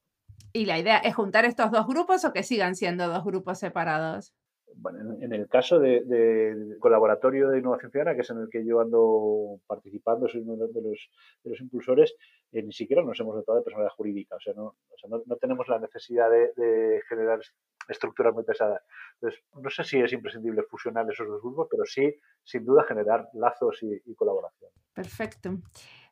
¿Y 0.53 0.65
la 0.65 0.79
idea 0.79 0.97
es 0.97 1.15
juntar 1.15 1.45
estos 1.45 1.71
dos 1.71 1.87
grupos 1.87 2.25
o 2.25 2.33
que 2.33 2.43
sigan 2.43 2.75
siendo 2.75 3.07
dos 3.07 3.23
grupos 3.23 3.59
separados? 3.59 4.33
Bueno, 4.75 5.15
en, 5.19 5.33
el 5.33 5.47
caso 5.47 5.79
del 5.79 6.07
de, 6.07 6.77
colaboratorio 6.79 7.49
de 7.49 7.59
innovación 7.59 7.91
ciudadana, 7.91 8.15
que 8.15 8.21
es 8.21 8.29
en 8.29 8.39
el 8.39 8.49
que 8.49 8.65
yo 8.65 8.79
ando 8.79 9.59
participando, 9.67 10.27
soy 10.27 10.41
uno 10.41 10.67
de 10.67 10.81
los, 10.81 11.09
de 11.43 11.57
impulsores, 11.59 12.15
eh, 12.51 12.63
ni 12.63 12.71
siquiera 12.71 13.03
nos 13.03 13.19
hemos 13.19 13.35
dotado 13.35 13.57
de 13.57 13.63
personalidad 13.63 13.93
jurídica, 13.95 14.35
o 14.35 14.39
sea, 14.39 14.53
no, 14.53 14.63
o 14.65 14.97
sea, 14.97 15.09
no, 15.09 15.35
tenemos 15.37 15.67
la 15.67 15.79
necesidad 15.79 16.29
de, 16.29 17.01
generar 17.07 17.39
estructuras 17.87 18.33
muy 18.33 18.43
pesadas. 18.43 18.81
Entonces, 19.15 19.43
no 19.53 19.69
sé 19.69 19.83
si 19.83 19.99
es 19.99 20.13
imprescindible 20.13 20.63
fusionar 20.63 21.09
esos 21.09 21.27
dos 21.27 21.41
grupos, 21.41 21.67
pero 21.69 21.85
sí, 21.85 22.13
sin 22.43 22.65
duda, 22.65 22.83
generar 22.87 23.27
lazos 23.33 23.79
y, 23.81 24.15
colaboración. 24.15 24.71
Perfecto. 24.93 25.57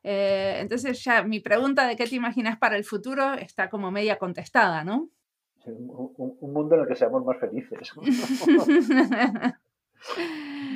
Eh, 0.02 0.56
entonces, 0.60 1.02
ya 1.04 1.22
mi 1.22 1.40
pregunta 1.40 1.86
de 1.86 1.96
qué 1.96 2.06
te 2.06 2.16
imaginas 2.16 2.58
para 2.58 2.76
el 2.76 2.84
futuro 2.84 3.34
está 3.34 3.68
como 3.68 3.90
media 3.90 4.16
contestada, 4.16 4.84
¿no? 4.84 5.10
Un, 5.66 6.52
mundo 6.52 6.74
en 6.74 6.82
el 6.82 6.86
que 6.88 6.96
seamos 6.96 7.24
más 7.24 7.38
felices. 7.38 7.92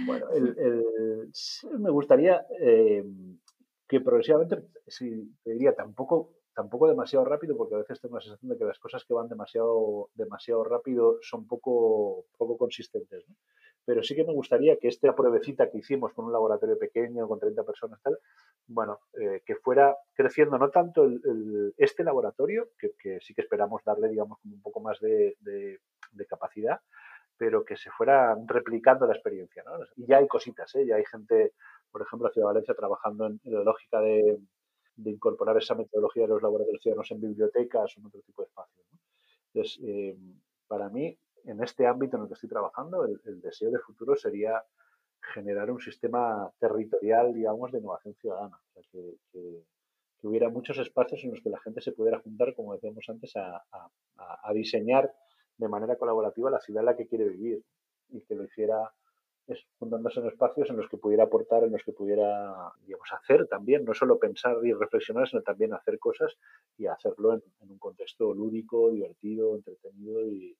bueno, 0.06 0.26
me 1.78 1.90
gustaría 1.90 2.44
eh, 2.60 3.04
que 3.88 4.00
progresivamente, 4.00 4.62
si 4.86 5.34
te 5.42 5.52
diría, 5.52 5.74
tampoco, 5.74 6.32
tampoco 6.54 6.88
demasiado 6.88 7.24
rápido, 7.24 7.56
porque 7.56 7.74
a 7.74 7.78
veces 7.78 8.00
tengo 8.00 8.16
la 8.16 8.22
sensación 8.22 8.50
de 8.50 8.58
que 8.58 8.64
las 8.64 8.78
cosas 8.78 9.04
que 9.04 9.14
van 9.14 9.28
demasiado, 9.28 10.10
demasiado 10.14 10.64
rápido 10.64 11.18
son 11.22 11.46
poco, 11.46 12.26
poco 12.36 12.56
consistentes. 12.56 13.24
¿no? 13.28 13.34
Pero 13.84 14.02
sí 14.02 14.14
que 14.14 14.24
me 14.24 14.32
gustaría 14.32 14.76
que 14.78 14.88
esta 14.88 15.14
pruebecita 15.14 15.70
que 15.70 15.78
hicimos 15.78 16.12
con 16.14 16.24
un 16.24 16.32
laboratorio 16.32 16.78
pequeño, 16.78 17.28
con 17.28 17.38
30 17.38 17.64
personas, 17.64 18.00
tal, 18.02 18.18
bueno, 18.66 19.00
eh, 19.20 19.42
que 19.44 19.56
fuera 19.56 19.94
creciendo 20.14 20.58
no 20.58 20.70
tanto 20.70 21.06
este 21.76 22.02
laboratorio, 22.02 22.70
que, 22.78 23.20
sí 23.20 23.34
que 23.34 23.42
esperamos 23.42 23.82
darle, 23.84 24.08
digamos, 24.08 24.38
como 24.40 24.54
un 24.54 24.62
poco 24.62 24.80
más 24.80 24.98
de, 25.00 25.36
capacidad, 26.28 26.80
pero 27.36 27.64
que 27.64 27.76
se 27.76 27.90
fuera 27.90 28.36
replicando 28.46 29.06
la 29.06 29.12
experiencia. 29.12 29.62
¿no? 29.64 29.72
Y 29.96 30.06
ya 30.06 30.18
hay 30.18 30.26
cositas, 30.26 30.74
¿eh? 30.76 30.86
ya 30.86 30.96
hay 30.96 31.04
gente, 31.04 31.52
por 31.90 32.02
ejemplo, 32.02 32.30
de 32.34 32.42
Valencia 32.42 32.74
trabajando 32.74 33.26
en, 33.26 33.40
la 33.44 33.62
lógica 33.62 34.00
de, 34.00 34.38
incorporar 35.04 35.58
esa 35.58 35.74
metodología 35.74 36.22
de 36.22 36.28
los 36.28 36.42
laboratorios 36.42 36.80
ciudadanos 36.80 37.10
en 37.10 37.20
bibliotecas 37.20 37.96
o 37.96 38.00
en 38.00 38.06
otro 38.06 38.20
tipo 38.22 38.42
de 38.42 38.46
espacios. 38.46 38.86
Entonces, 39.52 39.80
eh, 39.84 40.16
para 40.68 40.88
mí, 40.88 41.18
en 41.46 41.62
este 41.62 41.86
ámbito 41.86 42.16
en 42.16 42.22
el 42.22 42.28
que 42.28 42.34
estoy 42.34 42.48
trabajando, 42.48 43.04
el, 43.04 43.40
deseo 43.40 43.70
de 43.70 43.78
futuro 43.78 44.16
sería 44.16 44.62
generar 45.20 45.70
un 45.70 45.80
sistema 45.80 46.50
territorial, 46.58 47.32
digamos, 47.34 47.72
de 47.72 47.78
innovación 47.78 48.14
ciudadana. 48.14 48.58
Sea, 48.72 48.82
que, 49.32 49.62
hubiera 50.22 50.48
muchos 50.48 50.78
espacios 50.78 51.22
en 51.24 51.32
los 51.32 51.42
que 51.42 51.50
la 51.50 51.60
gente 51.60 51.82
se 51.82 51.92
pudiera 51.92 52.18
juntar, 52.18 52.54
como 52.54 52.72
decíamos 52.72 53.04
antes, 53.08 53.34
a, 53.36 53.62
diseñar 54.54 55.12
de 55.58 55.68
manera 55.68 55.96
colaborativa 55.96 56.50
la 56.50 56.60
ciudad 56.60 56.80
en 56.80 56.86
la 56.86 56.96
que 56.96 57.06
quiere 57.06 57.28
vivir 57.28 57.62
y 58.08 58.22
que 58.22 58.34
lo 58.34 58.44
hiciera 58.44 58.90
juntándose 59.78 60.20
en 60.20 60.28
espacios 60.28 60.70
en 60.70 60.78
los 60.78 60.88
que 60.88 60.96
pudiera 60.96 61.24
aportar, 61.24 61.64
en 61.64 61.72
los 61.72 61.82
que 61.84 61.92
pudiera, 61.92 62.72
digamos, 62.86 63.12
hacer 63.12 63.46
también, 63.48 63.84
no 63.84 63.92
solo 63.92 64.18
pensar 64.18 64.56
y 64.64 64.72
reflexionar, 64.72 65.28
sino 65.28 65.42
también 65.42 65.74
hacer 65.74 65.98
cosas 65.98 66.34
y 66.78 66.86
hacerlo 66.86 67.34
en, 67.34 67.42
un 67.60 67.78
contexto 67.78 68.32
lúdico, 68.32 68.90
divertido, 68.90 69.56
entretenido 69.56 70.26
y 70.26 70.56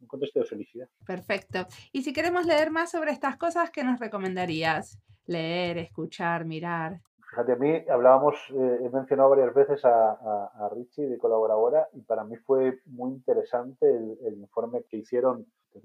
un 0.00 0.06
contexto 0.06 0.40
de 0.40 0.46
felicidad. 0.46 0.88
Perfecto. 1.06 1.66
Y 1.92 2.02
si 2.02 2.12
queremos 2.12 2.46
leer 2.46 2.70
más 2.70 2.90
sobre 2.90 3.12
estas 3.12 3.36
cosas, 3.36 3.70
¿qué 3.70 3.84
nos 3.84 3.98
recomendarías? 3.98 4.98
Leer, 5.26 5.78
escuchar, 5.78 6.44
mirar. 6.44 7.00
Fíjate, 7.30 7.52
a 7.52 7.56
mí 7.56 7.84
hablábamos, 7.90 8.36
eh, 8.50 8.78
he 8.82 8.88
mencionado 8.88 9.30
varias 9.30 9.52
veces 9.52 9.84
a, 9.84 10.12
a, 10.12 10.70
Richie 10.72 11.08
de 11.08 11.18
colaboradora 11.18 11.88
y 11.92 12.00
para 12.02 12.24
mí 12.24 12.36
fue 12.36 12.80
muy 12.86 13.10
interesante 13.10 13.86
el, 13.86 14.38
informe 14.38 14.84
que 14.88 14.98
hicieron 14.98 15.44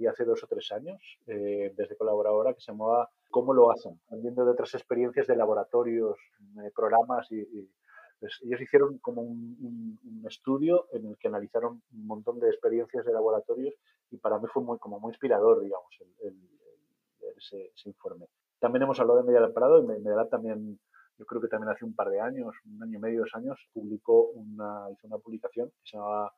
hace 0.09 0.23
dos 0.23 0.43
o 0.43 0.47
tres 0.47 0.71
años 0.71 1.01
eh, 1.27 1.73
desde 1.75 1.97
colaboradora 1.97 2.53
que 2.53 2.61
se 2.61 2.71
llamaba 2.71 3.09
¿Cómo 3.29 3.53
lo 3.53 3.71
hacen? 3.71 3.99
Viendo 4.09 4.45
de 4.45 4.51
otras 4.51 4.73
experiencias 4.75 5.25
de 5.25 5.36
laboratorios, 5.36 6.17
eh, 6.63 6.71
programas 6.75 7.32
y, 7.32 7.69
ellos 8.22 8.61
hicieron 8.61 8.97
como 8.99 9.22
un, 9.22 9.99
estudio 10.28 10.88
en 10.93 11.07
el 11.07 11.17
que 11.17 11.28
analizaron 11.28 11.82
un 11.91 12.07
montón 12.07 12.39
de 12.39 12.47
experiencias 12.47 13.05
de 13.05 13.11
laboratorios 13.11 13.74
y 14.11 14.17
para 14.17 14.38
mí 14.38 14.45
fue 14.53 14.63
muy, 14.63 14.78
como 14.78 14.99
muy 14.99 15.09
inspirador, 15.09 15.61
digamos, 15.61 15.89
ese, 17.38 17.72
informe. 17.86 18.28
También 18.59 18.84
hemos 18.84 18.99
hablado 18.99 19.19
de 19.19 19.26
Media 19.26 19.41
del 19.41 19.51
Prado 19.51 19.80
y 19.80 19.88
Media 19.88 20.26
también 20.30 20.80
yo 21.22 21.26
creo 21.26 21.41
que 21.41 21.49
también 21.49 21.69
hace 21.69 21.86
un 21.86 21.93
par 21.93 22.09
de 22.09 22.19
años, 22.19 22.55
un 22.65 22.82
año 22.82 22.97
y 22.97 23.01
medio, 23.01 23.19
dos 23.19 23.36
años, 23.36 23.59
publicó 23.74 24.30
una, 24.30 24.88
hizo 24.91 25.05
una 25.05 25.19
publicación 25.19 25.69
que 25.69 25.91
se 25.91 25.97
llamaba 25.97 26.34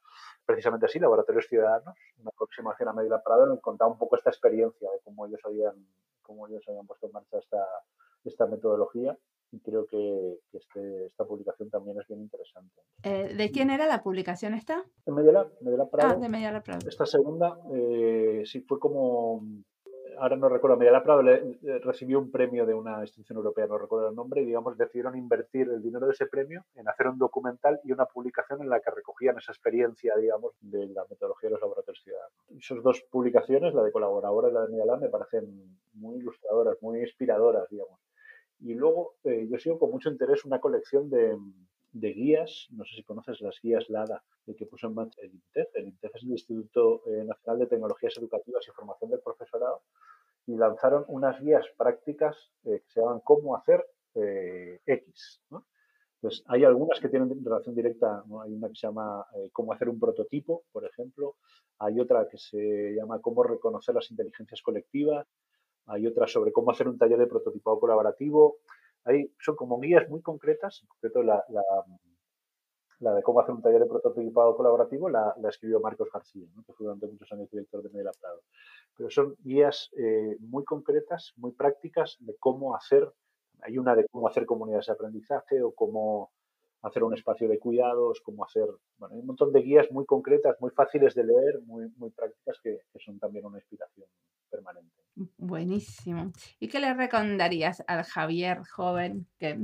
precisamente 0.45 0.87
así, 0.87 0.99
Laboratorios 0.99 1.47
Ciudadanos, 1.47 1.95
una 2.17 2.29
aproximación 2.29 2.89
a 2.89 2.93
Medio 2.93 3.17
Prado 3.23 3.45
en 3.45 3.51
el 3.51 3.57
que 3.57 3.61
contaba 3.61 3.91
un 3.91 3.97
poco 3.97 4.17
esta 4.17 4.29
experiencia 4.29 4.91
de 4.91 4.99
cómo 5.05 5.25
ellos 5.25 5.39
habían, 5.45 5.87
cómo 6.21 6.49
ellos 6.49 6.63
habían 6.67 6.85
puesto 6.85 7.07
en 7.07 7.13
marcha 7.13 7.37
esta, 7.37 7.65
esta 8.25 8.45
metodología 8.45 9.17
y 9.53 9.59
creo 9.59 9.85
que, 9.85 10.39
este, 10.51 11.05
esta 11.05 11.25
publicación 11.25 11.69
también 11.69 11.99
es 11.99 12.07
bien 12.07 12.21
interesante. 12.21 12.81
Eh, 13.03 13.35
¿De 13.35 13.51
quién 13.51 13.69
era 13.69 13.85
la 13.85 14.01
publicación 14.01 14.55
esta? 14.55 14.83
De 15.05 15.11
Media 15.11 15.45
Prado. 15.91 16.13
Ah, 16.13 16.15
de 16.15 16.27
Media 16.27 16.61
Prado. 16.61 16.89
Esta 16.89 17.05
segunda 17.05 17.59
eh, 17.71 18.41
sí 18.45 18.61
fue 18.61 18.79
como 18.79 19.43
ahora 20.17 20.35
no 20.35 20.49
recuerdo, 20.49 20.77
Media 20.77 21.03
Prado 21.03 21.21
recibió 21.83 22.19
un 22.19 22.31
premio 22.31 22.65
de 22.65 22.73
una 22.73 23.01
institución 23.01 23.37
europea, 23.37 23.67
no 23.67 23.77
recuerdo 23.77 24.09
el 24.09 24.15
nombre, 24.15 24.41
y 24.41 24.45
digamos 24.45 24.77
decidieron 24.77 25.17
invertir 25.17 25.69
el 25.69 25.81
dinero 25.81 26.05
de 26.05 26.13
ese 26.13 26.25
premio 26.27 26.65
en 26.75 26.87
hacer 26.87 27.07
un 27.07 27.17
documental 27.17 27.79
y 27.83 27.91
una 27.91 28.05
publicación 28.05 28.61
en 28.61 28.69
la 28.69 28.79
que 28.79 28.91
recogían 28.91 29.37
esa 29.37 29.51
experiencia, 29.51 30.15
digamos, 30.15 30.53
de 30.61 30.87
la 30.87 31.05
metodología 31.09 31.49
de 31.49 31.53
los 31.53 31.61
laboratorios 31.61 32.03
ciudadanos. 32.03 32.33
Esas 32.57 32.83
dos 32.83 33.01
publicaciones, 33.09 33.73
la 33.73 33.83
de 33.83 33.91
colaboradora 33.91 34.49
y 34.49 34.53
la 34.53 34.61
de 34.65 34.69
Media 34.69 34.95
me 34.95 35.09
parecen 35.09 35.77
muy 35.93 36.17
ilustradoras, 36.17 36.77
muy 36.81 36.99
inspiradoras, 36.99 37.67
digamos. 37.69 37.99
Y 38.63 38.73
luego 38.75 39.15
eh, 39.25 39.47
yo 39.49 39.57
sigo 39.59 39.77
con 39.77 39.91
mucho 39.91 40.09
interés 40.09 40.45
una 40.45 40.59
colección 40.59 41.09
de, 41.09 41.37
de 41.93 42.11
guías, 42.11 42.67
no 42.71 42.83
sé 42.85 42.95
si 42.95 43.03
conoces 43.03 43.39
las 43.41 43.59
guías 43.61 43.89
LADA, 43.89 44.23
de 44.45 44.55
que 44.55 44.65
puso 44.65 44.87
en 44.87 44.95
marcha 44.95 45.21
el 45.21 45.31
INTEF. 45.31 45.67
El 45.75 45.87
INTEF 45.89 46.15
es 46.15 46.23
el 46.23 46.31
Instituto 46.31 47.03
eh, 47.07 47.23
Nacional 47.23 47.59
de 47.59 47.67
Tecnologías 47.67 48.17
Educativas 48.17 48.65
y 48.67 48.71
Formación 48.71 49.11
del 49.11 49.19
Profesorado, 49.19 49.83
y 50.47 50.55
lanzaron 50.55 51.05
unas 51.07 51.39
guías 51.39 51.65
prácticas 51.77 52.35
eh, 52.65 52.81
que 52.81 52.91
se 52.91 52.99
llaman 52.99 53.21
Cómo 53.23 53.55
hacer 53.55 53.85
eh, 54.15 54.81
X. 54.85 55.41
Entonces, 56.15 56.43
hay 56.47 56.63
algunas 56.63 56.99
que 56.99 57.09
tienen 57.09 57.43
relación 57.43 57.75
directa, 57.75 58.23
hay 58.43 58.53
una 58.53 58.69
que 58.69 58.75
se 58.75 58.87
llama 58.87 59.25
Cómo 59.51 59.73
hacer 59.73 59.89
un 59.89 59.99
prototipo, 59.99 60.63
por 60.71 60.85
ejemplo, 60.85 61.35
hay 61.79 61.99
otra 61.99 62.27
que 62.29 62.37
se 62.37 62.93
llama 62.95 63.19
Cómo 63.21 63.43
reconocer 63.43 63.93
las 63.93 64.09
inteligencias 64.09 64.61
colectivas, 64.61 65.27
hay 65.87 66.07
otra 66.07 66.27
sobre 66.27 66.51
cómo 66.51 66.71
hacer 66.71 66.87
un 66.87 66.97
taller 66.97 67.19
de 67.19 67.27
prototipado 67.27 67.79
colaborativo, 67.79 68.57
son 69.39 69.55
como 69.55 69.79
guías 69.79 70.09
muy 70.09 70.21
concretas, 70.21 70.79
en 70.81 70.87
concreto 70.87 71.23
la, 71.23 71.43
la, 72.99 73.13
de 73.13 73.21
cómo 73.21 73.41
hacer 73.41 73.53
un 73.53 73.61
taller 73.61 73.81
de 73.81 73.87
prototipado 73.87 74.55
colaborativo 74.55 75.09
la, 75.09 75.35
escribió 75.49 75.81
Marcos 75.81 76.09
García, 76.13 76.47
que 76.65 76.73
fue 76.73 76.85
durante 76.85 77.07
muchos 77.07 77.31
años 77.33 77.49
director 77.51 77.83
de 77.83 77.89
Media 77.89 78.11
Prado. 78.19 78.41
Pero 78.95 79.09
son 79.09 79.35
guías 79.39 79.89
eh, 79.97 80.37
muy 80.39 80.63
concretas, 80.63 81.33
muy 81.35 81.51
prácticas 81.51 82.15
de 82.19 82.35
cómo 82.39 82.75
hacer, 82.75 83.11
hay 83.61 83.77
una 83.77 83.95
de 83.95 84.07
cómo 84.09 84.27
hacer 84.27 84.45
comunidades 84.45 84.85
de 84.85 84.93
aprendizaje 84.93 85.61
o 85.61 85.73
cómo 85.73 86.31
hacer 86.81 87.03
un 87.03 87.13
espacio 87.13 87.47
de 87.47 87.59
cuidados, 87.59 88.21
cómo 88.21 88.43
hacer, 88.43 88.67
bueno, 88.97 89.15
hay 89.15 89.21
un 89.21 89.27
montón 89.27 89.51
de 89.51 89.61
guías 89.61 89.89
muy 89.91 90.05
concretas, 90.05 90.59
muy 90.59 90.71
fáciles 90.71 91.15
de 91.15 91.23
leer, 91.23 91.61
muy, 91.65 91.89
muy 91.97 92.09
prácticas 92.11 92.57
que, 92.61 92.79
que 92.91 92.99
son 92.99 93.19
también 93.19 93.45
una 93.45 93.57
inspiración 93.57 94.07
permanente. 94.49 95.02
Buenísimo. 95.37 96.31
¿Y 96.59 96.67
qué 96.67 96.79
le 96.79 96.93
recomendarías 96.93 97.83
al 97.87 98.03
Javier 98.03 98.59
joven 98.65 99.27
que 99.37 99.59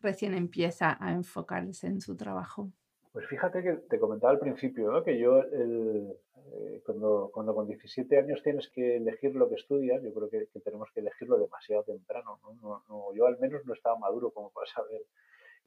recién 0.00 0.34
empieza 0.34 0.96
a 1.00 1.12
enfocarse 1.12 1.86
en 1.86 2.00
su 2.00 2.16
trabajo? 2.16 2.70
Pues 3.12 3.26
fíjate 3.26 3.62
que 3.62 3.72
te 3.88 3.98
comentaba 3.98 4.32
al 4.32 4.38
principio 4.38 5.02
que 5.02 5.18
yo 5.18 5.40
el, 5.40 6.14
eh, 6.52 6.82
cuando, 6.84 7.30
cuando 7.32 7.54
con 7.54 7.66
17 7.66 8.18
años 8.18 8.42
tienes 8.42 8.68
que 8.70 8.96
elegir 8.96 9.34
lo 9.34 9.48
que 9.48 9.56
estudias, 9.56 10.02
yo 10.02 10.12
creo 10.12 10.30
que, 10.30 10.46
tenemos 10.60 10.88
que 10.92 11.00
elegirlo 11.00 11.38
demasiado 11.38 11.82
temprano. 11.84 12.40
¿no? 12.62 13.14
yo 13.14 13.26
al 13.26 13.38
menos 13.38 13.64
no 13.66 13.74
estaba 13.74 13.98
maduro 13.98 14.30
como 14.30 14.50
para 14.50 14.66
saber. 14.66 15.02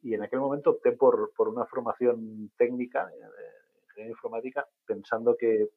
Y 0.02 0.14
en 0.16 0.24
aquel 0.24 0.40
momento 0.40 0.72
opté 0.72 0.94
por, 0.94 1.32
por 1.36 1.48
una 1.48 1.66
formación 1.66 2.52
técnica, 2.58 3.08
de 3.08 3.16
ingeniería 3.86 4.12
informática, 4.12 4.68
pensando 4.86 5.36
que 5.38 5.70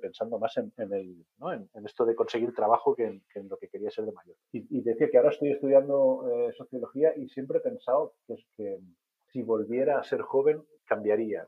pensando 0.00 0.38
más 0.38 0.56
en, 0.56 0.72
el, 0.92 1.24
¿no? 1.38 1.52
en, 1.52 1.68
esto 1.84 2.04
de 2.04 2.14
conseguir 2.14 2.52
trabajo 2.54 2.94
que 2.94 3.04
en, 3.04 3.48
lo 3.48 3.56
que 3.56 3.68
quería 3.68 3.90
ser 3.90 4.04
de 4.04 4.12
mayor. 4.12 4.36
Y, 4.52 4.80
decía 4.82 5.08
que 5.10 5.16
ahora 5.16 5.30
estoy 5.30 5.52
estudiando 5.52 6.28
eh, 6.28 6.52
sociología 6.56 7.16
y 7.16 7.28
siempre 7.28 7.58
he 7.58 7.60
pensado 7.60 8.14
que, 8.26 8.34
es 8.34 8.46
que 8.56 8.80
si 9.32 9.42
volviera 9.42 9.98
a 9.98 10.04
ser 10.04 10.22
joven 10.22 10.62
cambiaría 10.84 11.46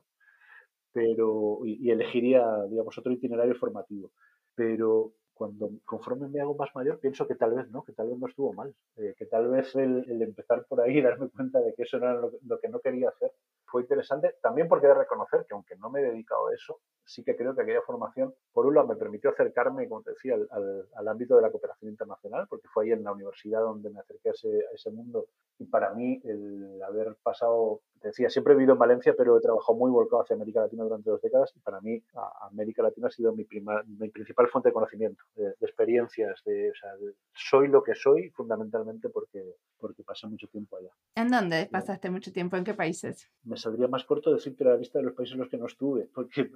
pero 0.92 1.58
y, 1.64 1.90
elegiría 1.90 2.46
digamos 2.70 2.96
otro 2.96 3.12
itinerario 3.12 3.54
formativo 3.56 4.12
pero 4.54 5.12
cuando 5.34 5.70
conforme 5.84 6.28
me 6.28 6.40
hago 6.40 6.54
más 6.54 6.70
mayor 6.74 7.00
pienso 7.00 7.26
que 7.26 7.34
tal 7.34 7.54
vez 7.54 7.68
no 7.70 7.82
que 7.82 7.92
tal 7.92 8.08
vez 8.08 8.18
no 8.18 8.28
estuvo 8.28 8.52
mal 8.52 8.74
eh, 8.96 9.14
que 9.18 9.26
tal 9.26 9.50
vez 9.50 9.74
el, 9.74 10.22
empezar 10.22 10.64
por 10.66 10.80
ahí 10.80 10.98
y 10.98 11.02
darme 11.02 11.28
cuenta 11.28 11.60
de 11.60 11.74
que 11.74 11.82
eso 11.82 11.98
no 11.98 12.08
era 12.08 12.20
lo 12.20 12.60
que 12.60 12.68
no 12.68 12.80
quería 12.80 13.08
hacer 13.08 13.32
fue 13.66 13.82
interesante 13.82 14.36
también 14.42 14.68
porque 14.68 14.86
he 14.86 14.88
de 14.88 14.94
reconocer 14.94 15.44
que 15.46 15.54
aunque 15.54 15.76
no 15.76 15.90
me 15.90 16.00
he 16.00 16.04
dedicado 16.04 16.48
a 16.48 16.54
eso, 16.54 16.80
sí 17.04 17.22
que 17.22 17.36
creo 17.36 17.54
que 17.54 17.62
aquella 17.62 17.82
formación, 17.82 18.34
por 18.52 18.66
un 18.66 18.74
lado, 18.74 18.88
me 18.88 18.96
permitió 18.96 19.30
acercarme, 19.30 19.88
como 19.88 20.02
te 20.02 20.10
decía, 20.10 20.34
al, 20.34 20.88
al, 20.94 21.08
ámbito 21.08 21.36
de 21.36 21.42
la 21.42 21.50
cooperación 21.50 21.90
internacional, 21.90 22.46
porque 22.48 22.68
fue 22.68 22.84
ahí 22.84 22.92
en 22.92 23.04
la 23.04 23.12
universidad 23.12 23.60
donde 23.60 23.90
me 23.90 24.00
acerqué 24.00 24.30
a 24.30 24.32
ese, 24.32 24.48
a 24.48 24.74
ese 24.74 24.90
mundo. 24.90 25.26
Y 25.58 25.66
para 25.66 25.92
mí, 25.94 26.20
el 26.24 26.82
haber 26.82 27.16
pasado, 27.22 27.82
te 28.00 28.08
decía, 28.08 28.28
siempre 28.28 28.54
he 28.54 28.56
vivido 28.56 28.72
en 28.72 28.78
Valencia, 28.78 29.14
pero 29.16 29.36
he 29.36 29.40
trabajado 29.40 29.78
muy 29.78 29.90
volcado 29.90 30.22
hacia 30.22 30.34
América 30.34 30.60
Latina 30.60 30.82
durante 30.82 31.10
dos 31.10 31.20
décadas. 31.20 31.52
Y 31.54 31.60
para 31.60 31.80
mí, 31.80 32.02
América 32.40 32.82
Latina 32.82 33.06
ha 33.06 33.10
sido 33.10 33.32
mi, 33.34 33.44
prima, 33.44 33.82
mi 33.86 34.08
principal 34.08 34.48
fuente 34.48 34.70
de 34.70 34.72
conocimiento, 34.72 35.22
de, 35.36 35.54
experiencias. 35.60 36.42
De, 36.44 36.70
o 36.70 36.74
sea, 36.74 36.90
soy 37.32 37.68
lo 37.68 37.82
que 37.82 37.94
soy 37.94 38.30
fundamentalmente 38.30 39.10
porque, 39.10 39.56
porque 39.78 40.02
pasé 40.02 40.26
mucho 40.26 40.48
tiempo 40.48 40.76
allá. 40.76 40.90
¿En 41.14 41.28
dónde 41.28 41.68
pasaste 41.70 42.10
mucho 42.10 42.32
tiempo? 42.32 42.56
¿En 42.56 42.64
qué 42.64 42.74
países? 42.74 43.30
Saldría 43.64 43.88
más 43.88 44.04
corto 44.04 44.32
decirte 44.32 44.64
la 44.64 44.76
lista 44.76 44.98
de 44.98 45.06
los 45.06 45.14
países 45.14 45.34
en 45.34 45.40
los 45.40 45.48
que 45.48 45.58
no 45.58 45.66
estuve, 45.66 46.08
porque 46.14 46.50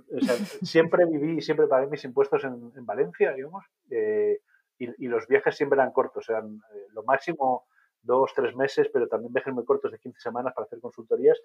siempre 0.63 1.07
viví 1.07 1.39
y 1.39 1.41
siempre 1.41 1.67
pagué 1.67 1.87
mis 1.87 2.05
impuestos 2.05 2.45
en, 2.45 2.87
Valencia, 2.87 3.33
digamos, 3.33 3.65
eh, 3.91 4.41
y, 4.79 5.09
los 5.09 5.27
viajes 5.27 5.57
siempre 5.57 5.79
eran 5.79 5.93
cortos, 5.93 6.29
eran 6.29 6.61
eh, 6.75 6.87
lo 6.93 7.03
máximo 7.03 7.65
dos, 8.03 8.33
tres 8.35 8.55
meses, 8.55 8.89
pero 8.93 9.09
también 9.09 9.33
viajes 9.33 9.53
muy 9.53 9.65
cortos 9.65 9.91
de 9.91 9.99
15 9.99 10.21
semanas 10.21 10.55
para 10.55 10.67
hacer 10.67 10.81
consultorías. 10.81 11.37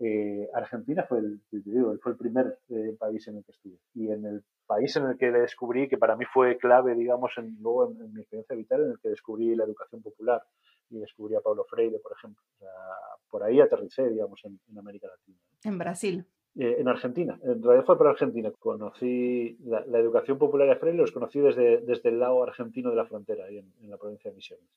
Eh, 0.00 0.46
Argentina 0.52 1.02
fue 1.08 1.18
el, 1.18 1.40
fue 2.02 2.12
el 2.12 2.18
primer 2.18 2.58
país 2.98 3.26
en 3.26 3.38
el 3.38 3.44
que 3.44 3.52
estuve. 3.52 3.78
Y 3.94 4.10
en 4.10 4.26
el 4.26 4.44
país 4.66 4.94
en 4.96 5.06
el 5.06 5.16
que 5.16 5.30
descubrí, 5.30 5.88
que 5.88 5.96
para 5.96 6.14
mí 6.14 6.26
fue 6.26 6.58
clave, 6.58 6.94
digamos, 6.94 7.32
en, 7.38 7.56
luego 7.60 7.90
en 7.90 8.12
mi 8.12 8.20
experiencia 8.20 8.54
vital, 8.54 8.84
en 8.84 8.90
el 8.90 9.00
que 9.00 9.08
descubrí 9.08 9.56
la 9.56 9.64
educación 9.64 10.02
popular 10.02 10.42
y 10.90 10.98
descubrí 10.98 11.34
a 11.34 11.40
Pablo 11.40 11.64
Freire, 11.64 11.98
por 11.98 12.12
ejemplo. 12.12 12.42
por 13.30 13.42
ahí 13.42 13.60
aterricé, 13.60 14.08
digamos, 14.08 14.42
en, 14.44 14.78
América 14.78 15.08
Latina. 15.08 15.38
En 15.64 15.78
Brasil. 15.78 16.26
Eh, 16.56 16.76
en 16.78 16.88
Argentina, 16.88 17.38
en 17.42 17.62
realidad 17.62 17.84
fue 17.84 17.98
por 17.98 18.08
Argentina. 18.08 18.50
Conocí 18.58 19.56
la, 19.64 19.98
educación 19.98 20.38
popular 20.38 20.68
de 20.68 20.76
Freire, 20.76 20.98
los 20.98 21.12
conocí 21.12 21.40
desde, 21.40 21.78
desde 21.82 22.08
el 22.08 22.18
lado 22.18 22.42
argentino 22.42 22.90
de 22.90 22.96
la 22.96 23.06
frontera, 23.06 23.44
ahí 23.44 23.58
en, 23.58 23.90
la 23.90 23.96
provincia 23.96 24.30
de 24.30 24.36
Misiones. 24.36 24.68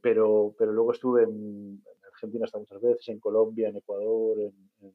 Pero, 0.00 0.54
pero 0.56 0.72
luego 0.72 0.92
estuve 0.92 1.24
en, 1.24 1.82
Argentina 2.12 2.44
hasta 2.44 2.58
muchas 2.58 2.80
veces, 2.80 3.08
en 3.08 3.18
Colombia, 3.18 3.68
en 3.68 3.76
Ecuador, 3.76 4.38
en, 4.40 4.94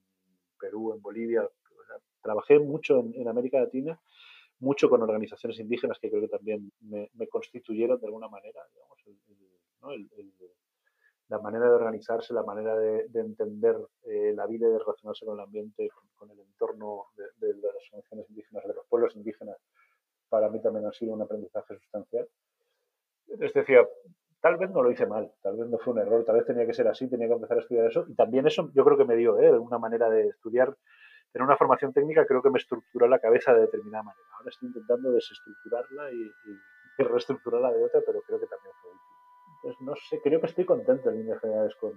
Perú, 0.60 0.94
en 0.94 1.02
Bolivia. 1.02 1.48
Trabajé 2.22 2.60
mucho 2.60 3.06
en, 3.14 3.28
América 3.28 3.60
Latina, 3.60 4.00
mucho 4.60 4.90
con 4.90 5.02
organizaciones 5.02 5.60
indígenas 5.60 6.00
que 6.00 6.10
creo 6.10 6.22
que 6.22 6.28
también 6.28 6.72
me, 6.82 7.28
constituyeron 7.28 8.00
de 8.00 8.08
alguna 8.08 8.30
manera, 8.30 8.62
digamos, 8.74 8.98
la 11.28 11.40
manera 11.40 11.66
de 11.66 11.74
organizarse, 11.74 12.34
la 12.34 12.44
manera 12.44 12.78
de, 12.78 13.08
entender 13.14 13.78
eh, 14.04 14.34
la 14.36 14.46
vida 14.46 14.68
y 14.68 14.72
de 14.72 14.80
relacionarse 14.80 15.26
con 15.26 15.40
el 15.40 15.44
ambiente, 15.44 15.90
con, 16.16 16.30
el 16.30 16.40
entorno 16.40 17.06
de, 17.16 17.54
las 17.56 17.74
organizaciones 17.90 18.30
indígenas, 18.30 18.64
de 18.68 18.74
los 18.74 18.86
pueblos 18.88 19.16
indígenas, 19.16 19.58
para 20.30 20.50
mí 20.50 20.62
también 20.62 20.86
ha 20.86 20.92
sido 20.92 21.14
un 21.14 21.22
aprendizaje 21.22 21.78
sustancial. 21.78 22.28
Les 23.28 23.54
decía, 23.54 23.88
tal 24.42 24.58
vez 24.58 24.70
no 24.70 24.84
lo 24.84 24.92
hice 24.92 25.08
mal, 25.08 25.32
tal 25.42 25.58
vez 25.58 25.68
no 25.68 25.80
fue 25.80 25.94
un 25.94 26.00
error, 26.00 26.24
tal 26.24 26.36
vez 26.36 26.46
tenía 26.46 26.68
que 26.68 26.74
ser 26.74 26.88
así, 26.88 27.10
tenía 27.10 27.28
que 27.28 27.34
empezar 27.34 27.58
a 27.58 27.62
estudiar 27.62 27.88
eso. 27.88 28.06
Y 28.08 28.14
también 28.14 28.46
eso 28.46 28.70
yo 28.74 28.84
creo 28.86 28.98
que 28.98 29.06
me 29.06 29.16
dio, 29.16 29.40
¿eh? 29.40 29.58
una 29.58 29.80
manera 29.80 30.10
de 30.10 30.28
estudiar, 30.28 30.76
tener 31.32 31.46
una 31.46 31.58
formación 31.58 31.92
técnica, 31.94 32.26
creo 32.28 32.44
que 32.44 32.52
me 32.52 32.60
estructuró 32.60 33.08
la 33.08 33.18
cabeza 33.18 33.54
de 33.54 33.62
determinada 33.62 34.04
manera. 34.04 34.28
Ahora 34.38 34.50
estoy 34.50 34.68
intentando 34.68 35.12
desestructurarla 35.12 36.12
y, 36.12 36.32
reestructurarla 36.98 37.72
de 37.74 37.84
otra, 37.84 38.02
pero 38.06 38.22
creo 38.22 38.40
que 38.40 38.46
también 38.46 38.74
fue. 38.82 38.85
Entonces, 39.66 39.82
no 39.82 39.96
sé, 39.96 40.20
creo 40.22 40.40
que 40.40 40.46
estoy 40.46 40.64
contento 40.64 41.10
en 41.10 41.18
líneas 41.18 41.42
generales 41.42 41.74
con, 41.82 41.92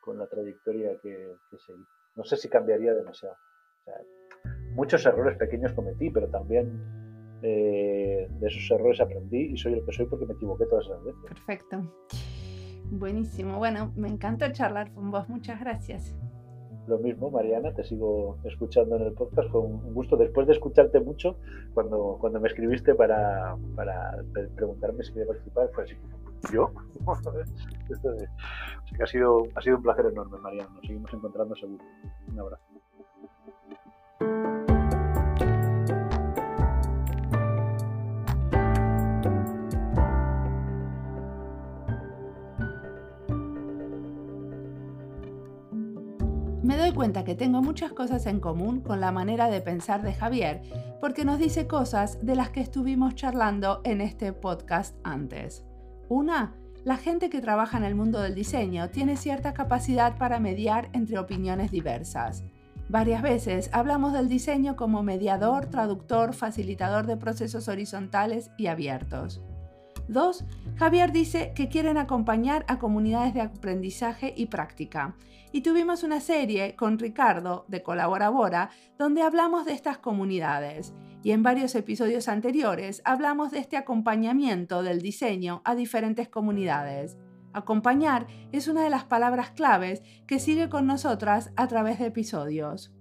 con 0.00 0.18
la 0.18 0.26
trayectoria 0.26 0.98
que, 1.02 1.34
que 1.50 1.58
seguí. 1.58 1.84
No 2.16 2.24
sé 2.24 2.38
si 2.38 2.48
cambiaría 2.48 2.94
demasiado. 2.94 3.36
muchos 4.74 5.04
errores 5.04 5.36
pequeños 5.36 5.74
cometí, 5.74 6.08
pero 6.08 6.28
también 6.28 6.98
de 7.42 8.46
esos 8.46 8.70
errores 8.70 8.98
aprendí 9.00 9.52
y 9.52 9.56
soy 9.58 9.74
el 9.74 9.84
que 9.84 9.92
soy 9.92 10.06
porque 10.06 10.24
me 10.24 10.32
equivoqué 10.32 10.64
todas 10.66 10.86
esas 10.86 11.04
veces. 11.04 11.20
Perfecto. 11.28 11.82
Buenísimo. 12.90 13.58
Bueno, 13.58 13.92
me 13.96 14.08
encantó 14.08 14.50
charlar 14.50 14.92
con 14.94 15.10
vos. 15.10 15.28
Muchas 15.28 15.60
gracias. 15.60 16.14
Lo 16.86 16.98
mismo, 16.98 17.30
Mariana, 17.30 17.74
te 17.74 17.84
sigo 17.84 18.38
escuchando 18.44 18.96
en 18.96 19.02
el 19.02 19.12
podcast 19.12 19.50
con 19.50 19.66
un 19.66 19.94
gusto. 19.94 20.16
Después 20.16 20.46
de 20.46 20.54
escucharte 20.54 20.98
mucho, 20.98 21.36
cuando, 21.74 22.16
cuando 22.18 22.40
me 22.40 22.48
escribiste 22.48 22.94
para, 22.94 23.56
para 23.76 24.24
preguntarme 24.56 25.04
si 25.04 25.12
quería 25.12 25.28
participar, 25.28 25.70
fue 25.72 25.84
así, 25.84 25.94
¿yo? 26.52 26.72
Esto 27.88 28.10
que 28.96 29.02
ha 29.02 29.06
sido, 29.06 29.44
ha 29.54 29.62
sido 29.62 29.76
un 29.76 29.82
placer 29.82 30.06
enorme, 30.06 30.38
Mariana. 30.38 30.70
Nos 30.74 30.86
seguimos 30.86 31.12
encontrando 31.12 31.54
seguro. 31.56 31.84
Un 32.28 32.40
abrazo. 32.40 32.64
Me 46.62 46.76
doy 46.76 46.92
cuenta 46.92 47.24
que 47.24 47.34
tengo 47.34 47.62
muchas 47.62 47.92
cosas 47.92 48.26
en 48.26 48.38
común 48.38 48.80
con 48.80 49.00
la 49.00 49.10
manera 49.10 49.48
de 49.48 49.60
pensar 49.60 50.02
de 50.02 50.14
Javier, 50.14 50.62
porque 51.00 51.24
nos 51.24 51.38
dice 51.38 51.66
cosas 51.66 52.24
de 52.24 52.36
las 52.36 52.50
que 52.50 52.60
estuvimos 52.60 53.14
charlando 53.14 53.80
en 53.84 54.00
este 54.00 54.32
podcast 54.32 54.96
antes. 55.02 55.69
Una, 56.10 56.56
la 56.82 56.96
gente 56.96 57.30
que 57.30 57.40
trabaja 57.40 57.78
en 57.78 57.84
el 57.84 57.94
mundo 57.94 58.20
del 58.20 58.34
diseño 58.34 58.90
tiene 58.90 59.16
cierta 59.16 59.54
capacidad 59.54 60.18
para 60.18 60.40
mediar 60.40 60.88
entre 60.92 61.20
opiniones 61.20 61.70
diversas. 61.70 62.42
Varias 62.88 63.22
veces 63.22 63.70
hablamos 63.72 64.12
del 64.12 64.28
diseño 64.28 64.74
como 64.74 65.04
mediador, 65.04 65.66
traductor, 65.66 66.34
facilitador 66.34 67.06
de 67.06 67.16
procesos 67.16 67.68
horizontales 67.68 68.50
y 68.58 68.66
abiertos. 68.66 69.40
2. 70.08 70.44
Javier 70.74 71.12
dice 71.12 71.52
que 71.54 71.68
quieren 71.68 71.96
acompañar 71.96 72.64
a 72.66 72.80
comunidades 72.80 73.32
de 73.32 73.42
aprendizaje 73.42 74.34
y 74.36 74.46
práctica. 74.46 75.14
Y 75.52 75.60
tuvimos 75.60 76.02
una 76.02 76.20
serie 76.20 76.74
con 76.74 76.98
Ricardo 76.98 77.66
de 77.68 77.84
Colaborabora 77.84 78.70
donde 78.98 79.22
hablamos 79.22 79.64
de 79.64 79.74
estas 79.74 79.98
comunidades. 79.98 80.92
Y 81.22 81.32
en 81.32 81.42
varios 81.42 81.74
episodios 81.74 82.28
anteriores 82.28 83.02
hablamos 83.04 83.50
de 83.50 83.58
este 83.58 83.76
acompañamiento 83.76 84.82
del 84.82 85.02
diseño 85.02 85.60
a 85.64 85.74
diferentes 85.74 86.28
comunidades. 86.28 87.18
Acompañar 87.52 88.26
es 88.52 88.68
una 88.68 88.84
de 88.84 88.90
las 88.90 89.04
palabras 89.04 89.50
claves 89.50 90.02
que 90.26 90.38
sigue 90.38 90.68
con 90.68 90.86
nosotras 90.86 91.52
a 91.56 91.66
través 91.66 91.98
de 91.98 92.06
episodios. 92.06 92.92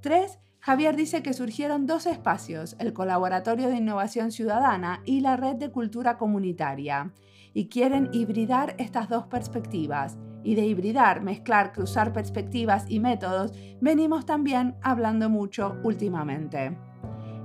3. 0.00 0.38
Javier 0.60 0.96
dice 0.96 1.22
que 1.22 1.32
surgieron 1.32 1.86
dos 1.86 2.06
espacios, 2.06 2.76
el 2.78 2.92
Colaboratorio 2.92 3.68
de 3.68 3.76
Innovación 3.76 4.32
Ciudadana 4.32 5.02
y 5.04 5.20
la 5.20 5.36
Red 5.36 5.56
de 5.56 5.70
Cultura 5.70 6.16
Comunitaria, 6.16 7.12
y 7.54 7.68
quieren 7.68 8.08
hibridar 8.12 8.74
estas 8.78 9.08
dos 9.08 9.26
perspectivas. 9.26 10.18
Y 10.44 10.54
de 10.54 10.64
hibridar, 10.64 11.22
mezclar, 11.22 11.72
cruzar 11.72 12.12
perspectivas 12.12 12.84
y 12.88 13.00
métodos, 13.00 13.52
venimos 13.80 14.24
también 14.24 14.76
hablando 14.82 15.28
mucho 15.28 15.76
últimamente. 15.82 16.87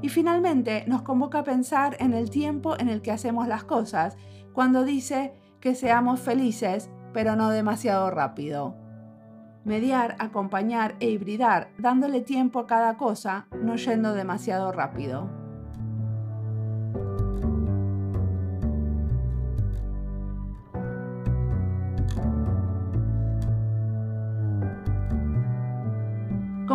Y 0.04 0.10
finalmente 0.10 0.84
nos 0.86 1.01
convoca 1.01 1.39
a 1.39 1.43
pensar 1.43 1.97
en 1.99 2.14
el 2.14 2.30
tiempo 2.30 2.78
en 2.78 2.89
el 2.89 3.01
que 3.01 3.12
hacemos 3.12 3.47
las 3.47 3.64
cosas, 3.64 4.16
cuando 4.54 4.84
dice 4.84 5.34
que 5.60 5.74
seamos 5.74 6.20
felices, 6.20 6.91
pero 7.12 7.36
no 7.36 7.49
demasiado 7.49 8.12
rápido 8.12 8.84
mediar, 9.66 10.16
acompañar 10.20 10.95
e 10.99 11.10
hibridar, 11.10 11.70
dándole 11.78 12.22
tiempo 12.22 12.60
a 12.60 12.68
cada 12.68 12.97
cosa, 12.97 13.47
no 13.62 13.76
yendo 13.76 14.14
demasiado 14.14 14.72
rápido. 14.72 15.43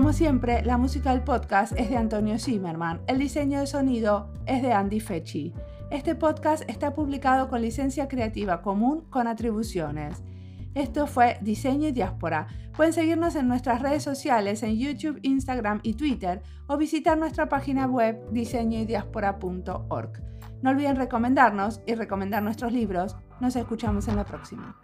Como 0.09 0.17
siempre, 0.17 0.65
la 0.65 0.79
música 0.79 1.11
del 1.11 1.21
podcast 1.21 1.75
es 1.79 1.91
de 1.91 1.99
Antonio 1.99 2.39
Zimmerman, 2.39 3.03
el 3.09 3.19
diseño 3.19 3.61
de 3.61 3.67
sonido 3.67 4.33
es 4.47 4.63
de 4.63 4.73
Andy 4.73 5.01
Fechi. 5.01 5.53
Este 5.91 6.15
podcast 6.15 6.65
está 6.67 6.95
publicado 6.95 7.51
con 7.51 7.61
licencia 7.61 8.09
creativa 8.09 8.63
común 8.63 9.05
con 9.11 9.27
atribuciones. 9.27 10.23
Esto 10.75 11.07
fue 11.07 11.37
Diseño 11.43 11.89
y 11.89 11.93
Diáspora. 11.93 12.47
Pueden 12.75 12.95
seguirnos 12.95 13.37
en 13.37 13.49
nuestras 13.49 13.83
redes 13.83 14.03
sociales 14.03 14.63
en 14.63 14.79
YouTube, 14.79 15.21
Instagram 15.21 15.81
y 15.83 15.93
Twitter 15.93 16.41
o 16.69 16.79
visitar 16.79 17.19
nuestra 17.19 17.51
página 17.51 17.87
web 17.87 18.19
diseñoydiaspora.org. 18.31 20.23
No 20.63 20.71
olviden 20.71 20.97
recomendarnos 20.97 21.83
y 21.87 21.95
recomendar 21.97 22.43
nuestros 22.43 22.73
libros. 22.73 23.15
Nos 23.43 23.57
escuchamos 23.57 24.09
en 24.09 24.17
la 24.17 24.25
próxima. 24.25 24.75